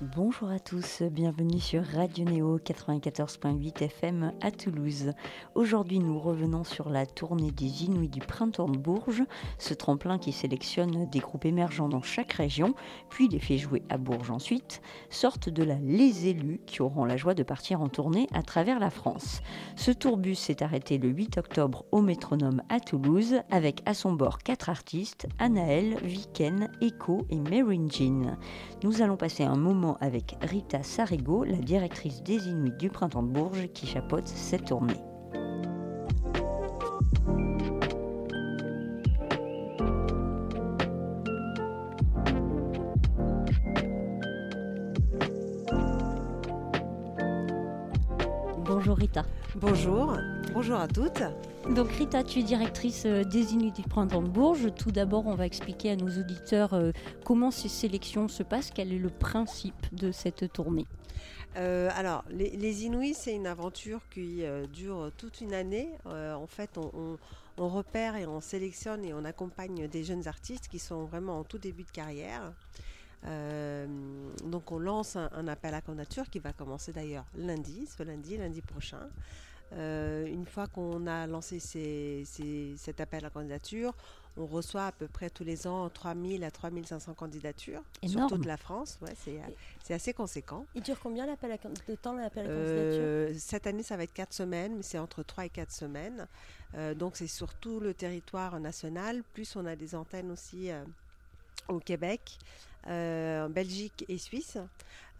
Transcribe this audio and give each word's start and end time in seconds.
Bonjour 0.00 0.48
à 0.48 0.60
tous, 0.60 1.02
bienvenue 1.02 1.58
sur 1.58 1.84
Radio 1.84 2.24
Néo 2.24 2.58
94.8 2.60 3.82
FM 3.82 4.32
à 4.40 4.52
Toulouse. 4.52 5.12
Aujourd'hui, 5.56 5.98
nous 5.98 6.20
revenons 6.20 6.62
sur 6.62 6.88
la 6.88 7.04
tournée 7.04 7.50
des 7.50 7.82
Inuits 7.82 8.08
du 8.08 8.20
printemps 8.20 8.68
de 8.68 8.78
Bourges, 8.78 9.24
ce 9.58 9.74
tremplin 9.74 10.18
qui 10.18 10.30
sélectionne 10.30 11.10
des 11.10 11.18
groupes 11.18 11.46
émergents 11.46 11.88
dans 11.88 12.02
chaque 12.02 12.34
région, 12.34 12.74
puis 13.10 13.26
les 13.26 13.40
fait 13.40 13.58
jouer 13.58 13.82
à 13.88 13.98
Bourges 13.98 14.30
ensuite, 14.30 14.82
sorte 15.10 15.48
de 15.48 15.64
là 15.64 15.74
les 15.82 16.28
élus 16.28 16.60
qui 16.64 16.80
auront 16.80 17.04
la 17.04 17.16
joie 17.16 17.34
de 17.34 17.42
partir 17.42 17.80
en 17.80 17.88
tournée 17.88 18.28
à 18.32 18.44
travers 18.44 18.78
la 18.78 18.90
France. 18.90 19.40
Ce 19.74 19.90
tourbus 19.90 20.36
s'est 20.36 20.62
arrêté 20.62 20.98
le 20.98 21.08
8 21.08 21.38
octobre 21.38 21.86
au 21.90 22.02
métronome 22.02 22.62
à 22.68 22.78
Toulouse, 22.78 23.40
avec 23.50 23.82
à 23.84 23.94
son 23.94 24.12
bord 24.12 24.38
quatre 24.38 24.68
artistes, 24.68 25.26
Anaël, 25.40 25.96
Viken, 26.04 26.70
Echo 26.80 27.26
et 27.30 27.40
Marin 27.40 27.88
Jean. 27.90 28.36
Nous 28.84 29.02
allons 29.02 29.16
passer 29.16 29.42
un 29.42 29.56
moment 29.56 29.87
avec 30.00 30.36
Rita 30.42 30.82
Sarigo, 30.82 31.44
la 31.44 31.56
directrice 31.56 32.22
des 32.22 32.48
Inuits 32.48 32.72
du 32.78 32.90
Printemps 32.90 33.22
de 33.22 33.28
Bourges, 33.28 33.68
qui 33.72 33.86
chapeaute 33.86 34.28
cette 34.28 34.66
tournée. 34.66 34.94
Bonjour 48.64 48.96
Rita. 48.96 49.24
Bonjour, 49.56 50.16
bonjour 50.52 50.76
à 50.76 50.88
toutes. 50.88 51.22
Donc 51.74 51.90
Rita, 51.92 52.24
tu 52.24 52.38
es 52.38 52.42
directrice 52.42 53.04
euh, 53.04 53.24
des 53.24 53.52
Inuits 53.52 53.72
Printemps 53.90 54.22
de 54.22 54.28
Bourges. 54.28 54.74
Tout 54.74 54.90
d'abord, 54.90 55.26
on 55.26 55.34
va 55.34 55.44
expliquer 55.44 55.90
à 55.90 55.96
nos 55.96 56.08
auditeurs 56.08 56.72
euh, 56.72 56.92
comment 57.24 57.50
ces 57.50 57.68
sélections 57.68 58.26
se 58.26 58.42
passent, 58.42 58.70
quel 58.74 58.90
est 58.90 58.98
le 58.98 59.10
principe 59.10 59.86
de 59.92 60.10
cette 60.10 60.50
tournée. 60.50 60.86
Euh, 61.56 61.90
alors, 61.94 62.24
les, 62.30 62.84
Inuits, 62.84 63.14
c'est 63.14 63.34
une 63.34 63.46
aventure 63.46 64.00
qui 64.10 64.42
dure 64.72 65.10
toute 65.18 65.40
une 65.40 65.52
année. 65.52 65.90
en 66.06 66.46
fait, 66.46 66.78
on, 66.78 67.18
repère 67.58 68.16
et 68.16 68.26
on 68.26 68.40
sélectionne 68.40 69.04
et 69.04 69.12
on 69.12 69.24
accompagne 69.24 69.88
des 69.88 70.04
jeunes 70.04 70.26
artistes 70.26 70.68
qui 70.68 70.78
sont 70.78 71.04
vraiment 71.04 71.40
en 71.40 71.44
tout 71.44 71.58
début 71.58 71.84
de 71.84 71.90
carrière. 71.90 72.52
donc 74.44 74.72
on 74.72 74.78
lance 74.78 75.16
un, 75.16 75.48
appel 75.48 75.74
à 75.74 75.80
candidature 75.80 76.30
qui 76.30 76.38
va 76.38 76.52
commencer 76.52 76.92
d'ailleurs 76.92 77.26
lundi, 77.36 77.86
ce 77.86 78.02
lundi, 78.02 78.36
lundi 78.36 78.62
prochain. 78.62 79.08
Euh, 79.74 80.26
une 80.26 80.46
fois 80.46 80.66
qu'on 80.66 81.06
a 81.06 81.26
lancé 81.26 81.60
cet 82.76 83.00
appel 83.00 83.24
à 83.24 83.30
candidature, 83.30 83.94
on 84.36 84.46
reçoit 84.46 84.86
à 84.86 84.92
peu 84.92 85.08
près 85.08 85.30
tous 85.30 85.44
les 85.44 85.66
ans 85.66 85.88
3000 85.90 86.44
à 86.44 86.50
3500 86.50 87.14
candidatures 87.14 87.82
sur 88.06 88.26
toute 88.28 88.46
la 88.46 88.56
France. 88.56 88.98
Ouais, 89.02 89.14
c'est 89.82 89.94
assez 89.94 90.12
conséquent. 90.12 90.64
Il 90.74 90.82
dure 90.82 90.98
combien 91.00 91.26
l'appel 91.26 91.58
de 91.88 91.94
temps 91.96 92.14
l'appel 92.14 92.46
à 92.46 92.50
euh, 92.50 93.26
candidature? 93.26 93.40
Cette 93.40 93.66
année, 93.66 93.82
ça 93.82 93.96
va 93.96 94.04
être 94.04 94.12
4 94.12 94.32
semaines, 94.32 94.76
mais 94.76 94.82
c'est 94.82 94.98
entre 94.98 95.22
3 95.22 95.46
et 95.46 95.50
4 95.50 95.72
semaines. 95.72 96.26
Euh, 96.74 96.94
donc 96.94 97.16
c'est 97.16 97.26
sur 97.26 97.54
tout 97.54 97.80
le 97.80 97.94
territoire 97.94 98.60
national, 98.60 99.22
plus 99.34 99.56
on 99.56 99.66
a 99.66 99.74
des 99.74 99.94
antennes 99.94 100.30
aussi 100.30 100.70
au 101.68 101.80
Québec, 101.80 102.38
en 102.86 103.50
Belgique 103.50 104.04
et 104.08 104.18
Suisse. 104.18 104.56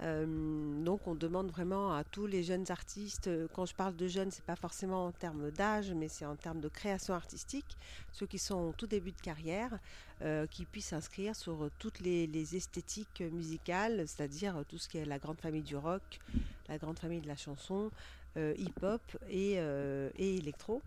Euh, 0.00 0.84
donc 0.84 1.06
on 1.06 1.14
demande 1.14 1.50
vraiment 1.50 1.92
à 1.92 2.04
tous 2.04 2.26
les 2.26 2.42
jeunes 2.42 2.66
artistes, 2.70 3.28
quand 3.52 3.66
je 3.66 3.74
parle 3.74 3.96
de 3.96 4.06
jeunes, 4.06 4.30
c'est 4.30 4.44
pas 4.44 4.56
forcément 4.56 5.06
en 5.06 5.12
termes 5.12 5.50
d'âge, 5.50 5.92
mais 5.92 6.08
c'est 6.08 6.24
en 6.24 6.36
termes 6.36 6.60
de 6.60 6.68
création 6.68 7.14
artistique, 7.14 7.76
ceux 8.12 8.26
qui 8.26 8.38
sont 8.38 8.60
au 8.60 8.72
tout 8.72 8.86
début 8.86 9.12
de 9.12 9.20
carrière, 9.20 9.78
euh, 10.22 10.46
qui 10.46 10.64
puissent 10.64 10.88
s'inscrire 10.88 11.34
sur 11.34 11.68
toutes 11.78 12.00
les, 12.00 12.28
esthétiques 12.56 13.22
musicales, 13.32 14.06
c'est-à-dire 14.06 14.62
tout 14.68 14.78
ce 14.78 14.88
qui 14.88 14.98
est 14.98 15.04
la 15.04 15.18
grande 15.18 15.40
famille 15.40 15.62
du 15.62 15.76
rock, 15.76 16.20
la 16.68 16.78
grande 16.78 16.98
famille 16.98 17.20
de 17.20 17.28
la 17.28 17.36
chanson, 17.36 17.90
euh, 18.36 18.54
hip-hop 18.56 19.02
et, 19.28 19.54
et 19.54 20.36
électro. 20.36 20.80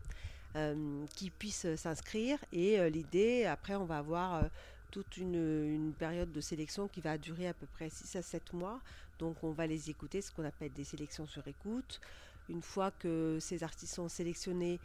qui 1.15 1.29
puissent 1.29 1.75
s'inscrire 1.75 2.37
et 2.51 2.89
l'idée 2.89 3.45
après 3.45 3.75
on 3.75 3.85
va 3.85 3.99
avoir 3.99 4.43
toute 4.91 5.17
une, 5.17 5.93
période 5.97 6.31
de 6.31 6.41
sélection 6.41 6.87
qui 6.87 7.01
va 7.01 7.17
durer 7.17 7.47
à 7.47 7.53
peu 7.53 7.65
près 7.65 7.89
6 7.89 8.15
à 8.15 8.21
7 8.21 8.53
mois. 8.53 8.79
Donc 9.19 9.43
on 9.43 9.51
va 9.51 9.67
les 9.67 9.89
écouter, 9.89 10.21
ce 10.21 10.31
qu'on 10.31 10.45
appelle 10.45 10.71
des 10.73 10.83
sélections 10.83 11.25
sur 11.25 11.47
écoute. 11.47 12.01
Une 12.49 12.61
fois 12.61 12.91
que 12.91 13.37
ces 13.39 13.63
artistes 13.63 13.93
sont 13.95 14.09
sélectionnés, 14.09 14.79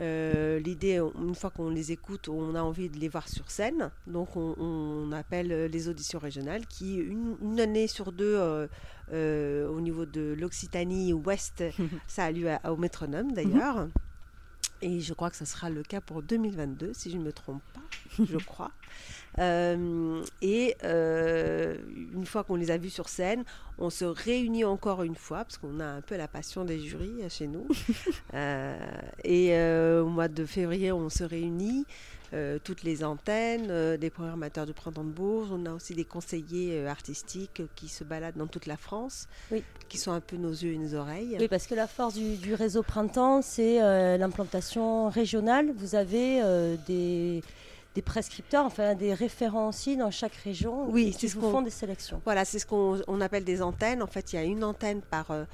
euh, 0.00 0.58
l'idée, 0.58 0.98
une 1.20 1.34
fois 1.34 1.50
qu'on 1.50 1.70
les 1.70 1.92
écoute, 1.92 2.28
on 2.28 2.54
a 2.54 2.62
envie 2.62 2.88
de 2.88 2.98
les 2.98 3.08
voir 3.08 3.28
sur 3.28 3.50
scène. 3.50 3.90
Donc 4.06 4.36
on, 4.36 5.10
appelle 5.12 5.66
les 5.66 5.88
auditions 5.88 6.18
régionales 6.18 6.66
qui, 6.66 6.96
une, 6.96 7.60
année 7.60 7.86
sur 7.86 8.12
deux, 8.12 8.36
euh, 8.36 8.66
euh, 9.12 9.68
au 9.68 9.80
niveau 9.80 10.06
de 10.06 10.34
l'Occitanie 10.38 11.12
ouest, 11.12 11.62
ça 12.08 12.24
a 12.24 12.32
lieu 12.32 12.48
au 12.68 12.76
métronome 12.76 13.32
d'ailleurs. 13.32 13.88
Et 14.84 15.00
je 15.00 15.14
crois 15.14 15.30
que 15.30 15.36
ce 15.36 15.46
sera 15.46 15.70
le 15.70 15.82
cas 15.82 16.02
pour 16.02 16.22
2022, 16.22 16.92
si 16.92 17.10
je 17.10 17.16
ne 17.16 17.22
me 17.22 17.32
trompe 17.32 17.62
pas, 17.72 17.80
je 18.22 18.36
crois. 18.36 18.70
Euh, 19.38 20.22
et 20.42 20.76
euh, 20.84 21.78
une 22.12 22.26
fois 22.26 22.44
qu'on 22.44 22.56
les 22.56 22.70
a 22.70 22.76
vus 22.76 22.90
sur 22.90 23.08
scène, 23.08 23.44
on 23.78 23.88
se 23.88 24.04
réunit 24.04 24.66
encore 24.66 25.02
une 25.02 25.14
fois, 25.14 25.38
parce 25.38 25.56
qu'on 25.56 25.80
a 25.80 25.86
un 25.86 26.00
peu 26.02 26.18
la 26.18 26.28
passion 26.28 26.66
des 26.66 26.78
jurys 26.80 27.22
euh, 27.22 27.30
chez 27.30 27.46
nous. 27.46 27.66
et 29.24 29.58
au 30.00 30.08
mois 30.08 30.28
de 30.28 30.44
février, 30.44 30.92
on 30.92 31.08
se 31.08 31.24
réunit. 31.24 31.86
Toutes 32.64 32.82
les 32.82 33.04
antennes, 33.04 33.96
des 33.96 34.10
programmateurs 34.10 34.66
du 34.66 34.72
Printemps 34.72 35.04
de 35.04 35.10
Bourges. 35.10 35.48
On 35.52 35.66
a 35.66 35.72
aussi 35.72 35.94
des 35.94 36.04
conseillers 36.04 36.86
artistiques 36.86 37.62
qui 37.74 37.88
se 37.88 38.04
baladent 38.04 38.36
dans 38.36 38.46
toute 38.46 38.66
la 38.66 38.76
France, 38.76 39.28
qui 39.88 39.98
sont 39.98 40.12
un 40.12 40.20
peu 40.20 40.36
nos 40.36 40.50
yeux 40.50 40.72
et 40.72 40.78
nos 40.78 40.94
oreilles. 40.94 41.36
Oui, 41.38 41.48
parce 41.48 41.66
que 41.66 41.74
la 41.74 41.86
force 41.86 42.14
du, 42.14 42.36
du 42.36 42.54
réseau 42.54 42.82
Printemps, 42.82 43.42
c'est 43.42 43.78
l'implantation 44.18 45.08
régionale. 45.08 45.72
Vous 45.76 45.94
avez 45.94 46.42
des 46.86 47.42
des 47.94 48.02
prescripteurs, 48.02 48.64
enfin 48.64 48.94
des 48.94 49.14
référents 49.14 49.68
aussi 49.68 49.96
dans 49.96 50.10
chaque 50.10 50.34
région 50.34 50.88
oui, 50.90 51.12
qui 51.12 51.28
ce 51.28 51.38
font 51.38 51.62
des 51.62 51.70
sélections. 51.70 52.20
Voilà, 52.24 52.44
c'est 52.44 52.58
ce 52.58 52.66
qu'on 52.66 53.20
appelle 53.20 53.44
des 53.44 53.62
antennes. 53.62 54.02
En 54.02 54.06
fait, 54.08 54.32
il 54.32 54.36
y 54.36 54.38
a 54.38 54.42
une 54.42 54.64
antenne 54.64 55.00
par 55.00 55.30
euh, 55.30 55.44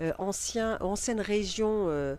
euh, 0.00 0.12
ancien, 0.18 0.78
ancienne 0.80 1.20
région 1.20 1.86
euh, 1.88 2.16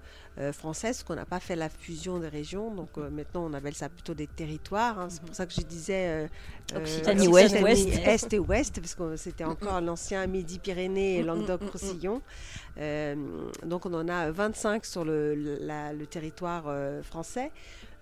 française, 0.53 1.03
qu'on 1.03 1.15
n'a 1.15 1.25
pas 1.25 1.39
fait 1.39 1.55
la 1.55 1.69
fusion 1.69 2.19
des 2.19 2.29
régions. 2.29 2.73
Donc 2.73 2.97
maintenant, 2.97 3.45
on 3.45 3.53
appelle 3.53 3.75
ça 3.75 3.89
plutôt 3.89 4.13
des 4.13 4.27
territoires. 4.27 4.99
Hein. 4.99 5.07
C'est 5.09 5.21
pour 5.21 5.35
ça 5.35 5.45
que 5.45 5.53
je 5.53 5.61
disais 5.61 6.29
Occitanie, 6.75 7.27
ouest, 7.27 7.55
ouest. 7.61 7.87
Est 7.87 8.33
et 8.33 8.39
Ouest, 8.39 8.79
parce 8.79 8.95
que 8.95 9.15
c'était 9.17 9.43
encore 9.43 9.81
l'ancien 9.81 10.25
Midi-Pyrénées 10.27 11.17
et 11.17 11.23
Languedoc-Roussillon. 11.23 12.21
donc 13.65 13.85
on 13.85 13.93
en 13.93 14.07
a 14.07 14.31
25 14.31 14.85
sur 14.85 15.03
le, 15.03 15.35
le 15.35 16.05
territoire 16.05 16.73
français. 17.03 17.51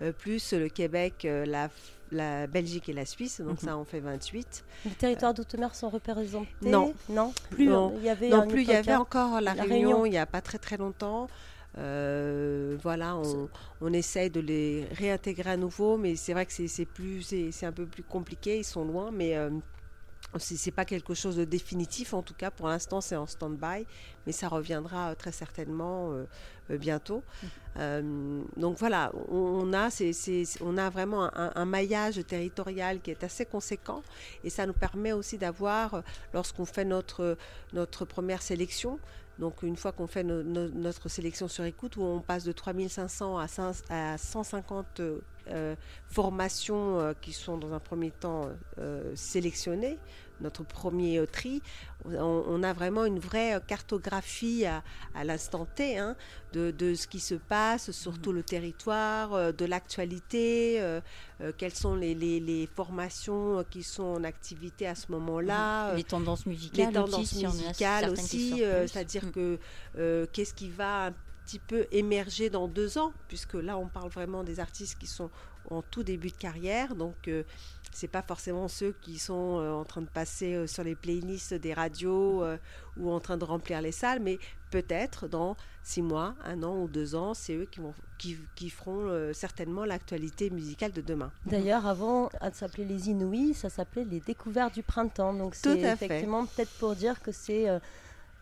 Euh, 0.02 0.12
plus 0.12 0.54
le 0.54 0.68
Québec, 0.68 1.26
euh, 1.26 1.44
la, 1.44 1.68
la, 2.10 2.46
Belgique 2.46 2.88
et 2.88 2.94
la 2.94 3.04
Suisse, 3.04 3.40
donc 3.40 3.62
mhm. 3.62 3.68
ça 3.68 3.76
en 3.76 3.84
fait 3.84 4.00
28. 4.00 4.64
Les 4.86 4.90
territoires 4.92 5.34
d'outre-mer 5.34 5.74
sont 5.74 5.90
représentés? 5.90 6.48
Non. 6.62 6.94
Non, 7.10 7.34
plus 7.50 7.66
il 7.66 8.04
y 8.04 8.08
avait, 8.08 8.30
non, 8.30 8.46
plus, 8.46 8.62
il 8.62 8.68
y 8.68 8.74
avait 8.74 8.94
encore 8.94 9.40
la, 9.42 9.52
Réunion, 9.52 10.06
il 10.06 10.10
n'y 10.10 10.18
a 10.18 10.26
pas 10.26 10.40
très 10.40 10.58
très 10.58 10.78
longtemps. 10.78 11.28
Euh, 11.78 12.76
voilà, 12.82 13.16
on, 13.16 13.48
on, 13.80 13.92
essaye 13.92 14.30
de 14.30 14.40
les 14.40 14.86
réintégrer 14.92 15.50
à 15.50 15.56
nouveau, 15.56 15.96
mais 15.96 16.16
c'est 16.16 16.32
vrai 16.32 16.46
que 16.46 16.52
c'est 16.52 16.84
plus, 16.84 17.22
c'est 17.22 17.66
un 17.66 17.72
peu 17.72 17.86
plus 17.86 18.02
compliqué. 18.02 18.58
Ils 18.58 18.64
sont 18.64 18.84
loin, 18.84 19.10
mais 19.12 19.36
c'est 20.38 20.70
pas 20.70 20.84
quelque 20.84 21.14
chose 21.14 21.36
de 21.36 21.44
définitif 21.44 22.14
en 22.14 22.22
tout 22.22 22.34
cas 22.34 22.50
pour 22.50 22.68
l'instant 22.68 23.00
c'est 23.00 23.16
en 23.16 23.26
stand-by 23.26 23.86
mais 24.26 24.32
ça 24.32 24.48
reviendra 24.48 25.14
très 25.16 25.32
certainement 25.32 26.12
euh, 26.12 26.26
bientôt 26.76 27.24
euh, 27.78 28.42
donc 28.56 28.78
voilà 28.78 29.12
on, 29.28 29.72
a 29.72 29.88
on 30.60 30.78
a 30.78 30.90
vraiment 30.90 31.30
un, 31.34 31.64
maillage 31.64 32.24
territorial 32.26 33.00
qui 33.00 33.10
est 33.10 33.24
assez 33.24 33.44
conséquent 33.44 34.02
et 34.44 34.50
ça 34.50 34.66
nous 34.66 34.72
permet 34.72 35.12
aussi 35.12 35.36
d'avoir 35.36 36.02
lorsqu'on 36.32 36.64
fait 36.64 36.84
notre 36.84 37.36
notre 37.72 38.04
première 38.04 38.42
sélection 38.42 39.00
donc 39.40 39.62
une 39.62 39.76
fois 39.76 39.90
qu'on 39.92 40.06
fait 40.06 40.22
notre 40.22 41.08
sélection 41.08 41.48
sur 41.48 41.64
écoute 41.64 41.96
où 41.96 42.02
on 42.02 42.20
passe 42.20 42.44
de 42.44 42.52
3500 42.52 43.38
à, 43.38 43.46
à 43.88 44.18
150 44.18 45.00
euh, 45.48 45.74
formations 46.06 47.00
euh, 47.00 47.12
qui 47.18 47.32
sont 47.32 47.56
dans 47.56 47.72
un 47.72 47.80
premier 47.80 48.10
temps 48.10 48.50
euh, 48.78 49.12
sélectionnées, 49.16 49.98
notre 50.40 50.64
premier 50.64 51.24
tri, 51.30 51.62
on, 52.04 52.44
on 52.46 52.62
a 52.62 52.72
vraiment 52.72 53.04
une 53.04 53.18
vraie 53.18 53.60
cartographie 53.66 54.64
à, 54.66 54.82
à 55.14 55.24
l'instant 55.24 55.66
T 55.66 55.98
hein, 55.98 56.16
de, 56.52 56.70
de 56.70 56.94
ce 56.94 57.06
qui 57.06 57.20
se 57.20 57.34
passe 57.34 57.90
sur 57.90 58.18
tout 58.20 58.32
le 58.32 58.42
territoire, 58.42 59.34
euh, 59.34 59.52
de 59.52 59.64
l'actualité, 59.64 60.80
euh, 60.80 61.00
euh, 61.40 61.52
quelles 61.56 61.74
sont 61.74 61.94
les, 61.94 62.14
les- 62.14 62.40
les 62.40 62.66
formations 62.66 63.64
qui 63.70 63.82
sont 63.82 64.02
en 64.04 64.24
activité 64.24 64.86
à 64.86 64.94
ce 64.94 65.10
moment-là. 65.12 65.94
les 65.94 66.04
tendances 66.04 66.46
musicales, 66.46 66.88
les 66.88 66.92
tendances 66.94 67.20
aussi, 67.20 67.44
musicales 67.46 68.04
euh, 68.10 68.86
c'est-à-dire 68.86 69.24
Mm. 69.26 69.30
que 69.32 69.58
qu'est-ce 70.32 70.54
qui 70.54 70.70
va 70.70 71.06
un 71.06 71.12
petit 71.44 71.58
peu 71.58 71.86
émerger 71.90 72.48
dans 72.50 72.68
deux 72.68 72.96
ans, 72.98 73.12
puisque 73.28 73.54
là 73.54 73.76
on 73.76 73.86
parle 73.88 74.08
vraiment 74.10 74.44
des 74.44 74.60
artistes 74.60 74.98
qui 74.98 75.06
sont 75.06 75.30
en 75.70 75.82
tout 75.82 76.02
début 76.02 76.30
de 76.30 76.36
carrière, 76.36 76.94
donc 76.94 77.28
euh, 77.28 77.42
c'est 77.92 78.08
pas 78.08 78.22
forcément 78.22 78.68
ceux 78.68 78.94
qui 79.02 79.18
sont 79.18 79.58
euh, 79.58 79.72
en 79.72 79.84
train 79.84 80.02
de 80.02 80.08
passer 80.08 80.54
euh, 80.54 80.66
sur 80.66 80.84
les 80.84 80.94
playlists 80.94 81.54
des 81.54 81.74
radios 81.74 82.42
euh, 82.42 82.56
ou 82.96 83.10
en 83.10 83.20
train 83.20 83.36
de 83.36 83.44
remplir 83.44 83.80
les 83.82 83.92
salles, 83.92 84.20
mais 84.20 84.38
peut-être 84.70 85.26
dans 85.26 85.56
six 85.82 86.02
mois, 86.02 86.34
un 86.44 86.62
an 86.62 86.76
ou 86.76 86.88
deux 86.88 87.14
ans, 87.14 87.34
c'est 87.34 87.54
eux 87.54 87.66
qui, 87.70 87.80
vont, 87.80 87.94
qui, 88.18 88.38
qui 88.54 88.70
feront 88.70 89.32
certainement 89.32 89.84
l'actualité 89.84 90.50
musicale 90.50 90.92
de 90.92 91.00
demain. 91.00 91.32
D'ailleurs, 91.46 91.86
avant 91.86 92.28
à 92.40 92.52
s'appeler 92.52 92.84
les 92.84 93.08
Inouïs, 93.08 93.54
ça 93.54 93.70
s'appelait 93.70 94.04
les 94.04 94.20
Découvertes 94.20 94.74
du 94.74 94.82
printemps. 94.82 95.34
Donc 95.34 95.54
Tout 95.54 95.70
c'est 95.72 95.80
effectivement 95.80 96.46
peut-être 96.46 96.70
pour 96.78 96.94
dire 96.94 97.20
que 97.20 97.32
c'est 97.32 97.66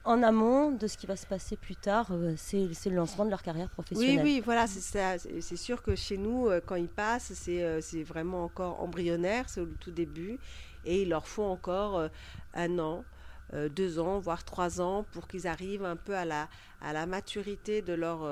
en 0.08 0.22
amont 0.22 0.70
de 0.72 0.86
ce 0.86 0.96
qui 0.96 1.06
va 1.06 1.16
se 1.16 1.26
passer 1.26 1.56
plus 1.56 1.76
tard. 1.76 2.12
euh, 2.12 2.32
c'est 2.36 2.66
le 2.86 2.96
lancement 2.96 3.26
de 3.26 3.30
leur 3.30 3.42
carrière 3.42 3.68
Oui, 3.68 3.72
professionnelle. 3.74 4.24
oui, 4.24 4.40
voilà, 4.42 4.66
c'est 4.66 5.56
sûr 5.56 5.82
que 5.82 5.94
chez 5.94 6.16
nous, 6.16 6.48
euh, 6.48 6.60
quand 6.64 6.76
ils 6.76 6.88
passent, 6.88 7.32
c'est 7.34 7.62
euh, 7.62 7.82
c'est 7.82 8.02
vraiment 8.04 8.44
encore 8.44 8.80
embryonnaire, 8.80 9.50
c'est 9.50 9.60
au 9.60 9.66
tout 9.66 9.90
début, 9.90 10.38
et 10.86 11.02
il 11.02 11.10
leur 11.10 11.28
faut 11.28 11.44
encore 11.44 12.08
un 12.54 12.78
an, 12.78 13.04
deux 13.52 13.98
ans, 13.98 14.18
voire 14.18 14.44
trois 14.44 14.80
ans, 14.80 15.04
pour 15.12 15.28
qu'ils 15.28 15.46
arrivent 15.46 15.84
un 15.84 15.96
peu 15.96 16.16
à 16.16 16.24
la, 16.24 17.06
maturité 17.06 17.82
de 17.82 17.92
leur, 17.92 18.22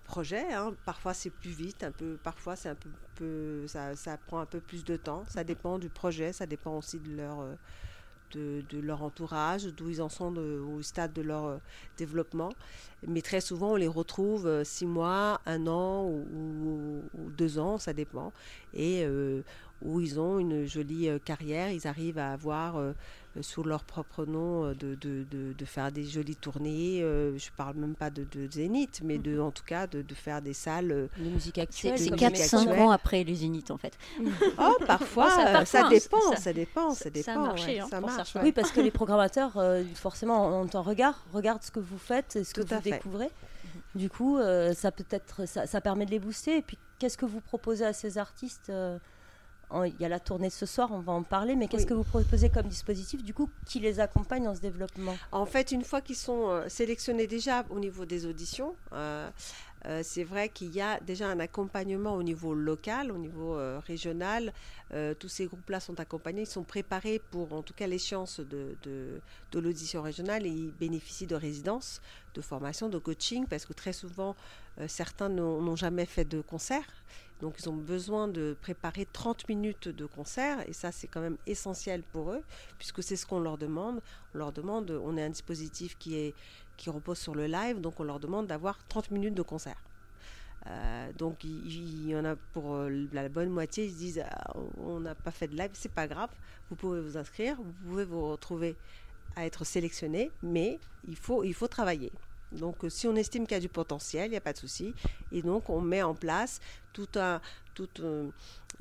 projet. 0.00 0.54
hein. 0.54 0.74
Parfois, 0.86 1.12
c'est 1.12 1.30
plus 1.30 1.50
vite, 1.50 1.84
un 1.84 1.92
peu, 1.92 2.16
parfois, 2.22 2.56
c'est 2.56 2.70
un 2.70 2.76
peu, 3.14 3.66
ça, 3.66 4.16
prend 4.26 4.38
un 4.38 4.46
peu 4.46 4.60
plus 4.60 4.84
de 4.84 4.96
temps. 4.96 5.24
Ça 5.28 5.44
dépend 5.44 5.78
du 5.78 5.90
projet, 5.90 6.32
ça 6.32 6.46
dépend 6.46 6.78
aussi 6.78 6.98
de 6.98 7.14
leur, 7.14 7.44
de, 8.32 8.62
leur 8.80 9.02
entourage, 9.02 9.66
d'où 9.76 9.88
ils 9.88 10.02
en 10.02 10.08
sont 10.08 10.36
au 10.36 10.82
stade 10.82 11.12
de 11.12 11.22
leur 11.22 11.44
euh, 11.46 11.56
développement. 11.96 12.52
Mais 13.06 13.22
très 13.22 13.40
souvent, 13.40 13.72
on 13.72 13.76
les 13.76 13.86
retrouve 13.86 14.46
euh, 14.46 14.64
six 14.64 14.86
mois, 14.86 15.40
un 15.46 15.66
an 15.66 16.04
ou, 16.06 17.02
deux 17.36 17.58
ans, 17.58 17.78
ça 17.78 17.92
dépend. 17.92 18.32
Et 18.74 19.04
euh, 19.04 19.42
où 19.82 20.00
ils 20.00 20.18
ont 20.18 20.38
une 20.38 20.66
jolie 20.66 21.08
carrière, 21.24 21.70
ils 21.70 21.86
arrivent 21.86 22.18
à 22.18 22.32
avoir 22.32 22.80
sous 23.42 23.62
leur 23.62 23.84
propre 23.84 24.24
nom 24.26 24.64
euh, 24.64 24.74
de, 24.74 24.94
de- 24.94 25.24
de- 25.30 25.52
de 25.52 25.64
faire 25.64 25.90
des 25.92 26.04
jolies 26.04 26.36
tournées. 26.36 27.02
euh, 27.02 27.36
je 27.38 27.50
parle 27.56 27.76
même 27.76 27.94
pas 27.94 28.10
de, 28.10 28.24
de 28.24 28.50
zénith, 28.50 29.00
mais 29.04 29.18
de, 29.18 29.38
en 29.40 29.50
tout 29.50 29.64
cas 29.64 29.86
de, 29.86 30.02
de 30.02 30.14
faire 30.14 30.40
des 30.42 30.52
salles. 30.52 30.92
euh, 30.92 31.06
Les 31.18 31.30
musiques 31.30 31.54
C'est 31.56 31.60
actuelles. 31.62 31.98
c'est 31.98 32.08
comme 32.10 32.18
4-5 32.18 32.56
actuel. 32.58 32.80
ans 32.80 32.90
après 32.90 33.24
les 33.24 33.34
Zéniths, 33.34 33.70
en 33.70 33.78
fait. 33.78 33.96
Oh, 34.58 34.76
parfois, 34.86 35.30
ça, 35.30 35.40
euh, 35.48 35.52
parfois, 35.52 35.64
ça 35.66 35.88
dépend, 35.88 36.30
ça- 36.30 36.36
ça, 36.36 36.52
dépend, 36.52 36.90
ça, 36.90 37.04
ça- 37.04 37.10
dépend. 37.10 37.24
ça 37.24 37.32
a 37.34 37.38
marché, 37.46 37.66
ouais, 37.66 37.80
hein, 37.80 37.86
ça 37.90 38.00
marche. 38.00 38.34
ouais. 38.34 38.40
Oui, 38.44 38.52
parce 38.52 38.70
que 38.70 38.80
les 38.80 38.90
programmateurs, 38.90 39.56
euh, 39.56 39.82
forcément, 39.94 40.60
en 40.60 40.66
temps 40.66 40.82
regard, 40.82 41.24
regardent 41.32 41.62
ce 41.62 41.70
que 41.70 41.80
vous 41.80 41.98
faites 41.98 42.36
et 42.36 42.44
ce 42.44 42.54
que 42.54 42.62
Tout 42.62 42.74
vous 42.74 42.80
fait. 42.80 42.90
découvrez. 42.92 43.30
Du 43.94 44.10
coup, 44.10 44.38
euh, 44.38 44.74
ça 44.74 44.90
peut 44.92 45.04
être, 45.10 45.46
ça, 45.46 45.66
ça 45.66 45.80
permet 45.80 46.04
de 46.06 46.10
les 46.10 46.18
booster. 46.18 46.58
Et 46.58 46.62
puis, 46.62 46.78
qu'est-ce 46.98 47.16
que 47.16 47.24
vous 47.26 47.40
proposez 47.40 47.84
à 47.84 47.92
ces 47.92 48.18
artistes 48.18 48.68
euh, 48.70 48.98
Il 49.74 49.94
y 50.00 50.04
a 50.04 50.08
la 50.08 50.20
tournée 50.20 50.48
ce 50.50 50.64
soir, 50.64 50.90
on 50.92 51.00
va 51.00 51.12
en 51.12 51.22
parler. 51.24 51.56
Mais 51.56 51.66
qu'est-ce 51.66 51.82
Oui. 51.82 51.88
que 51.88 51.94
vous 51.94 52.04
proposez 52.04 52.50
comme 52.50 52.68
dispositif, 52.68 53.22
du 53.24 53.34
coup, 53.34 53.50
qui 53.66 53.80
les 53.80 53.98
accompagne 53.98 54.44
dans 54.44 54.54
ce 54.54 54.60
développement? 54.60 55.16
En 55.32 55.44
fait, 55.44 55.72
une 55.72 55.82
fois 55.82 56.00
qu'ils 56.00 56.16
sont 56.16 56.48
euh, 56.48 56.68
sélectionnés 56.68 57.26
déjà 57.26 57.64
au 57.70 57.80
niveau 57.80 58.04
des 58.06 58.26
auditions, 58.26 58.76
euh, 58.92 59.28
euh, 59.86 60.00
c'est 60.04 60.22
vrai 60.24 60.48
qu'il 60.50 60.72
y 60.74 60.80
a 60.80 61.00
déjà 61.00 61.28
un 61.28 61.40
accompagnement 61.40 62.14
au 62.14 62.22
niveau 62.22 62.54
local, 62.54 63.10
au 63.10 63.18
niveau 63.18 63.56
euh, 63.56 63.80
régional. 63.86 64.52
Tous 65.18 65.28
ces 65.28 65.46
groupes-là 65.46 65.80
sont 65.80 65.98
accompagnés, 65.98 66.42
ils 66.42 66.46
sont 66.46 66.62
préparés 66.62 67.20
pour 67.32 67.52
en 67.52 67.62
tout 67.62 67.74
cas 67.74 67.88
l'échéance 67.88 68.38
de, 68.38 68.76
de, 68.84 69.20
de 69.50 69.58
l'audition 69.58 70.00
régionale 70.00 70.46
et 70.46 70.48
ils 70.48 70.70
bénéficient 70.70 71.26
de 71.26 71.34
résidences, 71.34 72.00
de 72.34 72.40
formation, 72.40 72.88
de 72.88 72.98
coaching, 72.98 73.46
parce 73.48 73.66
que 73.66 73.72
très 73.72 73.92
souvent, 73.92 74.36
certains 74.86 75.28
n'ont 75.28 75.74
jamais 75.74 76.06
fait 76.06 76.24
de 76.24 76.40
concert. 76.40 76.86
Donc 77.40 77.56
ils 77.58 77.68
ont 77.68 77.76
besoin 77.76 78.28
de 78.28 78.56
préparer 78.60 79.06
30 79.12 79.48
minutes 79.48 79.88
de 79.88 80.06
concert 80.06 80.66
et 80.68 80.72
ça 80.72 80.90
c'est 80.90 81.06
quand 81.06 81.20
même 81.20 81.36
essentiel 81.46 82.02
pour 82.02 82.32
eux 82.32 82.42
puisque 82.78 83.02
c'est 83.02 83.16
ce 83.16 83.26
qu'on 83.26 83.40
leur 83.40 83.58
demande. 83.58 84.00
On 84.34 84.38
leur 84.38 84.52
demande, 84.52 84.90
on 84.90 85.16
est 85.16 85.22
un 85.22 85.30
dispositif 85.30 85.98
qui, 85.98 86.16
est, 86.16 86.34
qui 86.76 86.88
repose 86.88 87.18
sur 87.18 87.34
le 87.34 87.46
live, 87.46 87.80
donc 87.80 88.00
on 88.00 88.04
leur 88.04 88.20
demande 88.20 88.46
d'avoir 88.46 88.78
30 88.88 89.10
minutes 89.10 89.34
de 89.34 89.42
concert. 89.42 89.82
Euh, 90.68 91.12
donc 91.12 91.44
il, 91.44 92.08
y 92.08 92.16
en 92.16 92.24
a 92.24 92.34
pour 92.52 92.74
euh, 92.74 93.06
la 93.12 93.28
bonne 93.28 93.50
moitié, 93.50 93.84
ils 93.84 93.92
se 93.92 93.98
disent 93.98 94.24
Ah, 94.28 94.52
on 94.78 95.00
n'a 95.00 95.14
pas 95.14 95.30
fait 95.30 95.46
de 95.46 95.56
live, 95.56 95.70
c'est 95.74 95.92
pas 95.92 96.08
grave, 96.08 96.30
vous 96.70 96.76
pouvez 96.76 97.00
vous 97.00 97.16
inscrire, 97.16 97.56
vous 97.56 97.72
pouvez 97.88 98.04
vous 98.04 98.30
retrouver 98.30 98.76
à 99.36 99.44
être 99.46 99.64
sélectionné, 99.64 100.30
mais 100.42 100.80
il 101.06 101.16
faut, 101.16 101.44
il 101.44 101.54
faut 101.54 101.68
travailler. 101.68 102.10
Donc 102.52 102.84
euh, 102.84 102.88
si 102.88 103.06
on 103.08 103.16
estime 103.16 103.44
qu'il 103.46 103.54
y 103.54 103.58
a 103.58 103.60
du 103.60 103.68
potentiel, 103.68 104.26
il 104.26 104.30
n'y 104.30 104.36
a 104.36 104.40
pas 104.40 104.52
de 104.52 104.58
souci, 104.58 104.94
et 105.32 105.42
donc 105.42 105.68
on 105.70 105.80
met 105.80 106.02
en 106.02 106.14
place 106.14 106.60
tout 106.92 107.08
un, 107.16 107.40
tout, 107.74 107.88
euh, 108.00 108.30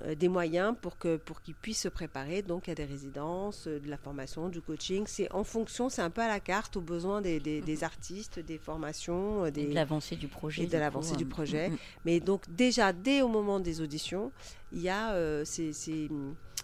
euh, 0.03 0.15
des 0.15 0.29
moyens 0.29 0.75
pour 0.81 0.97
que 0.97 1.17
pour 1.17 1.41
qu'ils 1.41 1.56
puissent 1.56 1.81
se 1.81 1.89
préparer. 1.89 2.41
Donc 2.41 2.67
il 2.67 2.69
y 2.69 2.71
a 2.71 2.75
des 2.75 2.85
résidences, 2.85 3.67
de 3.67 3.89
la 3.89 3.97
formation, 3.97 4.47
du 4.50 4.62
coaching. 4.62 5.03
C'est 5.07 5.31
en 5.33 5.44
fonction, 5.44 5.89
c'est 5.89 6.01
un 6.01 6.09
peu 6.09 6.21
à 6.21 6.27
la 6.27 6.39
carte, 6.39 6.77
aux 6.77 6.81
besoins 6.81 7.21
des, 7.21 7.39
des- 7.39 7.62
des 7.62 7.83
artistes, 7.83 8.39
des 8.39 8.57
formations, 8.57 9.45
Et 9.47 9.51
de 9.51 9.73
l'avancée 9.73 10.15
du 10.15 10.27
projet. 10.27 10.63
et 10.63 10.67
de 10.67 10.77
l'avancée 10.77 11.12
coup, 11.12 11.17
du 11.17 11.25
projet. 11.25 11.69
mm. 11.69 11.77
Mais 12.06 12.19
donc 12.19 12.44
déjà 12.50 12.94
dès 12.94 13.21
au 13.21 13.27
moment 13.27 13.59
des 13.59 13.81
auditions, 13.81 14.31
il 14.71 14.81
y 14.81 14.89
a 14.89 15.13
euh, 15.13 15.44
ces- 15.44 15.73
ces- 15.73 16.09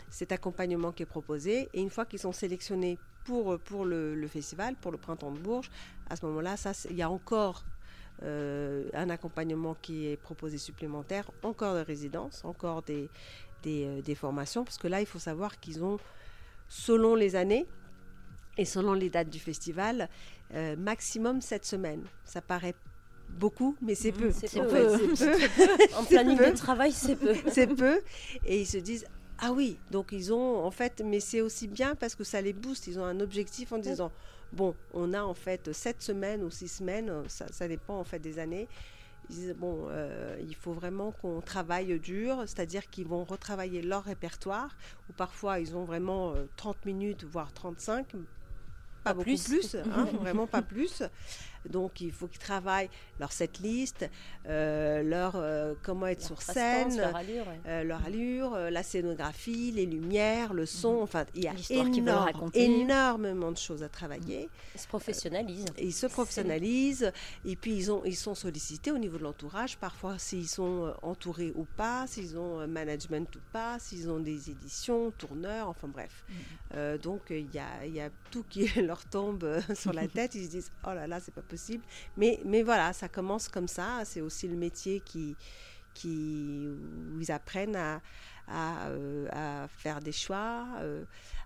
cet 0.09 0.31
accompagnement 0.31 0.91
qui 0.91 1.03
est 1.03 1.05
proposé. 1.07 1.69
Et 1.73 1.81
une 1.81 1.89
fois 1.89 2.05
qu'ils 2.05 2.19
sont 2.19 2.31
sélectionnés 2.33 2.97
pour, 3.23 3.59
pour 3.59 3.85
le, 3.85 4.15
le 4.15 4.27
festival, 4.27 4.75
pour 4.75 4.91
le 4.91 4.97
printemps 4.97 5.31
de 5.31 5.37
Bourges, 5.39 5.69
à 6.11 6.15
ce 6.17 6.25
moment-là, 6.25 6.55
il 6.89 6.95
y 6.97 7.01
a 7.01 7.09
encore 7.09 7.63
euh, 8.23 8.89
un 8.93 9.09
accompagnement 9.09 9.75
qui 9.81 10.07
est 10.07 10.17
proposé 10.17 10.57
supplémentaire, 10.57 11.31
encore 11.41 11.73
de 11.75 11.79
résidence, 11.79 12.43
encore 12.43 12.81
des, 12.83 13.09
des, 13.63 13.85
euh, 13.85 14.01
des 14.01 14.13
formations, 14.15 14.65
parce 14.65 14.77
que 14.77 14.87
là, 14.89 14.99
il 14.99 15.07
faut 15.07 15.19
savoir 15.19 15.59
qu'ils 15.61 15.83
ont, 15.85 15.99
selon 16.67 17.15
les 17.15 17.35
années 17.37 17.65
et 18.57 18.65
selon 18.65 18.93
les 18.93 19.09
dates 19.09 19.29
du 19.29 19.39
festival, 19.39 20.09
euh, 20.53 20.75
maximum 20.75 21.39
sept 21.39 21.65
semaines. 21.65 22.03
Ça 22.25 22.41
paraît 22.41 22.75
beaucoup, 23.29 23.77
mais 23.81 23.95
c'est 23.95 24.11
Mhm, 24.11 24.17
peu. 24.19 24.31
c'est 24.33 24.59
En 24.59 24.65
peu. 24.65 24.87
En 25.97 26.03
planning 26.03 26.37
peu. 26.37 26.51
de 26.51 26.57
travail, 26.57 26.91
c'est 26.91 27.15
peu. 27.15 27.33
c'est 27.53 27.67
peu. 27.67 28.01
Et 28.45 28.59
ils 28.59 28.67
se 28.67 28.77
disent 28.77 29.05
ah 29.39 29.53
oui, 29.53 29.79
donc 29.89 30.09
ils 30.11 30.33
ont 30.33 30.63
en 30.65 30.69
fait, 30.71 31.01
mais 31.03 31.21
c'est 31.21 31.39
aussi 31.41 31.69
bien 31.69 31.95
parce 31.95 32.13
que 32.15 32.25
ça 32.25 32.41
les 32.41 32.51
booste. 32.53 32.87
Ils 32.87 32.99
ont 32.99 33.05
un 33.05 33.21
objectif 33.21 33.71
en 33.71 33.77
disant 33.79 34.11
bon, 34.51 34.75
on 34.93 35.13
a 35.13 35.21
en 35.23 35.33
fait 35.33 35.71
sept 35.73 36.01
semaines 36.01 36.43
ou 36.43 36.49
six 36.49 36.67
semaines, 36.67 37.11
ça, 37.27 37.47
ça 37.51 37.67
dépend 37.67 37.99
en 37.99 38.03
fait 38.03 38.19
des 38.19 38.39
années. 38.39 38.67
Ils 39.29 39.35
disent 39.35 39.55
bon, 39.55 39.87
euh, 39.89 40.37
il 40.41 40.55
faut 40.55 40.73
vraiment 40.73 41.11
qu'on 41.11 41.41
travaille 41.41 41.99
dur, 41.99 42.37
c'est-à-dire 42.47 42.89
qu'ils 42.89 43.07
vont 43.07 43.23
retravailler 43.23 43.81
leur 43.81 44.03
répertoire, 44.03 44.75
ou 45.09 45.13
parfois 45.13 45.59
ils 45.59 45.75
ont 45.75 45.85
vraiment 45.85 46.33
euh, 46.33 46.45
30 46.57 46.85
minutes, 46.85 47.23
voire 47.23 47.53
35, 47.53 48.07
pas, 49.03 49.13
Pas 49.13 49.13
beaucoup 49.13 49.23
plus. 49.25 49.43
plus, 49.43 49.75
hein, 49.75 50.05
vraiment 50.19 50.47
pas 50.47 50.61
plus. 50.61 51.03
Donc 51.69 52.01
il 52.01 52.11
faut 52.11 52.27
qu'ils 52.27 52.39
travaillent 52.39 52.89
leur 53.19 53.31
setlist, 53.31 54.09
euh, 54.47 55.03
leur 55.03 55.33
euh, 55.35 55.73
comment 55.83 56.07
être 56.07 56.21
sur 56.25 56.41
scène, 56.41 56.97
leur 56.97 57.15
allure, 57.15 57.47
ouais. 57.47 57.59
euh, 57.67 57.83
leur 57.83 58.05
allure, 58.05 58.55
la 58.55 58.83
scénographie, 58.83 59.71
les 59.71 59.85
lumières, 59.85 60.53
le 60.53 60.65
son. 60.65 60.99
Enfin, 61.01 61.25
il 61.35 61.43
y 61.43 61.47
a 61.47 61.53
énorme- 61.69 62.51
énormément 62.53 63.51
de 63.51 63.57
choses 63.57 63.83
à 63.83 63.89
travailler. 63.89 64.49
Ils 64.75 64.81
se 64.81 64.87
professionnalisent. 64.87 65.65
Ils 65.79 65.93
se 65.93 66.07
professionnalisent. 66.07 67.11
Et 67.45 67.55
puis, 67.55 67.75
ils, 67.75 67.91
ont, 67.91 68.03
ils 68.05 68.15
sont 68.15 68.35
sollicités 68.35 68.91
au 68.91 68.97
niveau 68.97 69.17
de 69.17 69.23
l'entourage. 69.23 69.77
Parfois, 69.77 70.17
s'ils 70.17 70.47
sont 70.47 70.93
entourés 71.01 71.51
ou 71.55 71.65
pas, 71.77 72.05
s'ils 72.07 72.37
ont 72.37 72.59
un 72.59 72.67
management 72.67 73.33
ou 73.35 73.39
pas, 73.51 73.77
s'ils 73.79 74.09
ont 74.09 74.19
des 74.19 74.49
éditions, 74.49 75.11
tourneurs, 75.11 75.69
enfin 75.69 75.87
bref. 75.87 76.23
Euh, 76.75 76.97
donc, 76.97 77.21
il 77.29 77.53
y, 77.53 77.59
a, 77.59 77.85
y 77.85 77.99
a 77.99 78.09
tout 78.31 78.43
qui 78.49 78.67
leur 78.81 79.03
tombe 79.05 79.59
sur 79.73 79.93
la 79.93 80.07
tête. 80.15 80.35
Ils 80.35 80.45
se 80.45 80.49
disent, 80.51 80.71
oh 80.85 80.93
là 80.93 81.07
là, 81.07 81.19
c'est 81.19 81.33
pas 81.33 81.41
possible. 81.53 81.83
Mais, 82.19 82.33
mais 82.51 82.63
voilà, 82.63 82.93
ça 82.93 83.07
commence 83.17 83.47
comme 83.55 83.69
ça. 83.77 83.87
C'est 84.09 84.21
aussi 84.27 84.45
le 84.47 84.55
métier 84.55 84.95
qui, 85.09 85.35
qui, 85.97 86.67
où 87.13 87.19
ils 87.19 87.31
apprennent 87.31 87.75
à, 87.75 88.01
à, 88.47 88.87
euh, 88.87 89.27
à 89.31 89.67
faire 89.81 89.99
des 90.07 90.15
choix, 90.23 90.65
euh, 90.79 91.03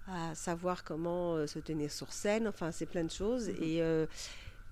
à 0.07 0.35
savoir 0.35 0.77
comment 0.89 1.35
euh, 1.35 1.47
se 1.47 1.59
tenir 1.59 1.89
sur 1.91 2.09
scène. 2.21 2.47
Enfin, 2.47 2.71
c'est 2.71 2.89
plein 2.93 3.05
de 3.11 3.15
choses. 3.21 3.49
Et 3.49 3.75
euh, 3.81 4.05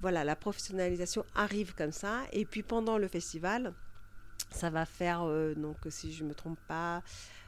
voilà, 0.02 0.24
la 0.24 0.36
professionnalisation 0.36 1.24
arrive 1.36 1.72
comme 1.80 1.96
ça. 2.04 2.16
Et 2.32 2.46
puis 2.52 2.64
pendant 2.64 2.98
le 3.04 3.08
festival, 3.08 3.74
Ça 4.54 4.70
va 4.70 4.86
faire, 4.86 5.26
donc 5.56 5.78
si 5.90 6.14
je 6.14 6.24
ne 6.24 6.30
me 6.30 6.36
trompe 6.36 6.60
pas, 6.68 7.02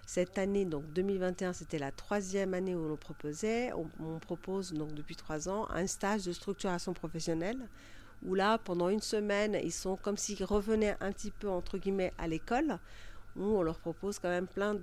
cette 0.06 0.38
année, 0.38 0.66
donc 0.66 0.92
2021, 0.94 1.54
c'était 1.54 1.80
la 1.80 1.92
troisième 1.92 2.54
année 2.54 2.76
où 2.76 2.92
on 2.92 2.96
proposait. 2.96 3.72
On, 3.74 4.20
propose 4.20 4.74
donc 4.74 4.94
depuis 4.94 5.16
trois 5.16 5.50
ans 5.50 5.68
un 5.72 5.88
stage 5.88 6.26
de 6.26 6.32
structuration 6.32 6.94
professionnelle 6.94 7.58
où 8.24 8.34
là, 8.36 8.58
pendant 8.58 8.90
une 8.90 9.02
semaine, 9.02 9.58
ils 9.64 9.74
sont 9.74 9.98
comme 9.98 10.18
s'ils 10.18 10.44
revenaient 10.44 10.96
un 11.02 11.12
petit 11.12 11.32
peu 11.32 11.50
entre 11.50 11.78
guillemets 11.78 12.14
à 12.18 12.28
l'école, 12.28 12.80
où 13.36 13.44
on 13.44 13.62
leur 13.62 13.78
propose 13.78 14.20
quand 14.20 14.30
même 14.30 14.48
plein 14.48 14.76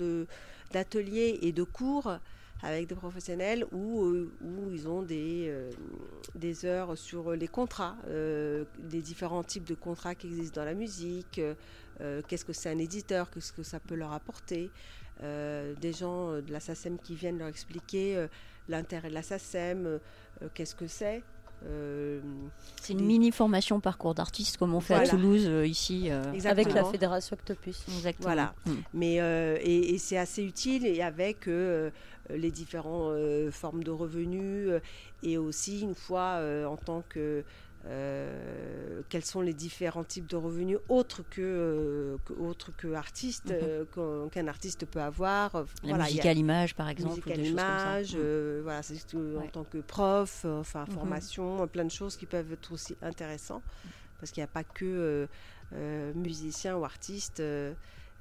d'ateliers 0.72 1.38
et 1.42 1.52
de 1.52 1.62
cours 1.62 2.18
avec 2.62 2.86
des 2.86 2.94
professionnels 2.94 3.66
où, 3.72 4.04
où 4.40 4.70
ils 4.72 4.86
ont 4.86 5.02
des, 5.02 5.46
euh, 5.48 5.70
des 6.36 6.64
heures 6.64 6.96
sur 6.96 7.32
les 7.32 7.48
contrats, 7.48 7.96
euh, 8.06 8.64
des 8.78 9.02
différents 9.02 9.42
types 9.42 9.64
de 9.64 9.74
contrats 9.74 10.14
qui 10.14 10.28
existent 10.28 10.60
dans 10.60 10.66
la 10.66 10.74
musique, 10.74 11.40
euh, 12.00 12.22
qu'est-ce 12.28 12.44
que 12.44 12.52
c'est 12.52 12.70
un 12.70 12.78
éditeur, 12.78 13.30
qu'est-ce 13.30 13.52
que 13.52 13.64
ça 13.64 13.80
peut 13.80 13.96
leur 13.96 14.12
apporter, 14.12 14.70
des 15.22 15.92
gens 15.92 16.32
de 16.32 16.52
la 16.52 16.60
SACEM 16.60 16.98
qui 16.98 17.14
viennent 17.14 17.38
leur 17.38 17.48
expliquer 17.48 18.26
l'intérêt 18.68 19.08
de 19.08 19.14
la 19.14 19.22
SACEM, 19.22 19.98
qu'est-ce 20.54 20.74
que 20.74 20.86
c'est. 20.86 21.22
c'est 22.80 22.92
une 22.92 23.04
mini 23.04 23.30
formation 23.30 23.78
parcours 23.80 24.14
d'artiste 24.14 24.56
comme 24.56 24.74
on 24.74 24.80
fait 24.80 24.94
à 24.94 25.06
Toulouse 25.06 25.48
ici 25.64 26.10
avec 26.44 26.72
la 26.72 26.84
fédération 26.84 27.34
Octopus. 27.34 27.84
Exactement. 27.88 28.26
Voilà. 28.26 28.54
Mm. 28.66 28.72
Mais 28.94 29.14
et, 29.14 29.94
et 29.94 29.98
c'est 29.98 30.18
assez 30.18 30.42
utile 30.42 30.86
et 30.86 31.02
avec 31.02 31.48
euh, 32.30 32.38
les 32.38 32.50
différentes 32.50 33.12
euh, 33.12 33.50
formes 33.50 33.82
de 33.82 33.90
revenus 33.90 34.68
euh, 34.68 34.80
et 35.22 35.38
aussi 35.38 35.80
une 35.80 35.94
fois 35.94 36.40
en 36.66 36.76
tant 36.76 37.02
que 37.08 37.44
quels 39.08 39.24
sont 39.24 39.40
les 39.40 39.54
différents 39.54 40.04
types 40.04 40.28
de 40.28 40.36
revenus 40.36 40.78
autres 40.88 41.22
que, 41.28 42.16
autres 42.38 42.70
que 42.76 42.92
artiste 42.94 43.52
mhm. 43.52 44.30
qu'un 44.30 44.46
artiste 44.46 44.86
peut 44.86 45.00
avoir. 45.00 45.52
La 45.54 45.64
voilà, 45.82 46.04
musique 46.04 46.26
à 46.26 46.34
l'image 46.34 46.74
par 46.74 46.88
exemple 46.88 47.16
musique 47.16 47.30
à 47.30 47.34
l'image 47.34 48.16
voilà 48.62 48.82
c'est 48.82 49.14
en 49.14 49.46
tant 49.48 49.64
que 49.64 49.78
prof 49.78 50.44
enfin 50.44 50.84
mhm. 50.88 50.94
formation 50.94 51.66
plein 51.68 51.84
de 51.84 51.90
choses 51.90 52.16
qui 52.16 52.26
peuvent 52.26 52.52
être 52.52 52.72
aussi 52.72 52.96
intéressants. 53.02 53.62
Parce 54.20 54.30
qu'il 54.30 54.40
n'y 54.40 54.44
a 54.46 54.52
pas 54.52 54.64
que 54.64 55.28
musicien 56.14 56.76
ou 56.76 56.84
artiste 56.84 57.42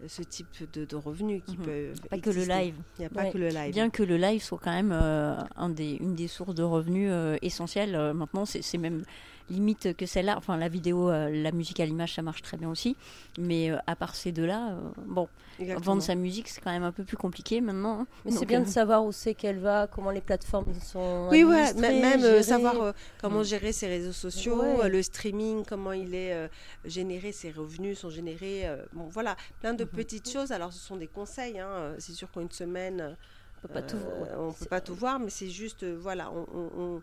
ce 0.08 0.22
type 0.24 0.48
de, 0.74 0.96
revenus 0.96 1.42
qui 1.46 1.58
mhm. 1.58 1.64
peut 1.64 1.94
pas 2.10 2.18
que 2.18 2.30
le 2.30 2.44
live. 2.44 2.76
Il 2.98 3.02
n'y 3.02 3.06
a 3.06 3.10
pas 3.10 3.26
que 3.26 3.38
le 3.38 3.50
live. 3.50 3.74
Bien 3.74 3.90
que 3.90 4.04
le 4.04 4.18
live 4.18 4.42
soit 4.42 4.60
quand 4.62 4.72
même 4.72 4.92
euh, 4.92 5.36
un 5.56 5.70
des, 5.70 5.94
une 5.94 6.16
des 6.16 6.28
sources 6.28 6.56
de 6.56 6.64
revenus 6.64 7.10
euh, 7.12 7.38
essentielles 7.42 7.96
euh, 7.96 8.14
maintenant 8.14 8.46
c'est 8.46 8.78
même 8.78 9.04
limite 9.52 9.96
que 9.96 10.06
celle-là. 10.06 10.36
Enfin, 10.38 10.58
la 10.58 10.68
vidéo, 10.68 11.10
euh, 11.10 11.30
la 11.30 11.52
musique 11.52 11.80
à 11.80 11.86
l'image, 11.86 12.16
ça 12.16 12.22
marche 12.22 12.42
très 12.42 12.58
bien 12.58 12.70
aussi. 12.70 12.96
Mais 13.38 13.70
euh, 13.70 13.78
à 13.86 13.96
part 13.96 14.16
ces 14.16 14.32
deux-là, 14.32 14.72
euh, 14.72 14.80
bon, 15.06 15.28
vendre 15.60 16.02
sa 16.02 16.16
musique, 16.16 16.48
c'est 16.48 16.62
quand 16.62 16.72
même 16.72 16.84
un 16.84 16.92
peu 16.92 17.04
plus 17.04 17.18
compliqué 17.18 17.62
maintenant. 17.62 18.02
Hein. 18.02 18.08
Mais 18.26 18.32
c'est 18.32 18.46
bien 18.46 18.62
de 18.62 18.68
savoir 18.68 19.06
où 19.06 19.12
c'est 19.12 19.36
qu'elle 19.36 19.60
va, 19.60 19.88
comment 19.88 20.12
les 20.12 20.22
plateformes 20.22 20.74
sont. 20.82 21.28
Oui, 21.30 21.44
ouais, 21.44 21.74
même 21.76 22.42
savoir 22.42 22.94
comment 23.22 23.42
mm. 23.42 23.46
gérer 23.46 23.72
ses 23.72 23.88
réseaux 23.88 24.14
sociaux, 24.14 24.88
le 24.88 25.02
streaming, 25.04 25.64
comment 25.68 25.92
il 25.92 26.16
est 26.16 26.50
généré, 26.86 27.32
ses 27.32 27.52
revenus 27.52 28.00
sont 28.00 28.10
générés. 28.10 28.64
bon, 28.94 29.08
voilà, 29.10 29.36
plein 29.60 29.74
de 29.74 29.84
mm-hmm. 29.84 29.88
petites 29.88 30.32
choses. 30.32 30.52
Alors, 30.52 30.74
ce 30.74 30.80
sont 30.80 30.98
des 30.98 31.08
conseils. 31.08 31.60
Hein. 31.60 31.94
C'est 32.00 32.14
sûr 32.14 32.32
qu'en 32.32 32.42
une 32.42 32.52
semaine. 32.52 33.16
On 33.64 33.68
peut 33.68 33.74
pas 33.76 33.84
tout, 33.84 33.98
on 34.40 34.54
peut 34.54 34.66
pas 34.66 34.82
tout 34.82 34.96
voir, 34.96 35.20
mais 35.20 35.30
c'est 35.30 35.50
juste, 35.50 35.86
voilà, 35.86 36.32
on, 36.32 36.48
on 36.76 37.02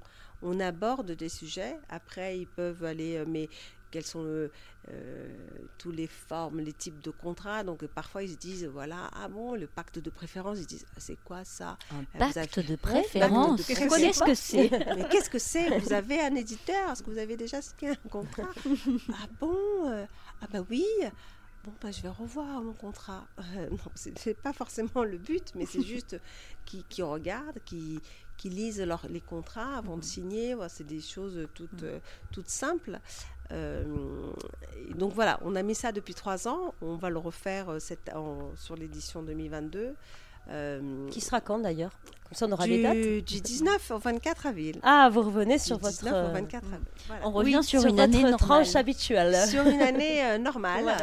aborde 0.60 1.12
des 1.12 1.28
sujets. 1.28 1.78
Après, 1.88 2.38
ils 2.38 2.46
peuvent 2.46 2.84
aller, 2.84 3.16
euh, 3.16 3.24
mais 3.26 3.48
quelles 3.90 4.06
sont 4.06 4.24
euh, 4.24 4.50
euh, 4.90 5.28
tous 5.78 5.90
les 5.90 6.06
formes, 6.06 6.60
les 6.60 6.72
types 6.72 7.02
de 7.02 7.10
contrats. 7.10 7.64
Donc 7.64 7.86
parfois 7.86 8.22
ils 8.22 8.32
se 8.32 8.36
disent 8.36 8.66
voilà 8.66 9.10
ah 9.14 9.28
bon 9.28 9.54
le 9.54 9.66
pacte 9.66 9.98
de 9.98 10.10
préférence 10.10 10.58
ils 10.58 10.66
disent 10.66 10.86
ah, 10.90 10.98
c'est 10.98 11.18
quoi 11.24 11.44
ça? 11.44 11.78
Un 11.90 12.04
pacte 12.18 12.60
de 12.60 12.76
préférence. 12.76 13.66
Qu'est-ce 13.66 14.22
que 14.22 14.34
c'est? 14.34 14.70
Mais 14.96 15.08
qu'est-ce 15.08 15.30
que 15.30 15.38
c'est? 15.38 15.78
Vous 15.78 15.92
avez 15.92 16.20
un 16.20 16.34
éditeur? 16.34 16.90
Est-ce 16.90 17.02
que 17.02 17.10
vous 17.10 17.18
avez 17.18 17.36
déjà 17.36 17.62
signé 17.62 17.92
un 17.92 18.08
contrat? 18.08 18.50
Ah 19.12 19.26
bon 19.40 20.06
Ah 20.40 20.46
bah 20.52 20.60
oui. 20.70 20.84
Bon, 21.64 21.72
bah, 21.82 21.90
je 21.90 22.00
vais 22.00 22.08
revoir 22.08 22.62
mon 22.62 22.72
contrat. 22.72 23.26
non, 23.70 23.78
c'est 23.94 24.40
pas 24.40 24.52
forcément 24.52 25.02
le 25.02 25.18
but, 25.18 25.52
mais 25.56 25.66
c'est 25.66 25.82
juste 25.82 26.20
qui, 26.64 26.84
qui 26.84 27.02
regarde, 27.02 27.58
qui, 27.64 28.00
qui 28.38 28.48
lisent 28.48 28.82
les 29.10 29.20
contrats 29.20 29.76
avant 29.76 29.98
de 29.98 30.04
signer. 30.04 30.56
c'est 30.68 30.86
des 30.86 31.02
choses 31.02 31.46
toutes, 31.52 31.82
euh, 31.82 31.98
toutes 32.32 32.48
simples. 32.48 32.98
Euh, 33.50 33.84
donc 34.94 35.12
voilà, 35.12 35.38
on 35.42 35.56
a 35.56 35.62
mis 35.62 35.74
ça 35.74 35.92
depuis 35.92 36.14
trois 36.14 36.48
ans. 36.48 36.74
On 36.80 36.96
va 36.96 37.10
le 37.10 37.18
refaire 37.18 37.68
euh, 37.68 37.78
cette, 37.78 38.10
sur 38.56 38.76
l'édition 38.76 39.22
2022. 39.22 39.94
Qui 41.10 41.20
sera 41.20 41.40
quand 41.40 41.58
d'ailleurs? 41.58 41.92
Comme 42.28 42.36
ça, 42.36 42.46
on 42.46 42.52
aura 42.52 42.66
du, 42.66 42.82
dates. 42.82 43.24
Du 43.24 43.40
19 43.40 43.90
au 43.90 43.98
24 43.98 44.46
avril. 44.48 44.76
Ah, 44.82 45.08
vous 45.10 45.22
revenez 45.22 45.58
sur 45.58 45.78
votre. 45.78 45.96
19 46.04 46.28
au 46.28 46.32
24 46.34 46.64
avril. 46.66 46.80
On 47.24 47.30
revient 47.30 47.60
sur, 47.62 47.86
une 47.86 47.98
année 47.98 48.20
normale. 48.20 48.38
tranche 48.38 48.76
habituelle. 48.76 49.34
Sur 49.48 49.66
une 49.66 49.80
année 49.80 50.22
euh, 50.22 50.36
normale. 50.36 50.94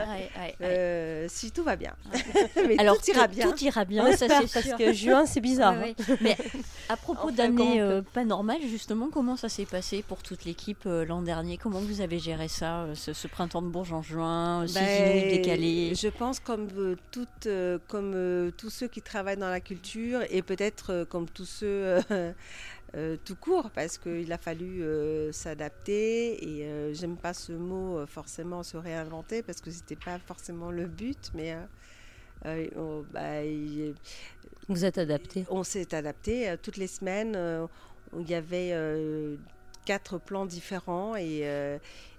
Euh, 0.62 1.25
si 1.28 1.50
tout 1.50 1.64
va 1.64 1.78
bien. 1.78 1.94
Mais 2.68 2.78
Alors, 2.78 2.98
tout 3.00 3.10
ira 3.10 3.28
bien. 3.28 3.50
Tout 3.50 3.64
ira 3.64 3.86
bien, 3.86 4.12
ça 4.16 4.28
c'est 4.28 4.54
Parce 4.54 4.78
que 4.78 4.94
juin, 4.94 5.25
c'est 5.25 5.42
bizarre. 5.42 5.75
Mais 6.22 6.38
à 6.90 6.96
propos 6.96 7.32
d'année 7.32 7.82
euh, 7.82 8.04
pas 8.14 8.24
normale, 8.24 8.62
justement, 8.62 9.10
comment 9.12 9.36
ça 9.36 9.50
s'est 9.50 9.66
passé 9.66 10.04
pour 10.08 10.22
toute 10.22 10.46
l'équipe 10.46 10.84
l'an 10.86 11.24
dernier? 11.24 11.58
Comment 11.58 11.80
vous 11.80 12.02
avez 12.02 12.20
géré 12.20 12.50
ça, 12.50 12.86
ce, 12.94 13.28
printemps 13.28 13.64
de 13.64 13.68
Bourges 13.70 13.94
en 13.94 14.04
juin, 14.04 14.68
six 14.68 14.75
ben, 14.75 15.30
décalés 15.30 15.94
Je 15.96 16.10
pense 16.10 16.40
comme, 16.40 16.68
toutes, 17.12 17.50
comme 17.88 18.52
tous 18.56 18.70
ceux 18.70 18.88
qui 18.88 19.02
travaillent 19.02 19.35
dans 19.36 19.50
la 19.50 19.60
culture 19.60 20.22
et 20.30 20.42
peut-être 20.42 21.06
comme 21.10 21.27
tous 21.30 21.46
ceux 21.46 21.68
euh, 21.68 22.01
euh, 22.96 23.18
tout 23.24 23.36
court, 23.36 23.70
parce 23.72 23.98
qu'il 23.98 24.32
a 24.32 24.38
fallu 24.38 24.84
euh, 24.84 25.32
s'adapter. 25.32 26.44
Et 26.48 26.94
j'aime 26.94 27.18
pas 27.18 27.34
ce 27.34 27.51
mot 27.51 28.06
forcément 28.06 28.63
se 28.63 28.77
réinventer, 28.77 29.44
parce 29.44 29.62
que 29.62 29.72
c'était 29.72 29.96
pas 29.96 30.20
forcément 30.20 30.72
le 30.72 30.86
but, 30.86 31.32
mais. 31.34 31.56
Bah, 32.44 33.42
Vous 34.68 34.86
êtes 34.86 35.00
adapté 35.00 35.46
On 35.50 35.63
s'est 35.63 35.96
adapté. 35.96 36.56
toutes 36.62 36.77
les 36.77 36.88
semaines, 36.88 37.68
il 38.18 38.30
y 38.30 38.36
avait 38.36 38.72
quatre 39.86 40.18
plans 40.18 40.46
différents 40.46 41.15
et, 41.15 41.46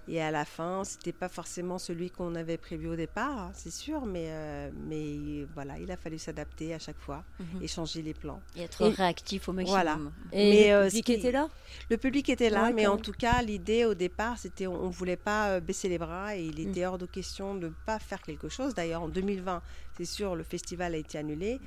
et 0.09 0.21
à 0.21 0.31
la 0.31 0.45
fin, 0.45 0.83
c'était 0.85 1.11
pas 1.11 1.27
forcément 1.27 1.77
celui 1.77 2.09
qu'on 2.09 2.35
avait 2.35 2.57
prévu 2.57 2.87
au 2.87 2.95
départ, 2.95 3.37
hein, 3.37 3.51
c'est 3.53 3.73
sûr, 3.73 4.05
mais, 4.05 4.27
euh, 4.29 4.69
mais 4.87 5.45
voilà, 5.53 5.77
il 5.79 5.91
a 5.91 5.97
fallu 5.97 6.17
s'adapter 6.17 6.73
à 6.73 6.79
chaque 6.79 6.97
fois 6.97 7.25
mhm. 7.39 7.61
et 7.61 7.67
changer 7.67 8.01
les 8.01 8.13
plans. 8.13 8.41
Et 8.55 8.61
être 8.63 8.87
réactif 8.87 9.49
au 9.49 9.53
maximum. 9.53 9.81
Voilà. 9.81 9.99
Et 10.31 10.49
mais, 10.49 10.67
le 10.69 10.75
euh, 10.75 10.85
public 10.85 11.09
était 11.09 11.31
là? 11.31 11.49
Le 11.89 11.97
public 11.97 12.29
était 12.29 12.49
là, 12.49 12.71
mais 12.71 12.87
en 12.87 12.97
tout 12.97 13.11
cas, 13.11 13.41
l'idée 13.41 13.83
au 13.83 13.95
départ, 13.95 14.37
c'était 14.37 14.67
on 14.67 14.87
ne 14.87 14.91
voulait 14.93 15.17
pas 15.17 15.49
euh, 15.49 15.59
baisser 15.59 15.89
les 15.89 15.97
bras 15.97 16.37
et 16.37 16.45
il 16.45 16.59
était 16.61 16.85
mm. 16.85 16.89
hors 16.89 16.97
de 16.97 17.05
question 17.05 17.55
de 17.55 17.67
ne 17.67 17.73
pas 17.85 17.99
faire 17.99 18.21
quelque 18.21 18.47
chose. 18.47 18.73
D'ailleurs, 18.73 19.01
en 19.01 19.09
2020, 19.09 19.61
c'est 19.97 20.05
sûr, 20.05 20.37
le 20.37 20.43
festival 20.43 20.95
a 20.95 20.97
été 20.97 21.17
annulé. 21.17 21.59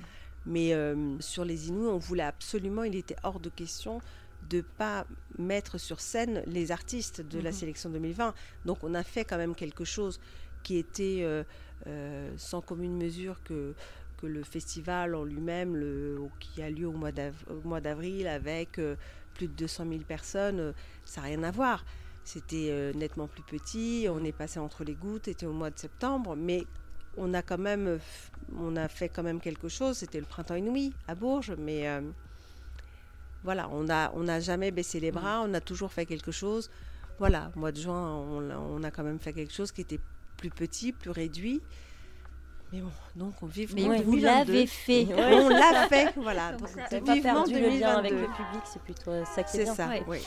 Mais 0.46 0.74
sur 1.20 1.44
les 1.44 1.68
Inuits, 1.68 1.86
on 1.88 1.98
voulait 1.98 2.22
absolument, 2.22 2.82
il 2.82 2.96
était 2.96 3.16
hors 3.24 3.40
de 3.40 3.50
question 3.50 4.00
de 4.50 4.62
pas 4.62 5.06
mettre 5.38 5.78
sur 5.78 6.00
scène 6.00 6.42
les 6.46 6.72
artistes 6.72 7.22
de 7.22 7.38
la 7.38 7.50
mhm. 7.50 7.56
sélection 7.56 7.90
2020. 7.90 8.34
Donc 8.66 8.78
on 8.82 8.94
a 8.94 9.02
fait 9.02 9.24
quand 9.24 9.38
même 9.38 9.54
quelque 9.54 9.84
chose 9.84 10.20
qui 10.62 10.76
était 10.76 11.20
euh, 11.22 11.44
euh, 11.86 12.30
sans 12.36 12.60
commune 12.60 12.96
mesure 12.96 13.42
que, 13.44 13.74
que 14.18 14.26
le 14.26 14.42
festival 14.42 15.14
en 15.14 15.24
lui-même, 15.24 15.80
qui 16.38 16.62
a 16.62 16.68
lieu 16.68 16.86
au 16.86 16.92
mois 16.92 17.80
d'avril 17.80 18.26
avec 18.26 18.78
euh, 18.78 18.96
plus 19.34 19.48
de 19.48 19.54
200 19.54 19.86
000 19.88 20.00
personnes, 20.00 20.74
ça 21.04 21.20
n'a 21.20 21.28
rien 21.28 21.42
à 21.44 21.50
voir. 21.50 21.84
C'était 22.22 22.92
nettement 22.94 23.26
plus 23.26 23.42
petit, 23.42 24.06
on 24.10 24.22
est 24.22 24.32
passé 24.32 24.60
entre 24.60 24.84
les 24.84 24.94
gouttes, 24.94 25.24
c'était 25.24 25.46
au 25.46 25.52
mois 25.52 25.70
de 25.70 25.78
septembre, 25.78 26.36
mais 26.36 26.66
on 27.16 27.32
a 27.32 27.40
quand 27.40 27.58
même, 27.58 27.98
on 28.56 28.76
a 28.76 28.88
fait 28.88 29.08
quand 29.08 29.22
même 29.22 29.40
quelque 29.40 29.68
chose. 29.68 29.96
C'était 29.96 30.20
le 30.20 30.26
printemps 30.26 30.54
inouï 30.54 30.92
à 31.08 31.14
Bourges, 31.14 31.54
mais 31.58 31.88
voilà, 33.44 33.68
on 33.70 33.84
n'a 33.84 34.12
on 34.14 34.28
a 34.28 34.40
jamais 34.40 34.70
baissé 34.70 35.00
les 35.00 35.12
bras, 35.12 35.42
on 35.44 35.54
a 35.54 35.60
toujours 35.60 35.92
fait 35.92 36.06
quelque 36.06 36.30
chose. 36.30 36.70
Voilà, 37.18 37.50
mois 37.54 37.70
de 37.70 37.78
juin, 37.78 38.16
on, 38.16 38.82
a 38.82 38.90
quand 38.90 39.02
même 39.02 39.18
fait 39.18 39.34
quelque 39.34 39.52
chose 39.52 39.72
qui 39.72 39.82
était 39.82 40.00
plus 40.38 40.48
petit, 40.48 40.92
plus 40.92 41.10
réduit. 41.10 41.60
Mais 42.72 42.80
bon, 42.80 42.90
donc 43.14 43.34
on 43.42 43.46
vit 43.46 43.66
Mais 43.74 44.02
vous 44.02 44.16
l'avez 44.16 44.66
fait. 44.66 45.06
on 45.14 45.50
l'a 45.50 45.86
fait, 45.88 46.14
voilà. 46.16 46.52
Donc, 46.56 47.04
pas 47.04 47.20
perdu 47.20 47.60
le 47.60 47.78
lien 47.78 47.98
avec 47.98 48.12
le 48.12 48.26
public, 48.26 48.62
c'est 48.64 48.80
plutôt 48.80 49.24
ça 49.26 49.42
qui 49.42 49.58
est, 49.58 49.66
C'est 49.66 49.74
ça, 49.74 49.90
oui. 50.08 50.18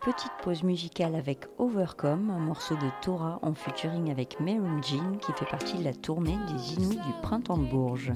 Petite 0.00 0.30
pause 0.44 0.62
musicale 0.62 1.16
avec 1.16 1.46
Overcome, 1.58 2.30
un 2.30 2.38
morceau 2.38 2.76
de 2.76 2.88
Torah 3.02 3.40
en 3.42 3.52
featuring 3.52 4.12
avec 4.12 4.38
Mary 4.38 4.60
Jean 4.82 5.16
qui 5.16 5.32
fait 5.32 5.50
partie 5.50 5.76
de 5.76 5.82
la 5.82 5.92
tournée 5.92 6.38
des 6.52 6.74
Inuits 6.74 6.98
du 6.98 7.12
printemps 7.20 7.58
de 7.58 7.66
Bourges. 7.66 8.12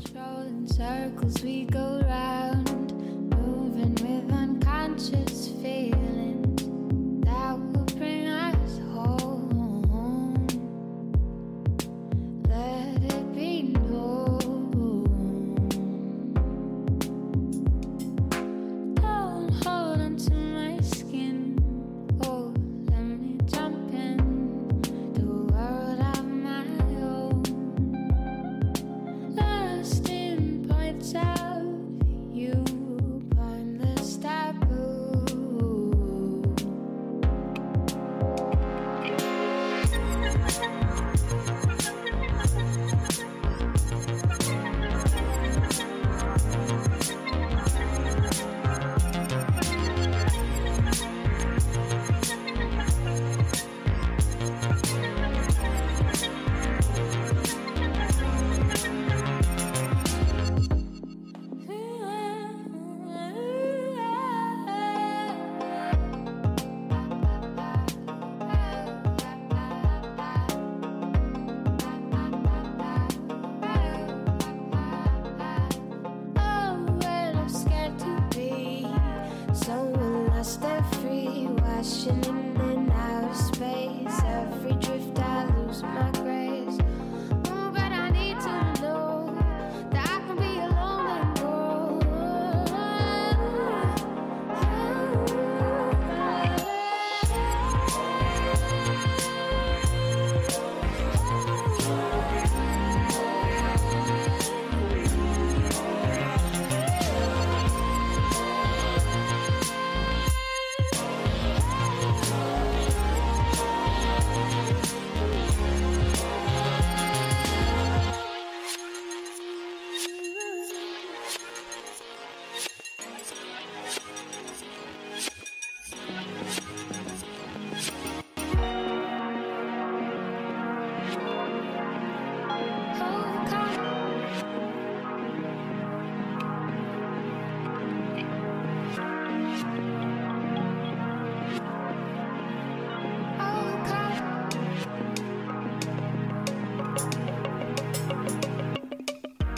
Crashing 81.82 82.24
in 82.24 82.60
and 82.60 82.90
out 82.92 83.24
of 83.24 83.36
space. 83.36 84.20
Every 84.24 84.72
drift 84.74 85.18
I 85.18 85.46
lose 85.56 85.82
my 85.82 86.11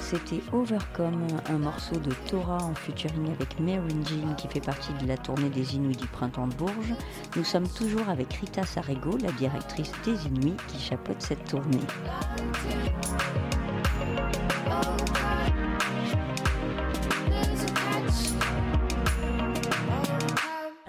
C'était 0.04 0.42
Overcome, 0.52 1.26
un 1.48 1.56
morceau 1.56 1.96
de 1.96 2.12
Torah 2.28 2.62
en 2.62 2.74
featuring 2.74 3.32
avec 3.32 3.58
Mary 3.58 3.88
Jean 4.06 4.34
qui 4.34 4.48
fait 4.48 4.60
partie 4.60 4.92
de 5.02 5.08
la 5.08 5.16
tournée 5.16 5.48
des 5.48 5.76
Inuits 5.76 5.96
du 5.96 6.06
printemps 6.06 6.46
de 6.46 6.54
Bourges. 6.54 6.94
Nous 7.36 7.44
sommes 7.44 7.66
toujours 7.66 8.06
avec 8.10 8.34
Rita 8.34 8.64
Sarego, 8.64 9.16
la 9.16 9.32
directrice 9.32 9.92
des 10.04 10.26
Inuits, 10.26 10.58
qui 10.68 10.78
chapeaute 10.78 11.22
cette 11.22 11.46
tournée. 11.46 11.80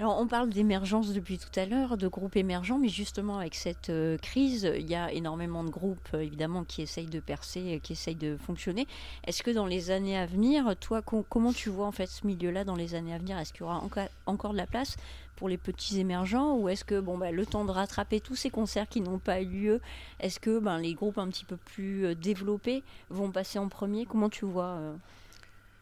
Alors, 0.06 0.20
on 0.20 0.28
parle 0.28 0.52
d'émergence 0.52 1.13
depuis 1.13 1.39
tout 1.39 1.60
à 1.60 1.65
l'heure, 1.65 1.98
de 1.98 2.08
groupes 2.08 2.36
émergents, 2.36 2.78
mais 2.78 2.89
justement, 2.89 3.39
avec 3.39 3.56
cette 3.56 3.89
euh, 3.89 4.20
crise, 4.20 4.72
il 4.78 4.88
y 4.88 4.94
a 4.94 5.12
énormément 5.12 5.63
de 5.63 5.72
groupes, 5.72 6.10
euh, 6.13 6.20
évidemment, 6.20 6.63
qui 6.63 6.84
essayent 6.84 7.08
de 7.08 7.20
percer, 7.20 7.78
euh, 7.78 7.80
qui 7.80 7.94
essayent 7.94 8.13
de 8.13 8.38
fonctionner. 8.38 8.88
Est-ce 9.26 9.41
que 9.41 9.50
dans 9.50 9.65
les 9.65 9.89
années 9.89 10.15
à 10.15 10.28
venir, 10.28 10.76
toi, 10.80 11.02
com- 11.02 11.24
comment 11.28 11.52
tu 11.54 11.70
vois 11.70 11.88
en 11.88 11.91
fait 11.91 12.06
ce 12.06 12.28
milieu-là 12.28 12.65
dans 12.65 12.76
les 12.76 12.94
années 12.94 13.15
à 13.15 13.18
venir? 13.18 13.39
Est-ce 13.39 13.52
qu'il 13.52 13.62
y 13.62 13.63
aura 13.63 13.82
encore 14.28 14.52
de 14.52 14.58
la 14.58 14.68
place 14.68 14.96
pour 15.38 15.50
les 15.50 15.58
petits 15.58 16.00
émergents? 16.00 16.56
Ou 16.56 16.70
est-ce 16.70 16.86
que 16.86 17.00
bon, 17.00 17.18
bah, 17.18 17.32
le 17.32 17.44
temps 17.48 17.65
de 17.65 17.72
rattraper 17.72 18.22
tous 18.22 18.36
ces 18.36 18.52
concerts 18.52 18.88
qui 18.88 19.02
n'ont 19.02 19.18
pas 19.18 19.41
eu 19.41 19.48
lieu, 19.48 19.82
est-ce 20.20 20.39
que 20.39 20.60
ben, 20.60 20.78
les 20.78 20.94
groupes 20.94 21.18
un 21.18 21.30
petit 21.30 21.46
peu 21.46 21.58
plus 21.58 22.13
développés 22.13 22.84
vont 23.10 23.32
passer 23.32 23.58
en 23.58 23.70
premier? 23.70 24.06
Comment 24.06 24.30
tu 24.30 24.46
vois 24.46 24.78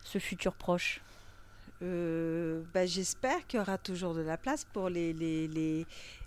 ce 0.06 0.18
futur 0.18 0.54
proche? 0.54 1.02
Euh, 1.84 2.62
bah, 2.74 2.86
J'espère 2.86 3.46
qu'il 3.48 3.60
y 3.60 3.62
aura 3.62 3.78
toujours 3.78 4.14
de 4.14 4.22
la 4.22 4.38
place 4.38 4.66
pour 4.66 4.90
les, 4.90 5.12
les, 5.14 5.48
les, 5.50 5.86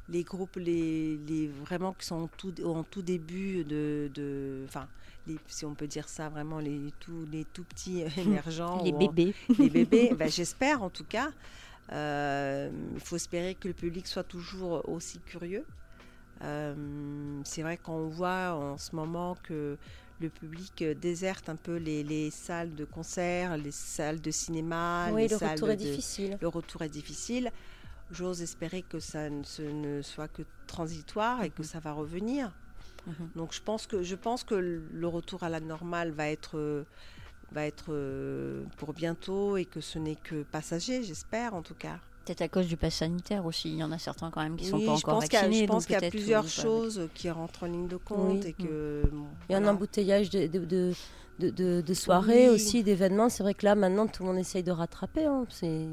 les 0.08 0.22
groupes 0.22 0.56
les, 0.56 1.16
les 1.26 1.48
vraiment 1.48 1.92
qui 1.94 2.06
sont 2.06 2.16
en 2.24 2.26
tout, 2.28 2.52
en 2.64 2.82
tout 2.84 3.02
début 3.02 3.64
de, 3.64 4.10
de 4.14 4.64
enfin, 4.68 4.86
les- 5.26 5.38
si 5.48 5.64
on 5.64 5.74
peut 5.74 5.86
dire 5.86 6.08
ça 6.08 6.28
vraiment 6.28 6.58
les 6.58 6.92
tout 7.00 7.24
les 7.32 7.44
tout 7.46 7.64
petits 7.64 8.02
émergents 8.18 8.82
Les 8.84 8.92
en- 8.92 8.98
bébés. 8.98 9.34
les 9.58 9.70
bébés 9.70 10.14
bah, 10.18 10.28
j'espère 10.28 10.82
en 10.82 10.90
tout 10.90 11.04
cas. 11.04 11.30
Euh, 11.92 12.70
il 12.94 13.00
faut 13.00 13.16
espérer 13.16 13.54
que 13.54 13.68
le 13.68 13.74
public 13.74 14.06
soit 14.06 14.24
toujours 14.24 14.86
aussi 14.88 15.20
curieux. 15.20 15.64
Euh, 16.42 17.40
c'est 17.44 17.62
vrai 17.62 17.78
qu'on 17.78 18.08
voit 18.08 18.52
en 18.54 18.76
ce 18.76 18.94
moment 18.94 19.36
que 19.42 19.78
le 20.20 20.28
public 20.30 20.82
euh, 20.82 20.94
déserte 20.94 21.48
un 21.48 21.56
peu 21.56 21.76
les, 21.76 22.02
les 22.02 22.30
salles 22.30 22.74
de 22.74 22.84
concert, 22.84 23.56
les 23.56 23.70
salles 23.70 24.20
de 24.20 24.30
cinéma, 24.30 25.08
oui, 25.12 25.22
les 25.22 25.28
le 25.28 25.36
salles 25.38 25.50
retour 25.52 25.70
est 25.70 25.76
de- 25.76 25.82
difficile. 25.82 26.38
le 26.40 26.48
retour 26.48 26.82
est 26.82 26.88
difficile. 26.88 27.52
J'ose 28.10 28.40
espérer 28.40 28.82
que 28.82 28.98
ça 29.00 29.28
ne, 29.30 29.42
ce 29.42 29.62
ne 29.62 30.00
soit 30.00 30.28
que 30.28 30.42
transitoire 30.66 31.42
et 31.42 31.50
que 31.50 31.62
ça 31.62 31.80
va 31.80 31.92
revenir. 31.92 32.52
Mhm. 33.06 33.30
Donc 33.36 33.52
je 33.52 33.60
pense 33.60 33.86
que 33.86 34.02
je 34.02 34.14
pense 34.14 34.42
que 34.44 34.54
le 34.54 35.06
retour 35.08 35.42
à 35.42 35.48
la 35.48 35.60
normale 35.60 36.10
va 36.12 36.28
être 36.28 36.84
va 37.52 37.64
être 37.66 37.86
euh, 37.90 38.64
pour 38.76 38.92
bientôt 38.92 39.56
et 39.56 39.64
que 39.64 39.80
ce 39.80 39.98
n'est 39.98 40.16
que 40.16 40.42
passager, 40.44 41.02
j'espère 41.02 41.54
en 41.54 41.62
tout 41.62 41.74
cas. 41.76 42.00
Peut-être 42.26 42.42
à 42.42 42.48
cause 42.48 42.66
du 42.66 42.76
pass 42.76 42.96
sanitaire 42.96 43.46
aussi. 43.46 43.70
Il 43.70 43.76
y 43.76 43.84
en 43.84 43.92
a 43.92 43.98
certains 43.98 44.30
quand 44.30 44.42
même 44.42 44.56
qui 44.56 44.66
sont 44.66 44.76
Oui, 44.78 44.84
pas 44.86 44.96
je 44.96 44.98
encore 44.98 45.14
pense 45.20 45.24
qu'il 45.28 45.34
y 45.34 45.36
a, 45.36 45.42
vaccinés. 45.42 45.62
je 45.62 45.66
pense 45.68 45.86
qu'il 45.86 45.94
y 46.00 46.04
a 46.04 46.10
plusieurs 46.10 46.44
euh, 46.44 46.48
choses 46.48 47.08
qui 47.14 47.30
rentrent 47.30 47.62
en 47.62 47.66
ligne 47.66 47.86
de 47.86 47.96
compte 47.96 48.42
Oui. 48.42 48.48
et 48.48 48.52
que 48.52 49.02
bon, 49.12 49.26
Il 49.48 49.52
y 49.52 49.54
a 49.54 49.58
un 49.58 49.66
embouteillage 49.68 50.28
de, 50.30 50.46
de, 50.48 50.64
de, 50.64 50.92
de- 51.38 51.50
de- 51.50 51.80
de 51.86 51.94
soirées 51.94 52.48
Oui. 52.48 52.54
aussi, 52.56 52.82
d'événements. 52.82 53.28
C'est 53.28 53.44
vrai 53.44 53.54
que 53.54 53.64
là, 53.64 53.76
maintenant, 53.76 54.08
tout 54.08 54.24
le 54.24 54.30
monde 54.30 54.38
essaye 54.38 54.64
de 54.64 54.72
rattraper. 54.72 55.24
hein. 55.26 55.46
C'est 55.50 55.86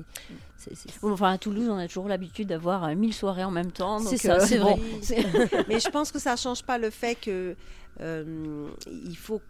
c'est- 0.58 0.74
c'est- 0.76 1.00
Bon, 1.02 1.12
enfin, 1.12 1.34
à 1.34 1.38
Toulouse, 1.38 1.70
on 1.70 1.78
a 1.78 1.88
toujours 1.88 2.08
l'habitude 2.08 2.48
d'avoir 2.48 2.84
euh, 2.86 2.96
1000 2.96 3.14
soirées 3.14 3.44
en 3.44 3.52
même 3.52 3.72
temps. 3.72 4.00
C'est 4.00 4.18
ça, 4.18 4.38
euh, 4.38 4.46
c'est 4.46 4.58
bon, 4.60 4.76
vrai. 5.04 5.66
Mais 5.70 5.80
je 5.80 5.90
pense 5.90 6.12
que 6.12 6.18
ça 6.20 6.32
ne 6.32 6.38
change 6.38 6.64
pas 6.64 6.80
le 6.80 6.90
fait 6.90 7.14
que 7.16 7.56
euh, 8.02 8.68
il 8.88 9.18
faut, 9.18 9.42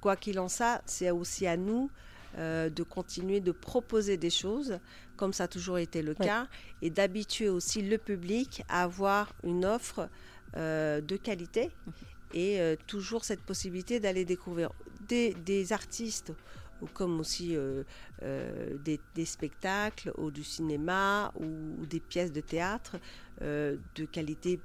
quoi 0.00 0.14
qu'il 0.14 0.38
en 0.38 0.48
soit, 0.48 0.80
c'est 0.86 1.10
aussi 1.10 1.46
à 1.48 1.56
nous 1.56 1.90
euh, 2.38 2.70
de 2.70 2.84
continuer 2.84 3.40
de 3.40 3.50
proposer 3.50 4.16
des 4.16 4.30
choses, 4.30 4.78
comme 5.20 5.34
ça 5.34 5.44
a 5.44 5.48
toujours 5.48 5.76
été 5.78 6.00
le 6.00 6.14
Ouais. 6.18 6.26
cas, 6.26 6.48
et 6.80 6.88
d'habituer 6.88 7.50
aussi 7.50 7.82
le 7.82 7.98
public 7.98 8.62
à 8.68 8.84
avoir 8.84 9.34
une 9.44 9.66
offre 9.66 10.08
euh, 10.56 11.02
de 11.02 11.16
qualité 11.18 11.76
et 12.32 12.58
euh, 12.58 12.74
toujours 12.86 13.22
cette 13.26 13.42
possibilité 13.44 14.00
d'aller 14.00 14.24
découvrir 14.24 14.72
des, 14.98 15.34
des 15.34 15.72
artistes 15.74 16.32
ou 16.80 16.86
comme 16.86 17.20
aussi 17.20 17.54
euh, 17.54 17.84
des, 18.78 18.98
des 19.14 19.26
spectacles 19.26 20.10
ou 20.16 20.30
du 20.30 20.42
cinéma 20.42 21.30
ou, 21.34 21.76
ou 21.78 21.84
des 21.86 22.00
pièces 22.00 22.32
de 22.32 22.40
théâtre 22.40 22.96
de 23.42 24.04
qualité, 24.10 24.62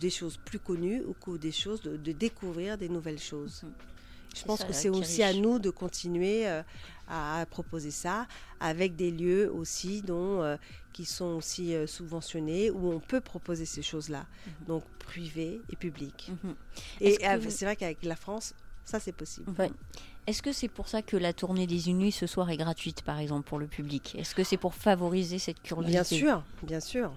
des 0.00 0.10
choses 0.10 0.36
plus 0.36 0.60
connues 0.60 1.02
ou 1.26 1.38
des 1.38 1.50
choses 1.52 1.80
de, 1.82 1.96
de 1.96 2.12
découvrir 2.12 2.78
des 2.78 2.88
nouvelles 2.88 3.18
choses. 3.32 3.64
Je 4.38 4.44
pense 4.44 4.64
que 4.64 4.72
c'est 4.72 4.88
aussi 4.88 5.22
à 5.22 5.32
nous 5.32 5.58
de 5.58 5.70
continuer 5.70 6.48
euh, 6.48 6.62
à, 7.08 7.44
proposer 7.50 7.90
ça 7.90 8.26
avec 8.60 8.96
des 8.96 9.10
lieux 9.10 9.50
aussi 9.52 10.02
dont, 10.02 10.42
euh, 10.42 10.56
qui 10.92 11.04
sont 11.04 11.36
aussi 11.36 11.74
euh, 11.74 11.86
subventionnés 11.86 12.70
où 12.70 12.92
on 12.92 13.00
peut 13.00 13.20
proposer 13.20 13.66
ces 13.66 13.82
choses-là, 13.82 14.26
Mhm. 14.46 14.66
donc 14.66 14.84
privé 14.98 15.62
et 15.70 15.76
public. 15.76 16.30
Mhm. 16.44 16.54
Et 17.00 17.18
c'est 17.50 17.64
vrai 17.64 17.76
qu'avec 17.76 18.04
la 18.04 18.16
France, 18.16 18.54
ça 18.84 19.00
c'est 19.00 19.12
possible. 19.12 19.50
Ouais. 19.58 19.70
Est-ce 20.26 20.42
que 20.42 20.52
c'est 20.52 20.68
pour 20.68 20.88
ça 20.88 21.02
que 21.02 21.16
la 21.16 21.32
tournée 21.32 21.66
des 21.66 21.88
Inuits 21.88 22.12
ce 22.12 22.26
soir 22.26 22.50
est 22.50 22.56
gratuite, 22.56 23.02
par 23.02 23.18
exemple, 23.18 23.48
pour 23.48 23.58
le 23.58 23.66
public? 23.66 24.14
Est-ce 24.18 24.34
que 24.34 24.44
c'est 24.44 24.56
pour 24.58 24.74
favoriser 24.74 25.38
cette 25.38 25.62
curiosité? 25.62 25.92
Bien 25.92 26.04
sûr, 26.04 26.44
bien 26.62 26.80
sûr. 26.80 27.12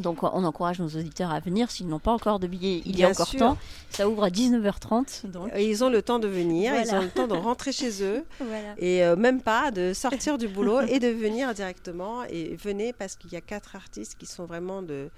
Donc, 0.00 0.24
on 0.24 0.42
encourage 0.44 0.80
nos 0.80 0.88
auditeurs 0.88 1.30
à 1.30 1.38
venir 1.38 1.70
s'ils 1.70 1.86
n'ont 1.86 2.00
pas 2.00 2.10
encore 2.10 2.40
de 2.40 2.48
billets. 2.48 2.82
Il 2.84 2.98
y 2.98 3.04
a 3.04 3.10
encore 3.10 3.28
sûr. 3.28 3.38
temps. 3.38 3.58
Ça 3.90 4.08
ouvre 4.08 4.24
à 4.24 4.28
19h30. 4.30 5.26
Donc, 5.30 5.50
Et 5.54 5.70
Ils 5.70 5.84
ont 5.84 5.88
le 5.88 6.02
temps 6.02 6.18
de 6.18 6.26
venir, 6.26 6.74
ils 6.74 6.92
ont 6.94 7.00
le 7.00 7.10
temps 7.10 7.28
de 7.28 7.34
rentrer 7.34 7.70
chez 7.70 7.90
eux 8.02 8.24
voilà. 8.40 8.74
et 8.78 9.04
euh, 9.04 9.14
même 9.14 9.40
pas 9.40 9.70
de 9.70 9.92
sortir 9.92 10.36
du 10.36 10.48
boulot 10.48 10.80
et 10.80 10.98
de 10.98 11.06
venir 11.08 11.54
directement. 11.54 12.24
Et 12.24 12.56
venez 12.56 12.92
parce 12.92 13.14
qu'il 13.14 13.32
y 13.32 13.36
a 13.36 13.40
quatre 13.40 13.76
artistes 13.76 14.16
qui 14.18 14.26
sont 14.26 14.46
vraiment 14.46 14.82
de 14.82 15.10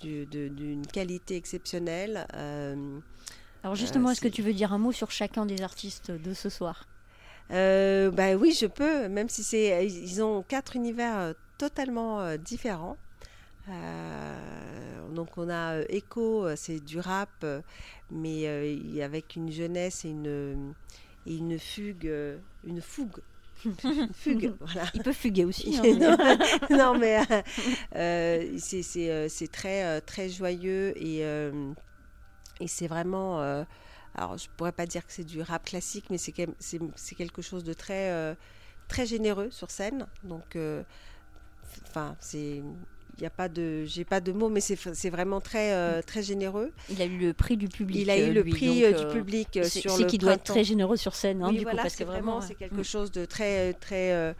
du- 0.00 0.26
de- 0.26 0.48
d'une 0.48 0.86
qualité 0.86 1.36
exceptionnelle. 1.36 2.26
euh, 2.34 2.98
Alors, 3.62 3.74
justement, 3.74 4.08
Euh, 4.08 4.12
est-ce 4.12 4.20
que 4.22 4.28
tu 4.28 4.42
veux 4.42 4.52
dire 4.54 4.72
un 4.74 4.78
mot 4.78 4.92
sur 4.92 5.10
chacun 5.10 5.44
des 5.46 5.62
artistes 5.62 6.10
de 6.10 6.34
ce 6.34 6.48
soir? 6.50 6.86
Bah 7.50 8.34
oui, 8.38 8.52
je 8.58 8.66
peux, 8.66 9.08
même 9.08 9.28
si 9.28 9.42
c'est, 9.42 9.86
ils 9.86 10.22
ont 10.22 10.42
quatre 10.42 10.76
univers 10.76 11.34
totalement 11.58 12.36
différents. 12.36 12.96
Euh, 13.68 15.08
donc 15.14 15.36
on 15.38 15.48
a 15.48 15.74
euh, 15.76 15.84
Echo, 15.88 16.44
euh, 16.46 16.54
c'est 16.56 16.80
du 16.80 16.98
rap, 16.98 17.44
mais 18.10 19.00
avec 19.02 19.36
une 19.36 19.50
jeunesse 19.50 20.04
et 20.04 20.10
une, 20.10 20.74
et 21.26 21.36
une 21.36 21.58
fugue, 21.58 22.10
une 22.64 22.80
fougue, 22.80 23.20
une 23.64 24.12
fugue, 24.14 24.54
voilà. 24.60 24.88
Il 24.94 25.02
peut 25.02 25.12
fuguer 25.12 25.44
aussi. 25.44 25.76
hein, 25.76 25.82
non, 26.70 26.76
non, 26.76 26.98
mais 26.98 27.18
euh, 27.96 28.56
c'est- 28.58 29.52
très, 29.52 30.00
très 30.02 30.28
joyeux 30.28 30.92
et, 30.96 31.24
euh, 31.24 31.72
et 32.60 32.68
c'est 32.68 32.86
vraiment. 32.88 33.40
alors, 34.14 34.38
je 34.38 34.48
pourrais 34.56 34.72
pas 34.72 34.86
dire 34.86 35.06
que 35.06 35.12
c'est 35.12 35.24
du 35.24 35.42
rap 35.42 35.64
classique, 35.64 36.06
mais 36.10 36.18
c'est 36.18 36.32
quel- 36.32 36.54
c'est 36.58 36.80
c'est 36.96 37.14
quelque 37.14 37.42
chose 37.42 37.64
de 37.64 37.72
très, 37.74 38.36
très 38.88 39.06
généreux 39.06 39.50
sur 39.50 39.70
scène. 39.70 40.06
Donc, 40.24 40.56
enfin, 41.88 42.16
c'est. 42.20 42.62
Il 43.20 43.24
y 43.24 43.26
a 43.26 43.30
pas 43.30 43.48
de, 43.48 43.84
j'ai 43.84 44.04
pas 44.04 44.20
de 44.20 44.32
mots, 44.32 44.48
mais 44.48 44.60
c'est 44.60 44.76
c'est 44.94 45.10
vraiment 45.10 45.40
très 45.40 45.72
euh, 45.72 46.00
très 46.02 46.22
généreux. 46.22 46.72
Il 46.88 47.00
a 47.02 47.04
eu 47.04 47.18
le 47.18 47.32
prix 47.34 47.56
du 47.56 47.68
public. 47.68 48.00
Il 48.00 48.10
a 48.10 48.18
eu 48.18 48.30
euh, 48.30 48.32
le 48.32 48.42
lui, 48.42 48.50
prix 48.52 48.82
donc, 48.82 48.94
euh, 48.94 49.04
du 49.04 49.18
public 49.18 49.48
c'est 49.52 49.64
sur 49.80 49.92
c'est 49.92 50.02
le 50.04 50.08
qu'il 50.08 50.18
doit 50.20 50.32
être 50.34 50.44
très 50.44 50.64
généreux 50.64 50.96
sur 50.96 51.14
scène, 51.14 51.42
hein, 51.42 51.48
oui, 51.50 51.58
du 51.58 51.62
voilà, 51.62 51.78
coup, 51.78 51.82
parce 51.84 51.94
c'est 51.94 52.04
que 52.04 52.08
vraiment 52.08 52.40
c'est 52.40 52.54
quelque 52.54 52.80
Mm. 52.80 52.84
chose 52.84 53.12
de 53.12 53.24
très 53.26 53.74
très 53.74 54.34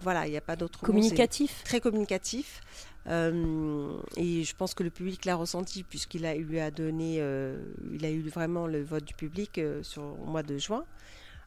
voilà, 0.00 0.26
il 0.26 0.30
n'y 0.30 0.36
a 0.36 0.40
pas 0.40 0.56
d'autre 0.56 0.78
mot, 0.78 0.86
c'est 0.86 0.92
Communicatif. 0.92 1.62
très 1.64 1.80
communicatif. 1.80 2.60
Euh, 3.08 3.96
et 4.16 4.44
je 4.44 4.54
pense 4.54 4.74
que 4.74 4.82
le 4.82 4.90
public 4.90 5.24
l'a 5.24 5.34
ressenti 5.34 5.82
puisqu'il 5.82 6.26
a, 6.26 6.34
lui 6.34 6.60
a 6.60 6.70
donné, 6.70 7.16
euh, 7.20 7.56
il 7.92 8.04
a 8.04 8.10
eu 8.10 8.20
vraiment 8.28 8.66
le 8.66 8.82
vote 8.82 9.04
du 9.04 9.14
public 9.14 9.58
euh, 9.58 9.82
sur 9.82 10.02
au 10.02 10.26
mois 10.26 10.42
de 10.42 10.58
juin. 10.58 10.84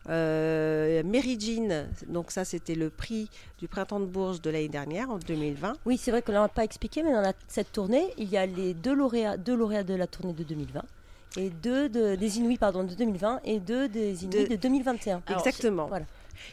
Euh, 0.10 1.04
Mary 1.04 1.38
Jean, 1.40 1.88
donc 2.08 2.32
ça 2.32 2.44
c'était 2.44 2.76
le 2.76 2.90
prix 2.90 3.30
du 3.60 3.68
printemps 3.68 4.00
de 4.00 4.06
Bourges 4.06 4.42
de 4.42 4.50
l'année 4.50 4.68
dernière 4.70 5.10
en 5.12 5.18
2020. 5.20 5.74
Oui, 5.86 5.98
c'est 5.98 6.12
vrai 6.12 6.22
qu'on 6.22 6.32
l'a 6.32 6.48
pas 6.48 6.64
expliqué, 6.64 7.04
mais 7.04 7.12
dans 7.14 7.22
la- 7.22 7.34
cette 7.48 7.72
tournée, 7.72 8.06
il 8.18 8.30
y 8.30 8.38
a 8.38 8.46
les 8.46 8.74
deux 8.74 8.94
lauréats, 8.96 9.38
deux 9.38 9.56
lauréats 9.56 9.84
de 9.84 9.94
la 9.94 10.08
tournée 10.08 10.34
de 10.34 10.44
2020 10.44 10.82
et 11.38 11.50
deux 11.50 11.88
de, 11.88 12.16
des 12.16 12.38
Inuits 12.40 12.58
pardon, 12.58 12.84
de 12.84 12.94
2020 12.96 13.42
et 13.46 13.60
deux 13.60 13.88
des 13.88 14.26
Inuits 14.26 14.44
De- 14.46 14.48
de, 14.50 14.56
2021. 14.56 15.22
Alors, 15.28 15.40
Exactement. 15.46 15.86
voilà. 15.88 16.06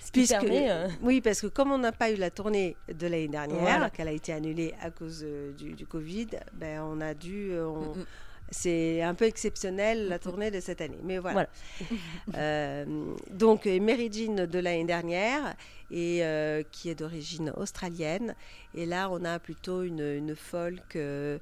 Ce 0.03 0.07
qui 0.07 0.21
Puisque, 0.21 0.33
permet, 0.41 0.71
euh, 0.71 0.89
Oui, 1.03 1.23
parce 1.23 1.41
que 1.41 1.47
comme 1.47 1.73
on 1.73 1.79
n'a 1.79 1.93
pas 1.93 2.11
eu 2.11 2.17
la 2.17 2.31
tournée 2.31 2.77
de 2.93 3.07
l'année 3.07 3.29
dernière, 3.29 3.61
Voilà. 3.61 3.89
qu'elle 3.91 4.09
a 4.09 4.13
été 4.13 4.33
annulée 4.35 4.75
à 4.83 4.91
cause 4.91 5.23
euh, 5.25 5.53
du, 5.53 5.73
du 5.73 5.87
Covid, 5.87 6.27
ben, 6.53 6.83
on 6.83 7.01
a 7.01 7.15
dû... 7.15 7.53
euh, 7.53 7.67
on- 7.67 7.95
Mm, 7.95 8.01
mm. 8.01 8.05
C'est 8.51 9.03
un 9.03 9.15
peu 9.15 9.27
exceptionnel 9.27 10.09
la 10.09 10.19
tournée 10.19 10.51
de 10.51 10.61
cette 10.61 10.81
année. 10.81 10.99
Mais 11.03 11.19
voilà. 11.19 11.49
Voilà. 11.87 12.01
Euh, 12.37 13.15
donc, 13.31 13.67
euh, 13.67 13.79
Mary 13.81 14.11
Jean 14.13 14.47
de 14.47 14.59
l'année 14.59 14.85
dernière, 14.87 15.55
et, 15.91 16.25
euh, 16.25 16.63
qui 16.71 16.89
est 16.91 16.95
d'origine 16.95 17.51
australienne. 17.57 18.35
Et 18.75 18.87
là, 18.87 19.09
on 19.11 19.25
a 19.25 19.39
plutôt 19.39 19.83
une, 19.83 20.01
une 20.01 20.35
folk 20.35 20.97
euh, 20.97 21.39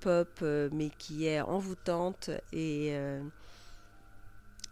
pop, 0.00 0.28
euh, 0.42 0.68
mais 0.72 0.90
qui 0.98 1.26
est 1.26 1.40
envoûtante. 1.40 2.30
Et, 2.52 2.94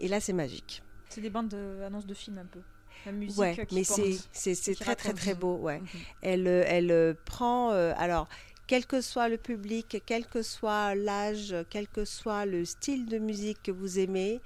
et 0.01 0.09
là, 0.09 0.21
c'est 0.21 0.33
magique. 0.33 0.83
C'est 1.09 1.21
des 1.21 1.31
bandes 1.31 1.49
de- 1.49 1.83
annonces 1.85 2.07
de 2.07 2.14
films 2.14 2.38
un 2.38 2.47
peu. 2.47 2.61
La 3.05 3.12
musique 3.12 3.38
Ouais, 3.38 3.66
qui 3.66 3.75
mais 3.75 3.85
c'est 3.85 4.75
très 4.77 4.95
très 4.95 5.12
très 5.12 5.35
beau. 5.35 5.57
Ouais. 5.57 5.81
Mhm. 5.81 5.87
Elle, 6.23 6.47
elle 6.47 7.16
prend, 7.25 7.71
alors, 7.71 8.29
quel 8.66 8.87
que 8.87 9.01
soit 9.01 9.29
le 9.29 9.37
public, 9.37 10.03
quel 10.07 10.27
que 10.27 10.42
soit 10.42 10.94
l'âge, 10.94 11.55
quel 11.70 11.88
que 11.88 12.05
soit 12.05 12.46
le 12.46 12.64
style 12.64 13.07
de 13.07 13.18
musique 13.18 13.62
que 13.62 13.70
vous 13.72 13.98
aimez, 13.98 14.40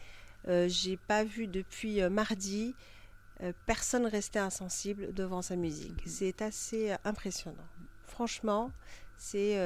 euh, 0.48 0.68
j'ai 0.68 0.96
pas 0.96 1.24
vu 1.24 1.46
depuis 1.48 2.00
euh, 2.00 2.08
mardi 2.10 2.74
euh, 3.42 3.52
personne 3.66 4.06
rester 4.06 4.38
insensible 4.38 5.12
devant 5.12 5.42
sa 5.42 5.56
musique. 5.56 6.02
C'est 6.06 6.40
assez 6.40 6.92
euh, 6.92 6.96
impressionnant. 7.04 7.66
Franchement, 8.06 8.70
c'est 9.18 9.56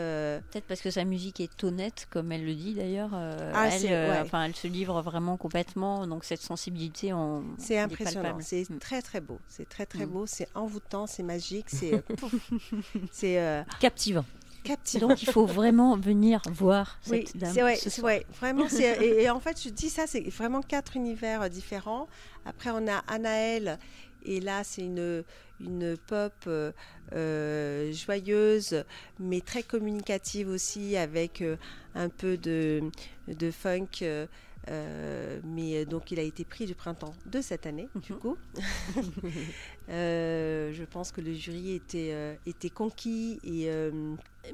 Peut-être 0.50 0.64
parce 0.66 0.80
que 0.80 0.90
sa 0.90 1.04
musique 1.04 1.40
est 1.40 1.64
honnête, 1.64 2.06
comme 2.10 2.30
elle 2.32 2.44
le 2.44 2.54
dit 2.54 2.74
d'ailleurs. 2.74 3.10
Ah, 3.12 3.68
elle, 3.68 3.82
ouais. 3.84 4.18
enfin, 4.20 4.44
elle 4.44 4.54
se 4.54 4.68
livre 4.68 5.02
vraiment 5.02 5.36
complètement, 5.36 6.06
donc 6.06 6.24
cette 6.24 6.40
sensibilité, 6.40 7.12
on, 7.12 7.44
c'est 7.58 7.78
impressionnant. 7.78 8.38
C'est 8.40 8.68
Mm. 8.70 8.78
très 8.78 9.02
très 9.02 9.20
beau. 9.20 9.38
C'est 9.48 9.68
très 9.68 9.86
très 9.86 10.06
Mm. 10.06 10.10
beau. 10.10 10.26
C'est 10.26 10.48
envoûtant. 10.54 11.06
C'est 11.08 11.24
magique. 11.24 11.68
C'est 11.68 12.02
c'est 13.12 13.64
captivant. 13.80 14.24
Captivant. 14.62 15.08
Donc 15.08 15.22
il 15.22 15.28
faut 15.28 15.46
vraiment 15.46 15.96
venir 15.96 16.42
voir 16.50 16.98
cette 17.02 17.12
Oui, 17.12 17.24
dame. 17.34 17.52
c'est 17.52 17.62
ouais, 17.62 17.76
ce 17.76 18.00
ouais, 18.02 18.26
vraiment. 18.38 18.66
et, 18.68 19.22
et 19.22 19.30
en 19.30 19.40
fait, 19.40 19.60
je 19.62 19.68
dis 19.70 19.90
ça, 19.90 20.06
c'est 20.06 20.20
vraiment 20.30 20.62
quatre 20.62 20.96
univers 20.96 21.42
euh, 21.42 21.48
différents. 21.48 22.08
Après, 22.44 22.70
on 22.70 22.86
a 22.88 22.98
Anaël, 23.08 23.78
et 24.24 24.40
là, 24.40 24.62
c'est 24.64 24.82
une, 24.82 25.24
une 25.60 25.96
pop 25.96 26.32
euh, 26.46 26.72
euh, 27.12 27.92
joyeuse, 27.92 28.84
mais 29.18 29.40
très 29.40 29.62
communicative 29.62 30.48
aussi, 30.48 30.96
avec 30.96 31.42
euh, 31.42 31.56
un 31.94 32.08
peu 32.08 32.36
de, 32.36 32.82
de 33.28 33.50
funk. 33.50 33.88
euh, 34.02 34.26
euh, 34.68 35.40
mais 35.44 35.78
euh, 35.78 35.84
donc, 35.86 36.10
il 36.10 36.18
a 36.18 36.22
été 36.22 36.44
prix 36.44 36.66
du 36.66 36.74
printemps 36.74 37.14
de 37.24 37.40
cette 37.40 37.66
année, 37.66 37.90
du 37.94 38.12
Mhm. 38.12 38.18
coup. 38.18 38.38
Euh, 39.88 40.72
je 40.72 40.84
pense 40.84 41.10
que 41.10 41.20
le 41.20 41.32
jury 41.32 41.72
était, 41.74 42.10
euh, 42.12 42.36
était 42.46 42.70
conquis, 42.70 43.40
et, 43.42 43.68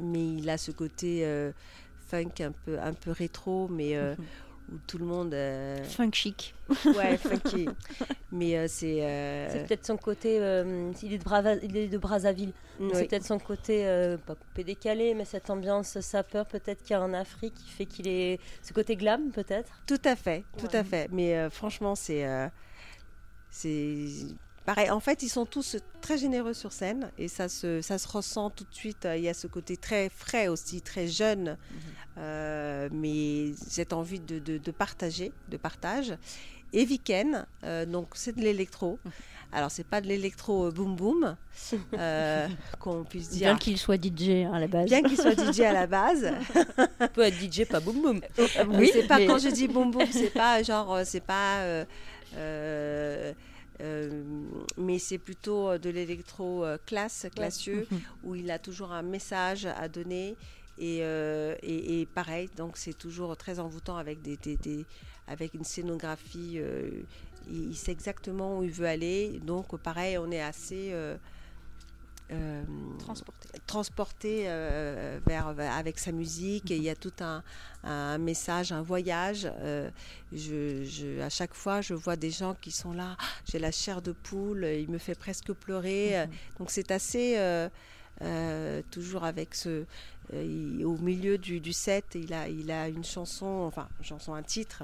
mais 0.01 0.37
il 0.37 0.49
a 0.49 0.57
ce 0.59 0.71
côté 0.73 1.25
funk 1.99 2.33
un 2.41 2.53
peu, 2.53 2.79
un 2.79 2.95
peu 2.95 3.11
rétro, 3.11 3.69
mais 3.69 3.97
euh, 3.97 4.15
où 4.73 4.79
tout 4.87 4.99
le 4.99 5.05
monde. 5.05 5.33
euh, 5.35 5.83
Funk 5.85 6.11
chic. 6.13 6.55
ouais, 6.97 7.17
funky. 7.17 7.69
mais 8.33 8.57
euh, 8.59 8.67
c'est. 8.69 9.03
euh, 9.05 9.49
C'est 9.51 9.67
peut-être 9.67 9.87
son 9.87 9.97
côté. 9.97 10.39
euh, 10.41 10.91
il, 11.03 11.13
est 11.13 11.19
de 11.19 11.25
Brava- 11.25 11.59
il 11.63 11.77
est 11.77 11.87
de 11.89 11.99
Brazzaville. 11.99 12.53
oui, 12.81 12.91
C'est 12.93 13.07
peut-être 13.09 13.25
son 13.25 13.39
côté, 13.39 13.87
euh, 13.87 14.17
pas 14.19 14.35
coupé 14.35 14.65
décalé, 14.65 15.15
mais 15.15 15.25
cette 15.25 15.49
ambiance 15.51 16.01
sapeur 16.01 16.47
peut-être 16.47 16.83
qu'il 16.83 16.91
y 16.93 16.95
a 16.95 17.01
en 17.03 17.15
Afrique 17.15 17.55
qui 17.55 17.71
fait 17.71 17.87
qu'il 17.87 18.09
est. 18.09 18.41
Ce 18.63 18.73
côté 18.73 18.97
glam 18.97 19.31
peut-être? 19.31 19.83
Tout 19.87 20.01
à 20.05 20.17
fait, 20.17 20.45
tout 20.59 20.67
Ouais. 20.67 20.77
à 20.77 20.85
fait. 20.85 21.09
Mais 21.13 21.37
euh, 21.37 21.51
franchement, 21.51 21.95
c'est. 21.95 22.27
euh, 22.27 22.49
c'est. 23.51 24.09
Pareil, 24.67 24.91
en 24.91 24.99
fait, 25.01 25.23
ils 25.23 25.29
sont 25.29 25.47
tous 25.47 25.77
très 26.01 26.19
généreux 26.19 26.53
sur 26.53 26.73
scène 26.73 27.11
et 27.19 27.29
ça 27.29 27.49
se, 27.49 27.81
ça 27.83 27.99
se 27.99 28.09
ressent 28.09 28.51
tout 28.51 28.65
de 28.65 28.75
suite. 28.75 29.07
Il 29.17 29.23
y 29.23 29.29
a 29.29 29.35
ce 29.35 29.47
côté 29.47 29.77
très 29.77 30.09
frais 30.09 30.49
aussi, 30.49 30.83
très 30.83 31.07
jeune, 31.07 31.57
euh, 32.19 32.89
mais 32.93 33.53
cette 33.69 33.93
envie 33.93 34.19
de, 34.21 34.39
de- 34.41 34.59
de 34.59 34.71
partager, 34.73 35.33
de 35.49 35.57
partage. 35.57 36.15
Et 36.73 36.85
Viken, 36.85 37.47
euh, 37.65 37.87
donc 37.87 38.09
c'est 38.15 38.35
de 38.37 38.41
l'électro. 38.43 38.99
Alors, 39.53 39.71
c'est 39.71 39.87
pas 39.87 40.01
de 40.01 40.09
l'électro 40.09 40.67
euh, 40.67 40.71
boom 40.73 40.97
boom, 40.97 41.37
euh, 41.95 42.49
qu'on 42.81 43.05
puisse 43.05 43.31
dire. 43.31 43.51
Bien 43.51 43.57
qu'il 43.57 43.79
soit 43.79 43.97
DJ 44.03 44.31
hein, 44.45 44.53
à 44.53 44.59
la 44.59 44.67
base. 44.67 44.87
Bien 44.87 45.03
qu'il 45.03 45.17
soit 45.17 45.37
DJ 45.39 45.61
à 45.61 45.73
la 45.73 45.87
base, 45.87 46.29
Il 47.01 47.09
peut 47.11 47.23
être 47.23 47.37
DJ, 47.41 47.65
pas 47.67 47.79
boum 47.79 48.03
boum. 48.03 48.21
Oui, 48.71 48.91
c'est 48.93 49.07
pas 49.07 49.19
mais- 49.19 49.27
quand 49.27 49.39
je 49.39 49.49
dis 49.49 49.69
boum 49.69 49.93
boum, 49.93 50.03
c'est 50.11 50.31
pas 50.35 50.61
genre, 50.65 50.99
c'est 51.05 51.21
pas. 51.25 51.59
euh, 51.61 51.85
euh, 52.37 53.31
euh, 53.31 53.33
mais 54.77 54.99
c'est 54.99 55.19
plutôt 55.19 55.69
euh, 55.71 55.79
de 55.79 55.91
l'électro 55.91 56.65
euh, 56.65 56.79
classe, 56.87 57.27
classieux, 57.35 57.87
Mhm. 57.91 58.01
où 58.25 58.35
il 58.35 58.51
a 58.51 58.59
toujours 58.59 58.93
un 58.93 59.03
message 59.03 59.67
à 59.67 59.89
donner. 59.89 60.37
Et, 60.79 60.99
euh, 61.03 61.55
et, 61.63 62.01
et 62.03 62.07
pareil, 62.07 62.51
donc 62.57 62.77
c'est 62.77 62.93
toujours 62.93 63.35
très 63.37 63.59
envoûtant 63.61 63.97
avec, 63.97 64.21
des, 64.21 64.37
des- 64.37 64.59
des- 64.59 64.87
avec 65.27 65.55
une 65.55 65.65
scénographie. 65.65 66.55
euh, 66.59 66.91
il, 67.49 67.71
il 67.71 67.77
sait 67.77 67.93
exactement 67.93 68.59
où 68.59 68.63
il 68.63 68.71
veut 68.73 68.87
aller. 68.87 69.41
Donc 69.45 69.77
pareil, 69.79 70.19
on 70.19 70.31
est 70.31 70.43
assez. 70.43 70.91
euh, 70.93 71.17
euh, 72.33 72.65
transporté. 72.99 73.49
transporté 73.67 74.45
euh, 74.47 75.21
vers, 75.27 75.49
avec 75.49 75.99
sa 75.99 76.11
musique 76.13 76.71
et 76.71 76.77
il 76.77 76.83
y 76.83 76.89
a 76.91 76.97
tout 76.97 77.13
un, 77.21 77.43
un 77.85 78.19
message, 78.19 78.73
un 78.73 78.83
voyage. 78.83 79.49
Euh, 79.61 79.91
je, 80.33 80.83
je- 80.85 81.21
à 81.21 81.29
chaque 81.31 81.55
fois, 81.55 81.81
je 81.81 81.95
vois 81.95 82.17
des 82.17 82.31
gens 82.31 82.55
qui 82.55 82.71
sont 82.73 82.93
là, 82.93 83.17
Ah, 83.19 83.25
j'ai 83.51 83.59
la 83.59 83.71
chair 83.71 84.03
de 84.03 84.13
poule, 84.13 84.65
il 84.65 84.91
me 84.91 84.99
fait 84.99 85.15
presque 85.15 85.53
pleurer. 85.53 86.19
Euh, 86.21 86.27
Donc 86.59 86.71
c'est 86.71 86.91
assez, 86.91 87.37
euh, 87.39 87.69
euh, 88.23 88.83
toujours 88.91 89.25
avec 89.25 89.55
ce... 89.55 89.85
euh, 90.33 90.43
il- 90.43 90.85
au 90.85 90.97
milieu 90.99 91.39
du, 91.39 91.61
du 91.61 91.73
set, 91.73 92.07
il 92.15 92.33
a, 92.35 92.49
il 92.49 92.71
a 92.73 92.89
une 92.89 93.05
chanson, 93.05 93.47
enfin, 93.67 93.89
chanson, 94.01 94.35
un 94.35 94.43
titre, 94.43 94.83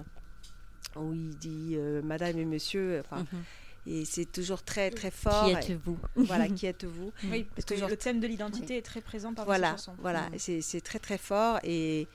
où 0.94 1.12
il 1.14 1.36
dit 1.38 1.74
euh, 1.76 2.02
Madame 2.02 2.38
et 2.38 2.44
Monsieur, 2.44 3.00
enfin, 3.00 3.18
Mhm. 3.32 3.42
Et 3.86 4.04
c'est 4.04 4.26
toujours 4.26 4.62
très 4.62 4.90
très 4.90 5.10
fort. 5.10 5.46
Qui 5.46 5.72
êtes-vous 5.72 5.98
voilà, 6.16 6.48
qui 6.48 6.66
êtes-vous 6.66 7.12
Oui, 7.24 7.44
parce 7.54 7.64
que 7.64 7.74
toujours- 7.74 7.88
le 7.88 7.96
thème 7.96 8.20
de 8.20 8.26
l'identité 8.26 8.76
est 8.78 8.82
très 8.82 9.00
présent 9.00 9.34
par 9.34 9.44
voilà, 9.44 9.70
cette 9.70 9.86
chanson. 9.86 9.94
voilà, 10.00 10.28
Mm. 10.30 10.34
c'est 10.38 10.60
c'est 10.60 10.80
très 10.80 10.98
très 11.00 11.18
fort 11.18 11.58
et, 11.64 12.06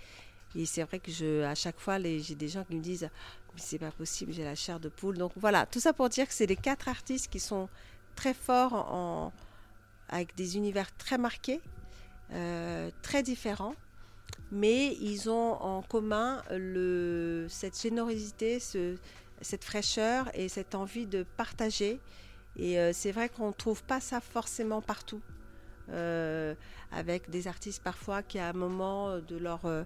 et 0.56 0.66
c'est 0.66 0.84
vrai 0.84 1.00
que 1.00 1.12
je, 1.12 1.44
à 1.44 1.56
chaque 1.56 1.80
fois, 1.80 2.00
les- 2.00 2.20
j'ai 2.22 2.36
des 2.36 2.48
gens 2.48 2.64
qui 2.64 2.76
me 2.76 2.82
disent 2.82 3.10
mais 3.54 3.62
c'est 3.62 3.80
pas 3.80 3.92
possible, 3.92 4.32
j'ai 4.34 4.44
la 4.44 4.56
chair 4.56 4.80
de 4.80 4.88
poule. 4.90 5.18
Donc 5.18 5.32
voilà, 5.36 5.66
tout 5.66 5.80
ça 5.80 5.92
pour 5.92 6.10
dire 6.10 6.28
que 6.28 6.34
c'est 6.34 6.46
les 6.46 6.56
quatre 6.56 6.88
artistes 6.88 7.28
qui 7.32 7.40
sont 7.40 7.68
très 8.16 8.34
forts 8.34 8.74
en, 8.74 9.34
avec 10.10 10.36
des 10.36 10.56
univers 10.58 10.96
très 10.98 11.18
marqués, 11.18 11.60
euh, 12.32 12.90
très 13.02 13.24
différents, 13.24 13.76
mais 14.52 14.96
ils 15.02 15.30
ont 15.30 15.54
en 15.62 15.82
commun 15.82 16.42
le, 16.52 17.48
cette 17.50 17.80
générosité, 17.82 18.60
ce, 18.60 18.96
cette 19.42 19.64
fraîcheur 19.64 20.30
et 20.34 20.50
cette 20.50 20.76
envie 20.76 21.06
de 21.06 21.24
partager. 21.24 22.00
Et 22.58 22.80
euh, 22.80 22.92
c'est 22.94 23.12
vrai 23.12 23.30
qu'on 23.30 23.48
ne 23.48 23.54
trouve 23.54 23.84
pas 23.84 24.00
ça 24.00 24.20
forcément 24.20 24.82
partout. 24.82 25.22
Euh, 25.90 26.54
avec 26.92 27.30
des 27.30 27.48
artistes 27.48 27.82
parfois 27.82 28.22
qui 28.22 28.40
à 28.40 28.50
un 28.50 28.54
moment 28.54 29.20
de 29.20 29.38
leur, 29.38 29.66
euh, 29.66 29.84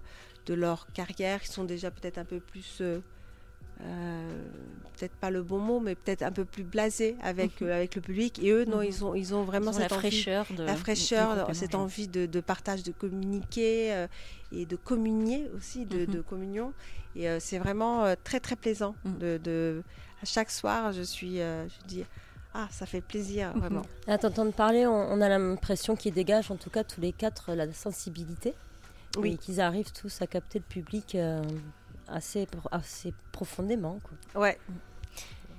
de 0.48 0.56
leur 0.56 0.92
carrière, 0.94 1.42
qui 1.42 1.50
sont 1.50 1.64
déjà 1.64 1.92
peut-être 1.92 2.18
un 2.18 2.26
peu 2.26 2.40
plus, 2.40 2.82
euh, 3.84 3.86
euh, 3.86 4.44
peut-être 4.98 5.16
pas 5.16 5.32
le 5.32 5.42
bon 5.42 5.58
mot, 5.60 5.80
mais 5.80 5.96
peut-être 5.96 6.22
un 6.22 6.32
peu 6.32 6.46
plus 6.46 6.64
blasés 6.64 7.16
avec, 7.22 7.62
euh, 7.62 7.76
avec 7.76 7.96
le 7.96 8.02
public. 8.02 8.40
Et 8.44 8.52
eux, 8.52 8.66
non, 8.66 8.78
Mhm. 8.78 8.84
ils, 8.84 9.06
ont, 9.06 9.16
ils 9.16 9.34
ont 9.34 9.42
Ils 9.42 9.46
vraiment 9.48 9.72
la 9.72 9.80
cette 9.80 9.92
envie 9.94 10.00
fraîcheur 10.00 10.46
de 10.56 10.64
la 10.64 10.74
de 10.74 10.78
fraîcheur, 10.78 11.30
complètement, 11.30 11.54
cette 11.54 11.76
envie 11.76 12.08
de, 12.08 12.26
de 12.28 12.40
partage, 12.42 12.84
de 12.84 12.92
communiquer 12.92 13.94
euh, 13.94 14.08
et 14.52 14.66
de 14.66 14.76
communier 14.76 15.50
aussi, 15.56 15.86
de, 15.86 16.00
Mhm. 16.00 16.06
de 16.06 16.22
communion. 16.22 16.74
Et 17.16 17.28
euh, 17.28 17.40
c'est 17.40 17.58
vraiment 17.58 18.06
euh, 18.06 18.16
très 18.24 18.40
très 18.40 18.56
plaisant. 18.56 18.96
Mhm. 19.06 19.18
De, 19.18 19.38
de- 19.44 19.84
à 20.22 20.26
chaque 20.26 20.52
soir, 20.52 20.94
je 20.94 21.02
suis, 21.02 21.42
euh, 21.42 21.68
je 21.68 21.88
dis, 21.88 22.04
ah, 22.54 22.68
ça 22.70 22.86
fait 22.86 23.02
plaisir, 23.02 23.54
vraiment. 23.58 23.82
À 24.08 24.18
t'entendre 24.20 24.52
parler, 24.54 24.86
on, 24.86 24.92
on 24.94 25.20
a 25.22 25.30
l'impression 25.30 25.96
qu'ils 25.96 26.14
dégagent, 26.14 26.52
en 26.52 26.58
tout 26.58 26.70
cas 26.70 26.84
tous 26.84 27.02
les 27.02 27.12
quatre, 27.14 27.54
la 27.56 27.72
sensibilité. 27.74 28.54
Oui. 29.18 29.34
Et 29.34 29.38
qu'ils 29.38 29.60
arrivent 29.60 29.92
tous 29.92 30.22
à 30.22 30.28
capter 30.28 30.60
le 30.60 30.64
public 30.64 31.16
euh, 31.16 31.42
assez, 32.08 32.46
pro- 32.46 32.70
assez 32.72 33.14
profondément. 33.32 34.00
Quoi. 34.34 34.42
Ouais. 34.44 34.58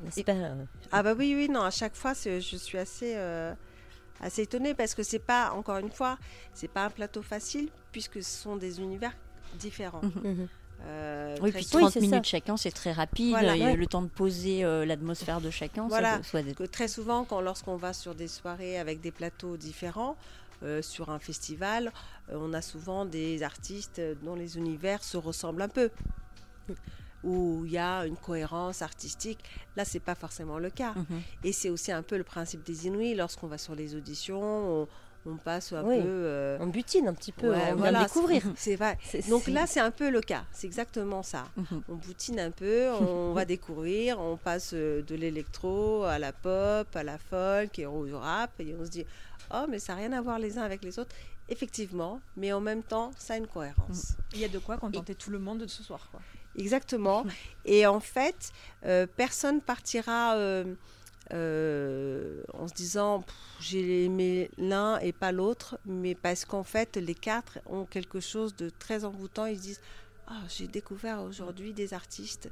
On 0.04 0.08
espère, 0.08 0.36
euh, 0.36 0.64
Ah 0.90 1.02
bah 1.02 1.14
oui, 1.16 1.34
oui, 1.36 1.48
non, 1.48 1.62
à 1.62 1.70
chaque 1.70 1.94
fois, 1.94 2.12
je 2.14 2.40
suis 2.56 2.78
assez, 2.78 3.14
euh, 3.16 3.54
assez 4.20 4.42
étonnée 4.42 4.74
parce 4.74 4.94
que 4.94 5.02
c'est 5.02 5.18
pas, 5.20 5.52
encore 5.52 5.78
une 5.78 5.90
fois, 5.92 6.18
c'est 6.54 6.68
pas 6.68 6.84
un 6.86 6.90
plateau 6.90 7.22
facile 7.22 7.68
puisque 7.92 8.22
ce 8.22 8.42
sont 8.42 8.56
des 8.56 8.80
univers 8.80 9.12
différents. 9.58 10.02
Mhm. 10.02 10.12
mhm. 10.24 10.48
Euh, 10.84 11.36
Oui, 11.40 11.52
puis 11.52 11.62
souvent- 11.62 11.82
30 11.82 11.92
c'est 11.92 12.00
minutes 12.00 12.24
ça. 12.24 12.30
chacun, 12.30 12.56
c'est 12.56 12.72
très 12.72 12.90
rapide. 12.90 13.30
Voilà. 13.30 13.54
il 13.54 13.60
y 13.60 13.64
a 13.64 13.66
Ouais. 13.66 13.76
le 13.76 13.86
temps 13.86 14.02
de 14.02 14.08
poser 14.08 14.64
euh, 14.64 14.84
l'atmosphère 14.84 15.40
de 15.40 15.48
chacun. 15.48 15.86
Voilà. 15.86 16.10
Ça 16.10 16.16
doit- 16.16 16.24
soit 16.24 16.42
d'être- 16.42 16.56
que 16.58 16.64
très 16.64 16.88
souvent, 16.88 17.24
quand, 17.24 17.40
lorsqu'on 17.40 17.76
va 17.76 17.92
sur 17.92 18.16
des 18.16 18.26
soirées 18.26 18.78
avec 18.80 19.00
des 19.00 19.12
plateaux 19.12 19.56
différents, 19.56 20.16
euh, 20.64 20.82
sur 20.82 21.10
un 21.10 21.20
festival, 21.20 21.92
euh, 22.30 22.36
on 22.40 22.52
a 22.52 22.62
souvent 22.62 23.04
des 23.04 23.44
artistes 23.44 24.00
dont 24.24 24.34
les 24.34 24.56
univers 24.58 25.04
se 25.04 25.16
ressemblent 25.16 25.62
un 25.62 25.68
peu, 25.68 25.88
où 27.24 27.62
il 27.66 27.72
y 27.72 27.78
a 27.78 28.04
une 28.06 28.16
cohérence 28.16 28.82
artistique. 28.82 29.38
Là, 29.76 29.84
c'est 29.84 30.00
pas 30.00 30.14
forcément 30.16 30.58
le 30.58 30.70
cas. 30.70 30.92
Mhm. 30.96 31.20
Et 31.44 31.52
c'est 31.52 31.70
aussi 31.70 31.92
un 31.92 32.02
peu 32.02 32.16
le 32.18 32.24
principe 32.24 32.64
des 32.64 32.86
Inuits. 32.88 33.14
Lorsqu'on 33.14 33.46
va 33.46 33.58
sur 33.58 33.74
les 33.76 33.94
auditions, 33.94 34.42
on, 34.42 34.88
on 35.26 35.36
passe 35.36 35.72
un 35.72 35.84
Oui. 35.84 35.98
peu. 36.00 36.08
euh, 36.08 36.58
On 36.60 36.66
butine 36.66 37.06
un 37.06 37.14
petit 37.14 37.30
peu, 37.30 37.50
ouais, 37.50 37.70
on 37.72 37.76
voilà, 37.76 37.98
vient 38.00 38.08
découvrir. 38.08 38.42
c'est- 38.56 38.74
vrai. 38.74 38.98
Donc 39.30 39.46
là, 39.46 39.68
c'est 39.68 39.78
un 39.78 39.92
peu 39.92 40.10
le 40.10 40.20
cas. 40.20 40.44
C'est 40.50 40.66
exactement 40.66 41.22
ça. 41.22 41.44
Mhm. 41.56 41.82
On 41.88 41.94
boutine 41.94 42.40
un 42.40 42.50
peu, 42.50 42.90
on 42.90 43.32
va 43.34 43.44
découvrir, 43.44 44.18
on 44.18 44.36
passe 44.36 44.72
euh, 44.74 45.02
de 45.02 45.14
l'électro 45.14 46.02
à 46.02 46.18
la 46.18 46.32
pop, 46.32 46.88
à 46.96 47.04
la 47.04 47.18
folk 47.18 47.78
et 47.78 47.86
au 47.86 48.04
rap, 48.18 48.50
et 48.58 48.74
on 48.80 48.84
se 48.84 48.90
dit 48.90 49.06
oh 49.54 49.66
mais 49.68 49.78
ça 49.78 49.92
n'a 49.92 50.00
rien 50.00 50.12
à 50.12 50.20
voir 50.20 50.40
les 50.40 50.58
uns 50.58 50.62
avec 50.62 50.82
les 50.82 50.98
autres. 50.98 51.14
Effectivement, 51.48 52.20
mais 52.36 52.52
en 52.52 52.60
même 52.60 52.82
temps, 52.82 53.12
ça 53.18 53.34
a 53.34 53.36
une 53.36 53.46
cohérence. 53.46 54.16
Il 54.32 54.40
y 54.40 54.44
a 54.44 54.48
de 54.48 54.58
quoi 54.58 54.76
contenter 54.78 55.14
tout 55.14 55.30
le 55.30 55.38
monde 55.38 55.58
de 55.58 55.66
ce 55.68 55.82
soir. 55.84 56.08
Quoi. 56.10 56.20
Exactement. 56.56 57.24
Et 57.64 57.86
en 57.86 58.00
fait, 58.00 58.52
euh, 58.84 59.06
personne 59.16 59.60
partira 59.60 60.36
euh, 60.36 60.74
euh, 61.32 62.42
en 62.52 62.68
se 62.68 62.74
disant 62.74 63.24
j'ai 63.60 64.04
aimé 64.04 64.50
l'un 64.58 64.98
et 64.98 65.12
pas 65.12 65.32
l'autre, 65.32 65.78
mais 65.86 66.14
parce 66.14 66.44
qu'en 66.44 66.64
fait, 66.64 66.96
les 66.96 67.14
quatre 67.14 67.58
ont 67.66 67.84
quelque 67.84 68.20
chose 68.20 68.54
de 68.56 68.70
très 68.70 69.04
envoûtant. 69.04 69.46
Ils 69.46 69.56
se 69.56 69.62
disent 69.62 69.80
Ah, 70.26 70.40
j'ai 70.48 70.66
découvert 70.66 71.22
aujourd'hui 71.22 71.72
des 71.72 71.94
artistes. 71.94 72.50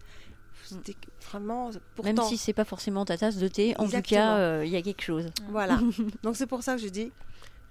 C'était 0.64 0.96
vraiment. 1.30 1.70
Pourtant, 1.94 2.12
Même 2.12 2.22
si 2.28 2.36
c'est 2.36 2.52
pas 2.52 2.64
forcément 2.64 3.04
ta 3.04 3.16
tasse 3.18 3.36
de 3.36 3.48
thé, 3.48 3.74
en 3.78 3.88
tout 3.88 4.02
cas, 4.02 4.36
euh, 4.36 4.62
il 4.64 4.70
y 4.70 4.76
a 4.76 4.82
quelque 4.82 5.02
chose. 5.02 5.26
Voilà. 5.48 5.80
Donc 6.22 6.36
c'est 6.36 6.46
pour 6.46 6.62
ça 6.62 6.76
que 6.76 6.82
je 6.82 6.88
dis 6.88 7.10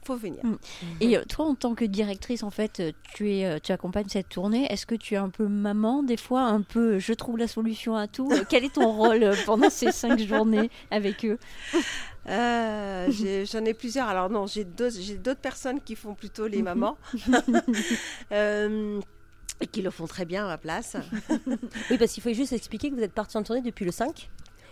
faut 0.03 0.15
venir. 0.15 0.43
Mm. 0.43 0.55
Et 1.01 1.17
euh, 1.17 1.23
toi, 1.27 1.45
en 1.45 1.55
tant 1.55 1.75
que 1.75 1.85
directrice, 1.85 2.43
en 2.43 2.49
fait, 2.49 2.79
euh, 2.79 2.91
tu, 3.13 3.31
es, 3.31 3.45
euh, 3.45 3.59
tu 3.62 3.71
accompagnes 3.71 4.07
cette 4.09 4.29
tournée. 4.29 4.71
Est-ce 4.71 4.85
que 4.85 4.95
tu 4.95 5.15
es 5.15 5.17
un 5.17 5.29
peu 5.29 5.47
maman, 5.47 6.03
des 6.03 6.17
fois, 6.17 6.41
un 6.41 6.62
peu 6.62 6.99
je 6.99 7.13
trouve 7.13 7.38
la 7.38 7.47
solution 7.47 7.95
à 7.95 8.07
tout? 8.07 8.29
Quel 8.49 8.65
est 8.65 8.73
ton 8.73 8.91
rôle 8.91 9.31
pendant 9.45 9.69
ces 9.69 9.91
cinq 9.91 10.19
journées 10.19 10.69
avec 10.91 11.25
eux? 11.25 11.38
Euh, 12.27 13.09
J'en 13.51 13.65
ai, 13.65 13.73
plusieurs. 13.73 14.07
Alors 14.07 14.29
non, 14.29 14.45
j'ai 14.45 14.63
d'autres 14.63 14.97
j'ai 14.99 15.17
d'autres 15.17 15.39
personnes 15.39 15.79
qui 15.81 15.95
font 15.95 16.13
plutôt 16.13 16.47
les 16.47 16.62
mamans. 16.62 16.97
Euh, 18.31 18.99
et 19.62 19.67
qui 19.67 19.81
le 19.81 19.89
font 19.89 20.05
très 20.05 20.25
bien 20.25 20.45
à 20.45 20.47
ma 20.47 20.57
place. 20.57 20.95
Oui, 21.89 21.97
parce 21.97 22.13
qu'il 22.13 22.23
faut 22.23 22.31
juste 22.31 22.53
expliquer 22.53 22.89
que 22.89 22.95
vous 22.95 23.01
êtes 23.01 23.13
parti 23.13 23.38
en 23.38 23.43
tournée 23.43 23.62
depuis 23.62 23.85
le 23.85 23.91
5. 23.91 24.29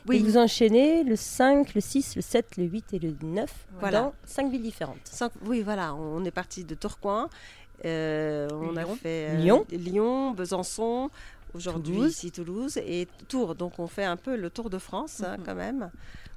Oui. 0.07 0.17
Et 0.17 0.19
vous 0.19 0.37
enchaînez 0.37 1.03
le 1.03 1.15
5, 1.15 1.73
le 1.73 1.81
6, 1.81 2.15
le 2.15 2.21
7, 2.21 2.57
le 2.57 2.63
8 2.65 2.93
et 2.93 2.99
le 2.99 3.13
9 3.23 3.49
Voilà. 3.79 4.01
dans 4.01 4.13
5 4.25 4.49
villes 4.51 4.61
différentes. 4.61 4.97
Cinq- 5.03 5.31
oui, 5.45 5.61
voilà, 5.61 5.93
on 5.95 6.23
est 6.25 6.31
parti 6.31 6.63
de 6.63 6.75
Tourcoing. 6.75 7.29
euh, 7.85 8.47
on 8.53 8.75
a 8.75 8.83
Lyon. 8.83 8.95
fait 8.95 9.29
euh, 9.29 9.35
Lyon. 9.37 9.65
Lyon, 9.71 10.31
Besançon, 10.31 11.09
aujourd'hui 11.53 11.99
ici 11.99 12.31
Toulouse 12.31 12.77
et 12.77 13.07
Tours. 13.27 13.53
Donc 13.55 13.79
on 13.79 13.87
fait 13.87 14.05
un 14.05 14.17
peu 14.17 14.35
le 14.35 14.49
tour 14.49 14.69
de 14.69 14.77
France 14.77 15.21
hein, 15.21 15.37
Mhm. 15.37 15.43
quand 15.45 15.55
même. 15.55 15.91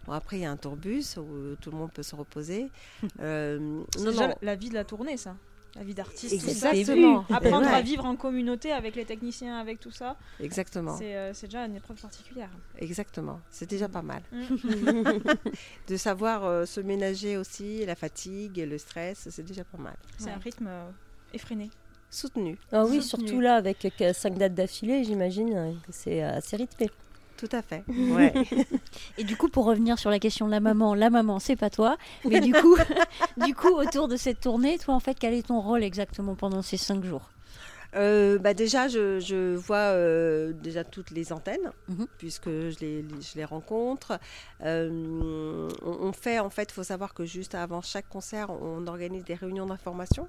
Bon, 0.07 0.13
après, 0.13 0.39
il 0.39 0.43
y 0.43 0.47
a 0.47 0.51
un 0.51 0.57
tourbus 0.57 1.17
où 1.19 1.55
tout 1.61 1.71
le 1.71 1.77
monde 1.77 1.93
peut 1.93 2.03
se 2.03 2.15
reposer. 2.17 2.69
Euh, 3.21 3.59
non, 3.59 3.85
déjà 4.11 4.29
non, 4.29 4.35
la 4.43 4.55
vie 4.55 4.69
de 4.71 4.75
la 4.75 4.85
tournée, 4.85 5.17
ça. 5.17 5.35
La 5.77 5.85
vie 5.85 5.95
d'artiste. 5.95 6.33
Exactement. 6.33 7.25
Apprendre 7.31 7.67
Ouais. 7.67 7.73
à 7.75 7.81
vivre 7.81 8.05
en 8.05 8.17
communauté 8.17 8.73
avec 8.73 8.97
les 8.97 9.05
techniciens, 9.05 9.57
avec 9.59 9.79
tout 9.79 9.93
ça, 9.93 10.17
Exactement. 10.41 10.97
c'est 10.97 11.15
euh, 11.17 11.33
déjà 11.43 11.65
une 11.65 11.77
épreuve 11.77 12.01
particulière. 12.01 12.51
Exactement. 12.79 13.41
C'est 13.51 13.71
déjà 13.71 13.89
pas 13.89 14.03
mal. 14.03 14.23
Mm. 14.33 14.47
de 15.89 15.97
savoir 15.97 16.45
euh, 16.45 16.67
se 16.67 16.81
ménager 16.81 17.37
aussi, 17.37 17.85
la 17.87 17.95
fatigue, 17.95 18.59
le 18.69 18.79
stress, 18.79 19.29
c'est 19.31 19.45
déjà 19.45 19.63
pas 19.65 19.79
mal. 19.79 19.97
C'est 20.19 20.27
Ouais. 20.27 20.33
un 20.33 20.39
rythme 20.39 20.67
euh, 20.69 20.91
effréné. 21.33 21.71
Soutenu, 22.13 22.59
Ah 22.73 22.85
oui, 22.87 23.01
Soutenu. 23.01 23.29
surtout 23.29 23.41
là, 23.41 23.55
avec 23.55 23.87
5 24.13 24.37
dates 24.37 24.55
d'affilée, 24.55 25.05
j'imagine 25.05 25.55
euh, 25.55 25.71
que 25.87 25.93
c'est 25.93 26.25
euh, 26.25 26.39
assez 26.39 26.57
rythmé. 26.57 26.91
Tout 27.41 27.49
à 27.57 27.63
fait. 27.63 27.83
Ouais. 27.89 28.35
Et 29.19 29.25
du 29.25 29.37
coup, 29.37 29.49
pour 29.49 29.65
revenir 29.65 29.99
sur 29.99 30.11
la 30.11 30.19
question 30.19 30.47
de 30.47 30.51
la 30.51 30.61
maman, 30.61 30.95
la 30.95 31.09
maman, 31.09 31.39
c'est 31.39 31.57
pas 31.57 31.71
toi. 31.71 31.97
Mais 32.29 32.41
du 32.49 32.53
coup, 32.53 32.77
du 33.47 33.55
coup, 33.55 33.73
autour 33.75 34.09
de 34.09 34.17
cette 34.17 34.41
tournée, 34.41 34.79
toi, 34.79 34.95
en 34.95 35.01
fait, 35.01 35.17
quel 35.19 35.33
est 35.35 35.47
ton 35.47 35.61
rôle 35.61 35.83
exactement 35.83 36.35
pendant 36.35 36.61
ces 36.63 36.77
cinq 36.77 37.03
jours? 37.05 37.31
Euh, 37.97 38.39
bah 38.39 38.55
déjà, 38.55 38.87
je, 38.87 39.19
je 39.19 39.57
vois 39.57 39.77
euh, 39.79 40.53
déjà 40.53 40.85
toutes 40.85 41.11
les 41.11 41.33
antennes, 41.33 41.73
Mhm. 41.89 42.07
puisque 42.19 42.49
je 42.49 42.79
les, 42.81 43.05
je 43.21 43.35
les 43.37 43.45
rencontre. 43.45 44.21
Euh, 44.63 45.69
on, 45.83 45.91
on 46.09 46.13
fait, 46.13 46.39
en 46.39 46.51
fait, 46.51 46.69
il 46.71 46.73
faut 46.75 46.85
savoir 46.85 47.15
que 47.15 47.25
juste 47.25 47.55
avant 47.57 47.81
chaque 47.83 48.09
concert, 48.09 48.51
on 48.51 48.87
organise 48.87 49.25
des 49.25 49.35
réunions 49.35 49.67
d'information 49.67 50.29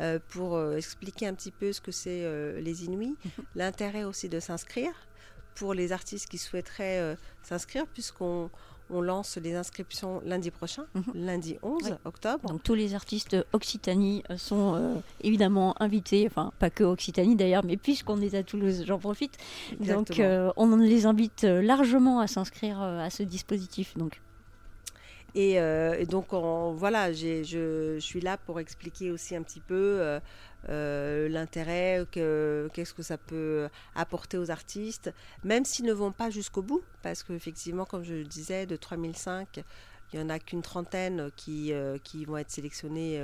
euh, 0.00 0.18
pour 0.30 0.56
euh, 0.56 0.76
expliquer 0.76 1.26
un 1.26 1.34
petit 1.34 1.50
peu 1.50 1.72
ce 1.72 1.82
que 1.82 1.92
c'est 1.92 2.22
euh, 2.24 2.60
les 2.62 2.84
Inuits, 2.84 3.16
l'intérêt 3.54 4.04
aussi 4.04 4.28
de 4.30 4.40
s'inscrire 4.40 4.92
pour 5.56 5.74
les 5.74 5.90
artistes 5.92 6.28
qui 6.28 6.38
souhaiteraient 6.38 7.00
euh, 7.00 7.16
s'inscrire, 7.42 7.86
puisqu'on 7.86 8.48
on 8.88 9.00
lance 9.00 9.36
les 9.36 9.56
inscriptions 9.56 10.20
lundi 10.24 10.52
prochain, 10.52 10.84
Mhm. 10.94 11.02
lundi 11.14 11.58
11 11.64 11.82
Oui. 11.86 11.90
octobre. 12.04 12.48
Donc 12.48 12.62
tous 12.62 12.74
les 12.74 12.94
artistes 12.94 13.36
Occitanie 13.52 14.22
euh, 14.30 14.36
sont 14.38 14.74
euh, 14.76 14.94
évidemment 15.22 15.74
invités, 15.82 16.24
enfin 16.30 16.52
pas 16.60 16.70
que 16.70 16.84
Occitanie 16.84 17.34
d'ailleurs, 17.34 17.64
mais 17.64 17.76
puisqu'on 17.76 18.20
est 18.20 18.34
à 18.34 18.44
Toulouse, 18.44 18.84
j'en 18.86 19.00
profite. 19.00 19.36
Donc 19.80 20.20
euh, 20.20 20.52
on 20.56 20.76
les 20.76 21.04
invite 21.06 21.42
largement 21.42 22.20
à 22.20 22.28
s'inscrire 22.28 22.80
à 22.80 23.10
ce 23.10 23.24
dispositif. 23.24 23.96
Donc 23.96 24.20
Et, 25.36 25.60
euh, 25.60 25.94
et 25.98 26.06
donc, 26.06 26.32
on- 26.32 26.72
voilà, 26.72 27.12
je, 27.12 27.98
suis 28.00 28.20
là 28.22 28.38
pour 28.38 28.58
expliquer 28.58 29.10
aussi 29.10 29.36
un 29.36 29.42
petit 29.42 29.60
peu 29.60 29.74
euh, 30.00 30.18
euh, 30.70 31.28
l'intérêt, 31.28 32.06
que- 32.10 32.70
qu'est-ce 32.72 32.94
que 32.94 33.02
ça 33.02 33.18
peut 33.18 33.68
apporter 33.94 34.38
aux 34.38 34.50
artistes, 34.50 35.12
même 35.44 35.66
s'ils 35.66 35.84
ne 35.84 35.92
vont 35.92 36.10
pas 36.10 36.30
jusqu'au 36.30 36.62
bout, 36.62 36.82
parce 37.02 37.22
qu'effectivement, 37.22 37.84
comme 37.84 38.02
je 38.02 38.14
le 38.14 38.24
disais, 38.24 38.64
de 38.64 38.76
3005, 38.76 39.60
il 40.12 40.18
n'y 40.18 40.24
en 40.24 40.30
a 40.30 40.38
qu'une 40.38 40.62
trentaine 40.62 41.30
qui, 41.36 41.70
vont 42.26 42.38
être 42.38 42.50
sélectionnés, 42.50 43.20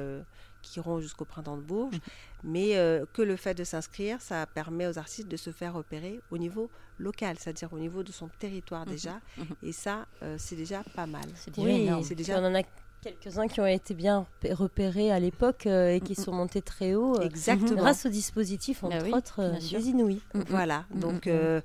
qui 0.63 0.79
iront 0.79 1.01
jusqu'au 1.01 1.25
printemps 1.25 1.57
de 1.57 1.63
Bourges, 1.63 2.01
mais 2.45 2.77
euh, 2.79 3.05
que 3.13 3.21
le 3.23 3.37
fait 3.37 3.55
de 3.55 3.65
s'inscrire, 3.65 4.21
ça 4.23 4.47
permet 4.47 4.87
aux 4.87 4.99
artistes 4.99 5.29
de 5.29 5.37
se 5.37 5.51
faire 5.51 5.75
repérer 5.75 6.21
au 6.31 6.39
niveau 6.39 6.71
local, 6.99 7.37
c'est-à-dire 7.39 7.73
au 7.73 7.79
niveau 7.79 8.03
de 8.03 8.13
son 8.13 8.29
territoire 8.39 8.87
déjà, 8.87 9.21
mhm. 9.37 9.47
et 9.63 9.73
ça, 9.73 10.07
euh, 10.23 10.37
c'est 10.39 10.57
déjà 10.57 10.83
pas 10.95 11.07
mal. 11.07 11.25
c'est 11.35 11.53
déjà 11.55 11.67
Oui, 11.69 11.81
énorme. 11.83 12.03
c'est 12.05 12.15
déjà- 12.15 12.41
on 12.41 12.45
en 12.47 12.55
a 12.55 12.63
quelques-uns 13.03 13.49
qui 13.49 13.61
ont 13.61 13.67
été 13.67 13.95
bien 13.95 14.25
repé- 14.41 14.53
repérés 14.55 15.11
à 15.11 15.19
l'époque 15.19 15.67
euh, 15.67 15.95
et 15.95 16.01
qui 16.01 16.15
sont 16.15 16.31
montés 16.33 16.63
très 16.63 16.95
haut 16.95 17.17
euh, 17.19 17.23
Exactement. 17.23 17.75
grâce 17.75 18.07
au 18.07 18.09
dispositif, 18.09 18.85
entre 18.85 18.97
Bah 18.99 19.03
oui, 19.05 19.13
autres, 19.13 19.41
euh, 19.41 19.59
des 19.59 19.89
Inouïs. 19.89 20.21
Mhm. 20.35 20.45
Voilà, 20.49 20.87
Mhm, 20.91 21.01
donc 21.01 21.27
mhm. 21.27 21.33
euh, 21.35 21.61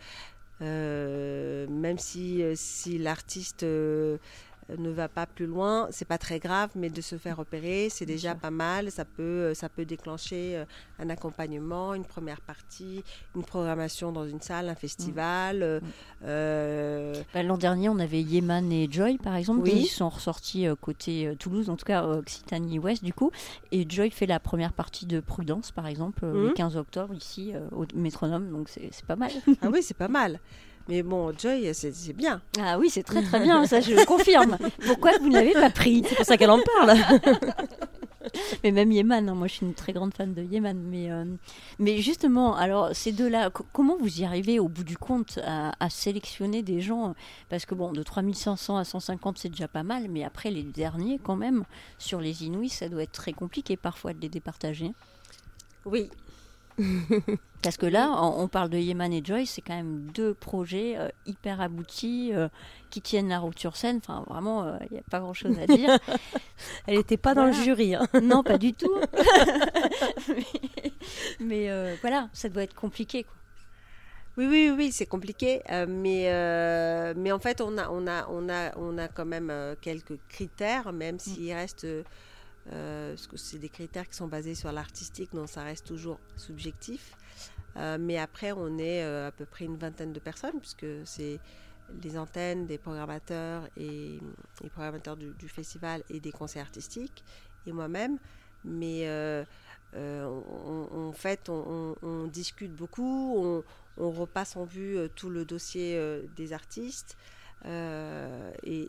euh, 0.62 1.68
même 1.68 2.00
si, 2.00 2.44
si 2.56 2.98
l'artiste 2.98 3.62
euh, 3.64 4.18
ne 4.78 4.90
va 4.90 5.08
pas 5.08 5.26
plus 5.26 5.46
loin, 5.46 5.88
c'est 5.92 6.08
pas 6.08 6.18
très 6.18 6.40
grave, 6.40 6.72
mais 6.76 6.90
de 6.90 7.02
se 7.02 7.18
faire 7.18 7.38
repérer, 7.38 7.88
c'est 7.90 8.06
déjà 8.06 8.36
pas 8.36 8.52
mal. 8.52 8.92
Ça 8.92 9.06
peut, 9.06 9.22
euh, 9.24 9.54
ça 9.54 9.70
peut 9.70 9.86
déclencher 9.86 10.58
euh, 10.58 10.66
un 11.00 11.10
accompagnement, 11.10 11.94
une 11.94 12.04
première 12.06 12.42
partie, 12.42 13.04
une 13.36 13.44
programmation 13.44 14.12
dans 14.12 14.28
une 14.28 14.42
salle, 14.42 14.68
un 14.70 14.76
festival. 14.76 15.64
euh, 15.64 15.80
euh, 16.26 17.24
Bah, 17.34 17.44
L'an 17.44 17.58
dernier, 17.58 17.90
on 17.90 18.00
avait 18.00 18.22
Yeman 18.22 18.72
et 18.72 18.88
Joy, 18.92 19.18
par 19.18 19.36
exemple, 19.36 19.62
Oui. 19.62 19.84
qui 19.84 19.88
sont 19.88 20.10
ressortis 20.10 20.68
côté 20.82 21.34
Toulouse, 21.40 21.70
en 21.70 21.76
tout 21.78 21.86
cas 21.86 22.04
Occitanie-Ouest, 22.06 23.04
du 23.04 23.14
coup. 23.14 23.32
Et 23.72 23.86
Joy 23.90 24.10
fait 24.12 24.26
la 24.26 24.40
première 24.40 24.74
partie 24.74 25.06
de 25.06 25.20
Prudence, 25.20 25.72
par 25.72 25.88
exemple, 25.88 26.26
le 26.26 26.48
Mhm. 26.50 26.54
15 26.54 26.78
octobre, 26.78 27.14
ici, 27.14 27.54
au 27.72 27.86
métronome, 27.96 28.50
donc 28.52 28.70
c'est 28.70 28.90
c'est 28.92 29.06
pas 29.06 29.16
mal. 29.16 29.32
ah 29.62 29.70
oui, 29.72 29.82
c'est 29.82 29.98
pas 29.98 30.08
mal. 30.08 30.40
Mais 30.90 31.04
bon, 31.04 31.34
Joy, 31.38 31.74
c'est 31.74 32.14
bien. 32.14 32.42
Ah 32.60 32.80
oui, 32.80 32.90
c'est 32.90 33.04
très 33.04 33.22
très 33.22 33.40
bien, 33.42 33.66
ça 33.66 33.82
je 33.82 33.92
le 33.94 34.06
confirme. 34.06 34.58
Pourquoi 34.86 35.12
vous 35.20 35.28
ne 35.28 35.34
l'avez 35.34 35.54
pas 35.54 35.70
pris? 35.70 36.04
C'est 36.08 36.16
pour 36.16 36.26
ça 36.26 36.38
qu'elle 36.38 36.50
en 36.50 36.60
parle. 36.78 36.98
mais 38.64 38.72
même 38.72 38.92
Yeman, 38.92 39.28
hein, 39.30 39.36
moi 39.36 39.48
je 39.48 39.54
suis 39.56 39.66
une 39.66 39.74
très 39.74 39.94
grande 39.94 40.14
fan 40.14 40.34
de 40.34 40.42
Yeman. 40.44 40.78
Mais, 40.78 41.12
euh, 41.12 41.26
mais 41.80 41.98
justement, 42.02 42.56
alors 42.56 42.90
ces 42.94 43.12
deux-là, 43.12 43.50
co- 43.50 43.66
comment 43.74 43.98
vous 43.98 44.22
y 44.22 44.26
arrivez 44.26 44.60
au 44.60 44.68
bout 44.70 44.84
du 44.84 44.98
compte 44.98 45.40
à, 45.46 45.74
à 45.84 45.90
sélectionner 45.90 46.64
des 46.64 46.80
gens? 46.82 47.16
Parce 47.50 47.66
que 47.66 47.76
bon, 47.76 47.92
de 47.92 48.02
3500 48.04 48.78
à 48.78 48.84
150, 48.86 49.38
c'est 49.38 49.50
déjà 49.50 49.68
pas 49.68 49.84
mal, 49.84 50.08
mais 50.10 50.24
après 50.24 50.52
les 50.52 50.64
derniers, 50.64 51.20
quand 51.22 51.36
même, 51.36 51.64
sur 51.98 52.22
les 52.22 52.44
Inuits, 52.46 52.70
ça 52.70 52.88
doit 52.90 53.04
être 53.04 53.12
très 53.12 53.34
compliqué 53.34 53.76
parfois 53.78 54.14
de 54.14 54.22
les 54.22 54.30
départager. 54.30 54.92
Oui, 55.86 56.10
Parce 57.64 57.78
que 57.78 57.86
là, 57.88 58.12
on, 58.22 58.44
on 58.44 58.48
parle 58.48 58.70
de 58.70 58.78
Yeman 58.78 59.12
et 59.12 59.22
Joyce, 59.24 59.52
c'est 59.52 59.62
quand 59.62 59.76
même 59.76 60.10
deux 60.14 60.34
projets 60.34 60.96
euh, 60.98 61.10
hyper 61.26 61.60
aboutis 61.60 62.32
euh, 62.34 62.48
qui 62.92 63.02
tiennent 63.02 63.30
la 63.30 63.40
route 63.40 63.58
sur 63.58 63.76
scène. 63.76 63.98
Enfin, 63.98 64.24
vraiment, 64.30 64.78
il 64.82 64.94
n'y 64.94 65.00
a 65.00 65.04
pas 65.10 65.20
grand-chose 65.20 65.58
à 65.60 65.66
dire. 65.66 65.98
Elle 66.88 66.98
n'était 66.98 67.18
pas 67.18 67.34
dans 67.34 67.46
le 67.46 67.54
jury. 67.54 67.96
hein. 67.96 68.08
non, 68.22 68.44
pas 68.44 68.58
du 68.58 68.74
tout. 68.74 68.94
mais 70.30 70.46
mais, 71.40 71.70
euh, 71.70 71.96
voilà, 72.02 72.30
ça 72.34 72.50
doit 72.50 72.64
être 72.64 72.76
compliqué. 72.76 73.24
Quoi. 73.24 73.34
Oui, 74.38 74.46
oui, 74.46 74.68
oui, 74.70 74.76
oui, 74.78 74.92
c'est 74.92 75.08
compliqué, 75.08 75.64
euh, 75.72 75.88
mais, 75.90 76.26
euh, 76.32 77.14
mais 77.18 77.32
en 77.32 77.40
fait, 77.40 77.60
on 77.60 77.76
a, 77.78 77.90
on 77.90 78.06
a, 78.06 78.28
on 78.30 78.50
a, 78.50 78.78
on 78.78 78.98
a 79.00 79.08
quand 79.08 79.26
même 79.26 79.50
euh, 79.50 79.74
quelques 79.82 80.20
critères, 80.30 80.94
même 80.94 81.18
s'il 81.18 81.52
reste, 81.54 81.88
euh, 82.74 83.12
parce 83.14 83.28
que 83.28 83.38
c'est 83.38 83.60
des 83.60 83.70
critères 83.70 84.08
qui 84.10 84.16
sont 84.16 84.28
basés 84.28 84.56
sur 84.56 84.72
l'artistique, 84.72 85.34
donc 85.34 85.50
ça 85.50 85.64
reste 85.64 85.86
toujours 85.86 86.20
subjectif. 86.36 87.16
Euh, 87.78 87.98
mais 88.00 88.18
après, 88.18 88.52
on 88.52 88.78
est 88.78 89.04
euh, 89.04 89.28
à 89.28 89.32
peu 89.32 89.46
près 89.46 89.66
une 89.66 89.78
vingtaine 89.78 90.12
de 90.12 90.20
personnes, 90.20 90.60
puisque 90.60 90.86
c'est 91.06 91.40
les 92.04 92.18
antennes 92.18 92.66
des 92.66 92.78
programmateurs 92.78 93.64
et 93.78 94.20
les 94.62 94.70
programmateurs 94.70 95.16
du, 95.16 95.48
festival 95.48 96.04
et 96.10 96.20
des 96.20 96.32
conseils 96.32 96.62
artistiques, 96.62 97.24
et 97.66 97.72
moi-même. 97.72 98.18
Mais 98.66 99.08
on- 99.96 100.88
on- 100.92 101.14
fait, 101.14 101.48
on, 101.50 102.28
discute 102.28 102.76
beaucoup, 102.76 103.64
on, 103.98 104.12
repasse 104.12 104.58
en 104.58 104.66
vue 104.66 104.98
tout 105.16 105.30
le 105.30 105.46
dossier 105.46 105.98
des 106.36 106.52
artistes. 106.52 107.16
et 107.64 108.88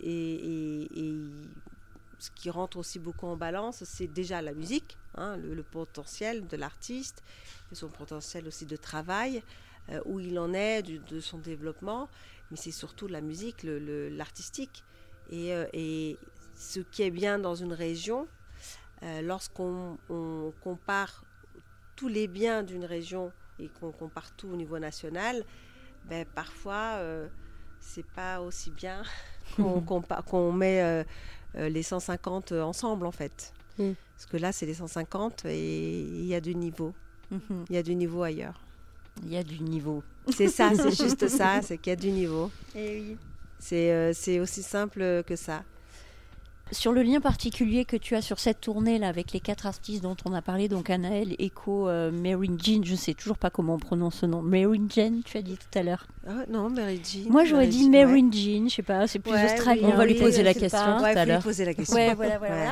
ce 2.18 2.30
qui 2.34 2.50
rentre 2.50 2.76
aussi 2.78 2.98
beaucoup 2.98 3.26
en 3.26 3.36
balance, 3.36 3.84
c'est 3.84 4.08
déjà 4.08 4.42
la 4.42 4.52
musique, 4.52 4.98
hein, 5.14 5.36
le, 5.36 5.62
potentiel 5.62 6.46
de 6.46 6.56
l'artiste, 6.56 7.22
son 7.72 7.88
potentiel 7.88 8.46
aussi 8.46 8.66
de 8.66 8.76
travail, 8.76 9.42
euh, 9.90 10.00
où 10.04 10.20
il 10.20 10.38
en 10.38 10.52
est 10.52 10.82
de 10.82 11.20
son 11.20 11.38
développement, 11.38 12.08
mais 12.50 12.56
c'est 12.56 12.72
surtout 12.72 13.06
la 13.06 13.20
musique, 13.20 13.62
l'artistique. 13.62 14.84
et, 15.30 15.54
euh, 15.54 15.66
et 15.72 16.18
ce 16.54 16.80
qui 16.80 17.02
est 17.02 17.10
bien 17.10 17.38
dans 17.38 17.54
une 17.54 17.72
région, 17.72 18.26
euh, 19.04 19.22
lorsqu'on 19.22 19.96
on 20.08 20.52
compare 20.60 21.24
tous 21.94 22.08
les 22.08 22.26
biens 22.26 22.64
d'une 22.64 22.84
région 22.84 23.32
et 23.60 23.68
qu'on 23.68 23.92
compare 23.92 24.32
tout 24.32 24.48
au 24.48 24.56
niveau 24.56 24.78
national, 24.80 25.44
ben, 26.06 26.26
parfois 26.34 27.00
c'est 27.80 28.06
pas 28.06 28.40
aussi 28.40 28.70
bien 28.70 29.02
qu'on 29.56 30.52
met 30.52 31.04
les 31.54 31.82
150 31.82 32.52
ensemble 32.52 33.06
en 33.06 33.12
fait. 33.12 33.52
Mm. 33.78 33.92
Parce 34.16 34.26
que 34.26 34.36
là 34.36 34.52
c'est 34.52 34.66
les 34.66 34.74
150 34.74 35.44
et 35.46 36.00
il 36.00 36.26
y 36.26 36.34
a 36.34 36.40
du 36.40 36.54
niveau. 36.54 36.92
Mhm. 37.30 37.64
Il 37.68 37.74
y 37.74 37.78
a 37.78 37.82
du 37.82 37.94
niveau 37.94 38.22
ailleurs. 38.22 38.60
Il 39.22 39.32
y 39.32 39.36
a 39.36 39.42
du 39.42 39.60
niveau. 39.60 40.02
C'est 40.28 40.48
ça, 40.48 40.72
c'est 40.74 40.90
juste 41.02 41.28
ça, 41.28 41.60
c'est 41.62 41.78
qu'il 41.78 41.90
y 41.90 41.92
a 41.92 41.96
du 41.96 42.10
niveau. 42.10 42.50
Et 42.74 43.00
oui. 43.00 43.16
C'est 43.58 43.92
euh, 43.92 44.12
c'est 44.14 44.38
aussi 44.38 44.62
simple 44.62 45.22
que 45.26 45.36
ça. 45.36 45.62
Sur 46.70 46.92
le 46.92 47.02
lien 47.02 47.20
particulier 47.20 47.84
que 47.86 47.96
tu 47.96 48.14
as 48.14 48.20
sur 48.20 48.38
cette 48.38 48.60
tournée 48.60 48.98
là 48.98 49.08
avec 49.08 49.32
les 49.32 49.40
quatre 49.40 49.66
artistes 49.66 50.02
dont 50.02 50.16
on 50.26 50.34
a 50.34 50.42
parlé, 50.42 50.68
donc 50.68 50.90
Anaël, 50.90 51.34
Echo, 51.38 51.88
euh, 51.88 52.10
Mary 52.10 52.50
Jean, 52.58 52.84
je 52.84 52.94
sais 52.94 53.14
toujours 53.14 53.38
pas 53.38 53.48
comment 53.48 53.74
on 53.74 53.78
prononce 53.78 54.16
ce 54.16 54.26
nom. 54.26 54.42
Mary 54.42 54.80
Jean, 54.94 55.22
tu 55.24 55.38
as 55.38 55.42
dit 55.42 55.56
tout 55.56 55.78
à 55.78 55.82
l'heure. 55.82 56.06
Ah, 56.30 56.44
non, 56.50 56.68
Mary 56.68 57.00
Jean. 57.02 57.30
Moi 57.30 57.44
j'aurais 57.46 57.68
dit 57.68 57.88
Mary 57.88 58.22
ouais. 58.22 58.28
Jean, 58.32 58.68
je 58.68 58.74
sais 58.74 58.82
pas, 58.82 59.06
c'est 59.06 59.18
plus 59.18 59.32
Ouais, 59.32 59.46
australien. 59.46 59.86
oui, 59.86 59.90
On 59.94 59.96
va 59.96 60.04
lui 60.04 60.12
oui, 60.12 60.20
poser 60.20 60.42
la 60.42 60.52
question 60.52 60.98
tout 60.98 61.04
à 61.04 61.24
l'heure. 61.24 61.42
poser 61.42 61.64
la 61.64 61.72
question. 61.72 61.96
Ouais, 61.96 62.14
voilà, 62.14 62.36
voilà, 62.38 62.54
Ouais. 62.54 62.70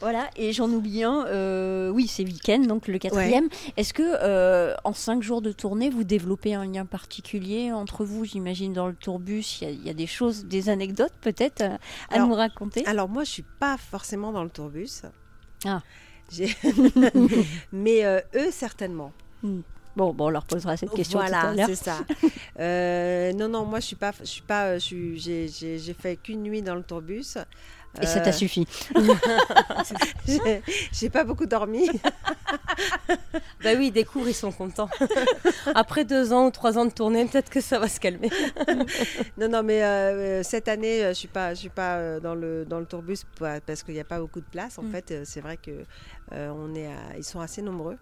voilà. 0.00 0.30
Et 0.36 0.52
j'en 0.52 0.68
oublie 0.68 1.04
un. 1.04 1.24
euh, 1.26 1.88
oui, 1.88 2.06
c'est 2.06 2.22
Weekend, 2.22 2.66
donc 2.66 2.86
le 2.86 2.98
quatrième. 2.98 3.48
Est-ce 3.78 3.94
que 3.94 4.02
euh, 4.04 4.74
en 4.84 4.92
cinq 4.92 5.22
jours 5.22 5.40
de 5.40 5.52
tournée, 5.52 5.88
vous 5.88 6.04
développez 6.04 6.52
un 6.54 6.66
lien 6.66 6.84
particulier 6.84 7.72
entre 7.72 8.04
vous 8.04 8.26
J'imagine 8.26 8.74
dans 8.74 8.88
le 8.88 8.94
tourbus, 8.94 9.58
il 9.62 9.64
y, 9.64 9.70
a- 9.70 9.70
il 9.72 9.86
y 9.86 9.88
a 9.90 9.94
des 9.94 10.06
choses, 10.06 10.44
des 10.44 10.68
anecdotes 10.68 11.14
peut-être 11.22 11.62
à 11.62 11.78
Alors- 12.10 12.28
nous 12.28 12.34
raconter? 12.34 12.84
Alors 12.84 13.08
moi, 13.08 13.24
je 13.24 13.30
suis 13.30 13.44
pas 13.58 13.78
forcément 13.78 14.32
dans 14.32 14.44
le 14.44 14.50
tourbus. 14.50 15.02
Ah. 15.64 15.80
Mais 17.72 18.04
euh, 18.04 18.20
eux, 18.34 18.48
certainement. 18.50 19.12
Bon, 19.98 20.12
bon, 20.14 20.26
on 20.26 20.30
leur 20.30 20.44
posera 20.44 20.76
cette 20.76 20.92
question 20.92 21.18
tout 21.18 21.24
à 21.26 21.28
voilà, 21.28 21.54
l'heure. 21.56 21.66
c'est 21.68 21.74
ça. 21.74 21.98
Euh, 22.60 23.32
non, 23.34 23.48
non, 23.48 23.64
moi, 23.64 23.78
je 23.78 23.86
suis 23.86 23.96
pas, 23.96 24.10
je 24.18 24.24
suis 24.24 24.42
pas, 24.42 24.78
j'ai, 24.78 25.16
j'ai, 25.16 25.78
j'ai 25.78 25.94
fait 25.94 26.16
qu'une 26.16 26.42
nuit 26.42 26.60
dans 26.62 26.74
le 26.74 26.82
tourbus. 26.82 27.36
Et 28.02 28.06
ça 28.06 28.18
t'a 28.20 28.30
Euh, 28.30 28.32
suffi. 28.32 28.66
j'ai, 30.92 31.08
pas 31.10 31.24
beaucoup 31.24 31.46
dormi. 31.46 31.88
Bah 33.64 33.70
oui, 33.76 33.90
des 33.90 34.04
cours, 34.04 34.28
ils 34.28 34.34
sont 34.34 34.52
contents. 34.52 34.88
Après 35.74 36.04
deux 36.04 36.32
ans 36.32 36.46
ou 36.46 36.50
trois 36.50 36.78
ans 36.78 36.84
de 36.84 36.92
tournée, 36.92 37.24
peut-être 37.26 37.50
que 37.50 37.60
ça 37.60 37.78
va 37.78 37.88
se 37.88 37.98
calmer. 37.98 38.30
non, 39.36 39.48
non, 39.48 39.62
mais 39.64 39.82
euh, 39.82 40.42
cette 40.44 40.68
année, 40.68 41.02
je 41.08 41.12
suis 41.14 41.28
pas, 41.28 41.54
je 41.54 41.60
suis 41.60 41.68
pas 41.68 42.20
dans 42.20 42.34
le 42.36 42.64
dans 42.64 42.78
le 42.78 42.86
tourbus 42.86 43.18
pa- 43.38 43.60
parce 43.60 43.82
qu'il 43.82 43.94
n'y 43.94 44.00
a 44.00 44.04
pas 44.04 44.20
beaucoup 44.20 44.40
de 44.40 44.46
place. 44.50 44.78
En 44.78 44.82
Mm. 44.84 44.90
fait, 44.92 45.14
c'est 45.24 45.40
vrai 45.40 45.56
que 45.56 45.70
euh, 46.32 46.50
on 46.54 46.74
est, 46.74 46.86
à- 46.86 47.16
ils 47.16 47.24
sont 47.24 47.40
assez 47.40 47.62
nombreux. 47.62 47.96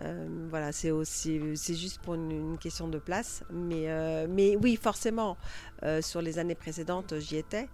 Euh, 0.00 0.26
voilà, 0.50 0.72
c'est 0.72 0.90
aussi, 0.90 1.40
c'est 1.56 1.74
juste 1.74 2.00
pour 2.02 2.14
une, 2.14 2.30
une 2.30 2.58
question 2.58 2.88
de 2.88 2.98
place. 2.98 3.42
Mais, 3.50 3.88
euh, 3.90 4.26
mais 4.28 4.56
oui, 4.56 4.76
forcément, 4.76 5.36
euh, 5.82 6.02
sur 6.02 6.20
les 6.22 6.38
années 6.38 6.54
précédentes, 6.54 7.18
j'y 7.18 7.36
étais. 7.36 7.68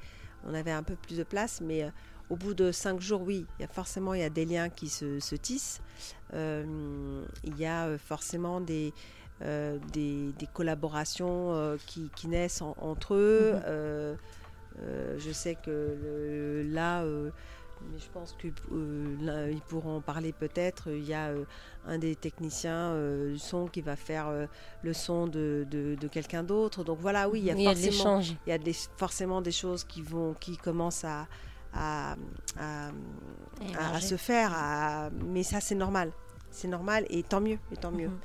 On 0.47 0.55
avait 0.55 0.71
un 0.73 0.83
peu 0.83 0.97
plus 0.97 1.17
de 1.19 1.25
place, 1.25 1.61
mais 1.61 1.91
au 2.31 2.37
bout 2.37 2.55
de 2.55 2.73
cinq 2.73 3.01
jours, 3.01 3.23
oui, 3.23 3.47
il 3.59 3.63
y 3.63 3.65
a 3.65 3.69
forcément 3.69 4.15
il 4.15 4.21
y 4.21 4.25
a 4.25 4.31
des 4.31 4.45
liens 4.45 4.69
qui 4.71 4.89
se, 4.89 5.21
se 5.21 5.37
tissent. 5.37 5.81
Il 6.33 7.57
y 7.59 7.65
a 7.67 7.97
forcément 7.99 8.61
des, 8.61 8.93
des, 9.41 10.33
des 10.33 10.47
collaborations 10.53 11.77
qui, 11.87 12.11
qui 12.17 12.27
naissent 12.27 12.61
en- 12.63 12.75
entre 12.81 13.15
eux. 13.15 13.55
Euh, 13.67 14.17
je 15.19 15.31
sais 15.31 15.55
que 15.55 15.71
le- 16.03 16.63
là, 16.63 17.05
mais 17.91 17.99
je 17.99 18.09
pense 18.13 18.37
qu'ils 18.41 18.53
pourront 19.69 19.97
en 19.97 20.01
parler 20.01 20.33
peut-être. 20.33 20.89
Il 20.91 21.05
y 21.05 21.15
a 21.15 21.29
euh, 21.29 21.45
un 21.87 21.99
des 21.99 22.15
techniciens 22.17 22.93
euh, 22.93 23.33
du 23.33 23.39
son 23.39 23.67
qui 23.67 23.81
va 23.81 23.97
faire 23.97 24.29
euh, 24.29 24.47
le 24.83 24.93
son 24.93 25.27
de, 25.27 25.67
de- 25.71 25.95
de 25.95 26.09
quelqu'un 26.09 26.43
d'autre. 26.43 26.85
Donc 26.85 26.99
voilà, 27.01 27.29
oui, 27.29 27.41
il 27.41 27.45
y 27.47 27.51
a 27.51 27.55
Il 27.55 27.63
y 27.63 27.67
a 27.69 27.75
de 27.75 27.79
forcément, 27.81 28.21
il 28.47 28.51
y 28.51 28.53
a 28.53 28.59
des- 28.59 28.77
forcément 28.97 29.41
des 29.43 29.53
choses 29.53 29.85
qui 29.85 30.03
vont, 30.03 30.35
qui 30.35 30.57
commencent 30.57 31.05
à, 31.05 31.27
à, 31.75 32.17
à- 32.59 34.01
se 34.01 34.17
faire. 34.17 35.11
mais 35.25 35.43
ça, 35.43 35.61
c'est 35.61 35.75
normal. 35.75 36.13
C'est 36.51 36.69
normal 36.69 37.07
et 37.09 37.23
tant 37.23 37.41
mieux, 37.41 37.59
et 37.73 37.77
tant 37.77 37.91
mieux. 37.91 38.09
Mhm. 38.09 38.19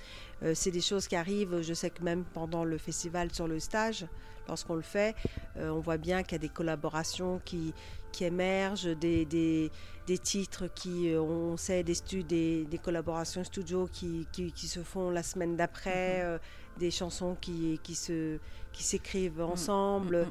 Euh, 0.43 0.51
c'est 0.53 0.71
des 0.71 0.81
choses 0.81 1.07
qui 1.07 1.15
arrivent. 1.15 1.61
Je 1.61 1.73
sais 1.73 1.89
que 1.89 2.03
même 2.03 2.23
pendant 2.34 2.63
le 2.65 2.77
festival 2.77 3.31
sur 3.34 3.47
le 3.47 3.59
stage, 3.59 4.05
lorsqu'on 4.47 4.75
le 4.75 4.81
fait, 4.81 5.15
euh, 5.57 5.69
on 5.69 5.79
voit 5.79 5.97
bien 5.97 6.23
qu'il 6.23 6.33
y 6.33 6.35
a 6.35 6.39
des 6.39 6.49
collaborations 6.49 7.41
qui, 7.45 7.73
qui 8.11 8.23
émergent, 8.23 8.95
des, 8.97 9.25
des, 9.25 9.71
des 10.07 10.17
titres 10.17 10.67
qui, 10.73 11.09
euh, 11.11 11.21
on 11.21 11.57
sait, 11.57 11.83
des, 11.83 11.93
stu- 11.95 12.23
des, 12.23 12.65
des 12.65 12.77
collaborations 12.77 13.43
studio 13.43 13.87
qui, 13.91 14.27
qui, 14.31 14.51
qui 14.51 14.67
se 14.67 14.81
font 14.81 15.09
la 15.11 15.23
semaine 15.23 15.55
d'après, 15.55 16.21
euh, 16.23 16.37
des 16.79 16.91
chansons 16.91 17.35
qui, 17.39 17.79
qui 17.83 17.95
se 17.95 18.37
qui 18.71 18.83
s'écrivent 18.83 19.41
ensemble. 19.41 20.17
Mhm. 20.19 20.25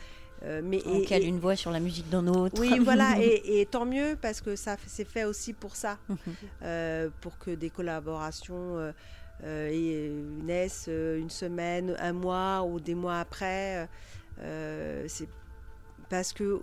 Euh, 0.44 0.60
mais 0.62 0.82
On 0.86 1.00
et- 1.00 1.04
cale 1.04 1.22
et- 1.22 1.26
une 1.26 1.40
voix 1.40 1.56
sur 1.56 1.70
la 1.70 1.80
musique 1.80 2.08
d'un 2.10 2.26
autre. 2.28 2.60
oui, 2.60 2.78
voilà, 2.78 3.14
et, 3.20 3.60
et 3.60 3.66
tant 3.66 3.86
mieux 3.86 4.16
parce 4.20 4.40
que 4.40 4.54
ça, 4.54 4.76
c'est 4.86 5.08
fait 5.08 5.24
aussi 5.24 5.52
pour 5.54 5.74
ça, 5.74 5.98
euh, 6.62 7.08
pour 7.22 7.38
que 7.38 7.50
des 7.52 7.70
collaborations 7.70 8.78
et- 9.44 10.10
naissent 10.44 10.86
euh, 10.88 11.18
une 11.18 11.30
semaine, 11.30 11.96
un 11.98 12.12
mois 12.12 12.62
ou 12.62 12.80
des 12.80 12.94
mois 12.94 13.20
après. 13.20 13.88
euh, 14.40 15.04
c'est 15.08 15.28
parce 16.08 16.32
que 16.32 16.60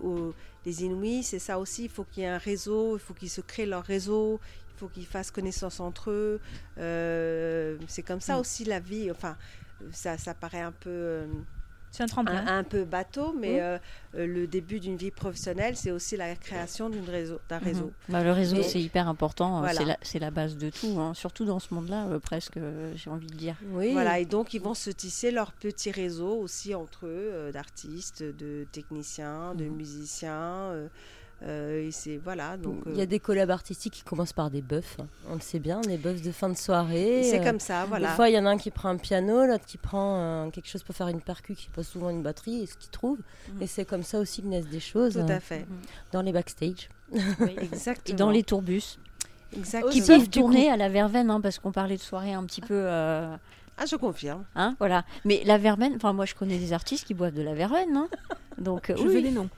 les 0.64 0.84
Inuits, 0.84 1.22
c'est 1.22 1.38
ça 1.38 1.58
aussi. 1.58 1.84
Il 1.84 1.90
faut 1.90 2.04
qu'il 2.04 2.22
y 2.22 2.26
ait 2.26 2.30
un 2.30 2.38
réseau, 2.38 2.96
il 2.96 3.00
faut 3.00 3.12
qu'ils 3.14 3.28
se 3.30 3.42
créent 3.42 3.66
leur 3.66 3.82
réseau, 3.84 4.40
il 4.74 4.78
faut 4.78 4.88
qu'ils 4.88 5.06
fassent 5.06 5.30
connaissance 5.30 5.80
entre 5.80 6.10
eux. 6.10 6.40
Euh, 6.78 7.76
c'est 7.86 8.02
comme 8.02 8.20
ça 8.22 8.36
Mm. 8.36 8.40
aussi 8.40 8.64
la 8.64 8.80
vie. 8.80 9.10
Enfin, 9.10 9.36
ça, 9.92 10.16
ça 10.16 10.32
paraît 10.34 10.62
un 10.62 10.72
peu. 10.72 11.26
C'est 11.96 12.02
un 12.02 12.06
tremplin. 12.06 12.44
un, 12.48 12.58
un 12.58 12.64
peu 12.64 12.84
bateau, 12.84 13.32
mais 13.38 13.52
Mhm. 13.52 13.60
euh, 13.60 13.78
euh, 14.16 14.26
le 14.26 14.46
début 14.48 14.80
d'une 14.80 14.96
vie 14.96 15.12
professionnelle, 15.12 15.76
c'est 15.76 15.92
aussi 15.92 16.16
la 16.16 16.34
création 16.34 16.90
d'une 16.90 17.08
réseau, 17.08 17.38
d'un 17.48 17.58
Mhm. 17.60 17.64
réseau. 17.64 17.92
Bah, 18.08 18.24
le 18.24 18.32
réseau, 18.32 18.62
c'est 18.64 18.80
hyper 18.82 19.06
important. 19.08 19.60
Voilà. 19.60 19.78
C'est 19.78 19.84
la, 19.84 19.96
c'est 20.02 20.18
la 20.18 20.32
base 20.32 20.56
de 20.56 20.70
tout, 20.70 20.98
hein, 20.98 21.14
surtout 21.14 21.44
dans 21.44 21.60
ce 21.60 21.72
monde-là, 21.72 22.08
euh, 22.08 22.18
presque, 22.18 22.56
euh, 22.56 22.92
j'ai 22.96 23.10
envie 23.10 23.28
de 23.28 23.36
dire. 23.36 23.56
Oui. 23.66 23.92
Voilà, 23.92 24.18
et 24.18 24.24
donc 24.24 24.54
ils 24.54 24.60
vont 24.60 24.74
se 24.74 24.90
tisser 24.90 25.30
leur 25.30 25.52
petit 25.52 25.92
réseau 25.92 26.36
aussi 26.36 26.74
entre 26.74 27.06
eux, 27.06 27.30
euh, 27.32 27.52
d'artistes, 27.52 28.24
de 28.24 28.66
techniciens, 28.72 29.54
de 29.54 29.66
Mhm. 29.66 29.76
musiciens. 29.76 30.88
Euh, 31.46 31.86
et 31.86 31.90
c'est 31.90 32.16
voilà, 32.16 32.56
donc 32.56 32.76
Il 32.86 32.96
y 32.96 33.00
a 33.00 33.02
euh, 33.02 33.06
des 33.06 33.18
collabs 33.20 33.50
artistiques 33.50 33.92
qui 33.94 34.02
commencent 34.02 34.32
par 34.32 34.50
des 34.50 34.62
buffs. 34.62 34.96
hein. 35.00 35.06
On 35.30 35.34
le 35.34 35.40
sait 35.40 35.58
bien, 35.58 35.80
des 35.82 35.98
buffs 35.98 36.22
de 36.22 36.32
fin 36.32 36.48
de 36.48 36.56
soirée. 36.56 37.22
c'est 37.24 37.40
euh, 37.40 37.44
comme 37.44 37.60
ça, 37.60 37.84
voilà. 37.86 38.08
Des 38.10 38.14
fois, 38.14 38.28
il 38.30 38.34
y 38.34 38.38
en 38.38 38.46
a 38.46 38.50
un 38.50 38.56
qui 38.58 38.70
prend 38.70 38.88
un 38.88 38.96
piano, 38.96 39.44
l'autre 39.46 39.64
qui 39.66 39.76
prend 39.78 40.16
euh, 40.18 40.50
quelque 40.50 40.68
chose 40.68 40.82
pour 40.82 40.94
faire 40.94 41.08
une 41.08 41.20
percu, 41.20 41.54
qui 41.54 41.68
pose 41.70 41.86
souvent 41.86 42.10
une 42.10 42.22
batterie, 42.22 42.62
et 42.62 42.66
ce 42.66 42.76
qu'il 42.76 42.90
trouve. 42.90 43.18
Mhm. 43.54 43.62
Et 43.62 43.66
c'est 43.66 43.84
comme 43.84 44.02
ça 44.02 44.18
aussi 44.20 44.42
que 44.42 44.46
naissent 44.48 44.68
des 44.68 44.80
choses 44.80 45.14
Tout 45.14 45.32
à 45.32 45.40
fait. 45.40 45.66
dans 46.12 46.22
les 46.22 46.32
backstage. 46.32 46.88
Oui. 47.12 47.56
Exactement. 47.60 48.14
Et 48.16 48.18
dans 48.18 48.30
les 48.30 48.42
tourbus, 48.42 48.98
Exactement. 49.56 49.92
qui 49.92 50.00
peuvent 50.02 50.28
tourner 50.30 50.70
à 50.70 50.76
la 50.76 50.88
verveine, 50.88 51.30
hein, 51.30 51.40
parce 51.40 51.58
qu'on 51.58 51.72
parlait 51.72 51.96
de 51.96 52.02
soirée 52.02 52.32
un 52.32 52.44
petit 52.44 52.60
peu. 52.62 52.74
euh, 52.74 53.36
Ah, 53.76 53.86
je 53.86 53.96
confirme. 53.96 54.44
hein, 54.56 54.74
voilà. 54.78 55.04
Mais 55.24 55.42
la 55.44 55.58
verveine, 55.58 55.92
enfin, 55.96 56.12
moi 56.12 56.24
je 56.24 56.34
connais 56.34 56.58
des 56.58 56.72
artistes 56.72 57.04
qui 57.06 57.14
boivent 57.14 57.34
de 57.34 57.42
la 57.42 57.54
verveine. 57.54 57.96
hein. 57.96 58.08
Donc, 58.58 58.88
euh, 58.90 58.94
Je 58.96 59.02
oui. 59.02 59.14
veux 59.14 59.22
des 59.22 59.30
noms. 59.30 59.48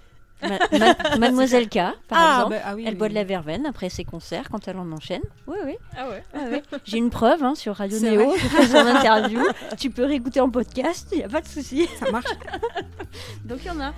Ma- 0.42 0.58
ma- 0.78 1.16
Mademoiselle 1.16 1.68
K, 1.68 1.74
par 1.74 1.94
ah, 2.12 2.34
exemple. 2.36 2.54
bah, 2.54 2.62
ah 2.64 2.74
oui, 2.74 2.84
Elle 2.86 2.92
oui, 2.92 2.98
boit 2.98 3.08
de 3.08 3.14
la 3.14 3.24
verveine 3.24 3.66
après 3.66 3.88
ses 3.88 4.04
concerts 4.04 4.48
quand 4.50 4.68
elle 4.68 4.76
en 4.78 4.90
enchaîne. 4.92 5.22
Oui, 5.46 5.56
oui. 5.64 5.76
Ah 5.96 6.08
ouais. 6.08 6.22
ouais. 6.34 6.62
J'ai 6.84 6.98
une 6.98 7.10
preuve 7.10 7.42
hein, 7.42 7.54
sur 7.54 7.74
Radio 7.76 7.98
Néo. 8.00 8.34
Je 8.36 8.46
fais 8.46 8.66
son 8.66 8.86
interview. 8.86 9.40
Tu 9.78 9.90
peux 9.90 10.04
réécouter 10.04 10.40
en 10.40 10.50
podcast, 10.50 11.08
il 11.12 11.18
n'y 11.18 11.24
a 11.24 11.28
pas 11.28 11.40
de 11.40 11.48
souci. 11.48 11.88
Ça 11.98 12.10
marche. 12.10 12.26
Donc 13.44 13.60
il 13.62 13.66
y 13.66 13.70
en 13.70 13.80
a. 13.80 13.92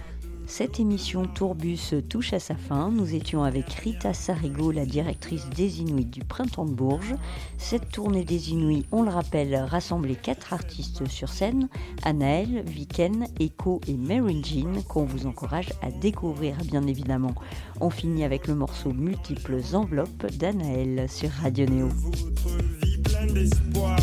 Cette 0.49 0.81
émission 0.81 1.27
Tourbus 1.27 1.95
touche 2.09 2.33
à 2.33 2.41
sa 2.41 2.55
fin. 2.55 2.91
Nous 2.91 3.15
étions 3.15 3.45
avec 3.45 3.71
Rita 3.71 4.15
Sarigo, 4.15 4.73
la 4.73 4.87
directrice 4.87 5.49
des 5.51 5.83
Inuits 5.83 6.07
du 6.07 6.25
Printemps 6.25 6.65
de 6.65 6.73
Bourges. 6.73 7.15
Cette 7.59 7.91
tournée 7.91 8.25
des 8.25 8.51
Inuits, 8.51 8.87
on 8.91 9.03
le 9.03 9.11
rappelle, 9.11 9.55
rassemblait 9.55 10.17
quatre 10.17 10.55
artistes 10.55 11.07
sur 11.07 11.29
scène 11.29 11.69
Anaël, 12.03 12.65
Viken, 12.67 13.27
Echo 13.39 13.81
et 13.87 13.95
Mary 13.95 14.43
Jean, 14.43 14.83
qu'on 14.89 15.05
vous 15.05 15.27
encourage 15.27 15.69
à 15.83 15.91
découvrir, 15.91 16.57
bien 16.65 16.87
évidemment. 16.87 17.35
On 17.81 17.91
finit 17.91 18.25
avec 18.25 18.49
le 18.49 18.55
morceau 18.55 18.93
Multiples 18.93 19.61
enveloppes 19.75 20.27
d'Anaël 20.39 21.07
sur 21.11 21.31
Radio 21.31 21.67
Néo. 21.67 21.89
Votre 21.89 22.57
vie 22.83 22.99
pleine 22.99 23.35
d'espoir. 23.35 23.99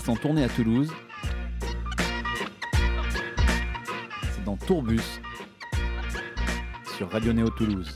Artistes 0.00 0.08
en 0.08 0.16
tournée 0.16 0.44
à 0.44 0.48
Toulouse. 0.48 0.90
C'est 4.32 4.44
dans 4.44 4.56
Tourbus 4.56 5.20
sur 6.96 7.10
Radio 7.10 7.32
Néo 7.32 7.50
Toulouse. 7.50 7.94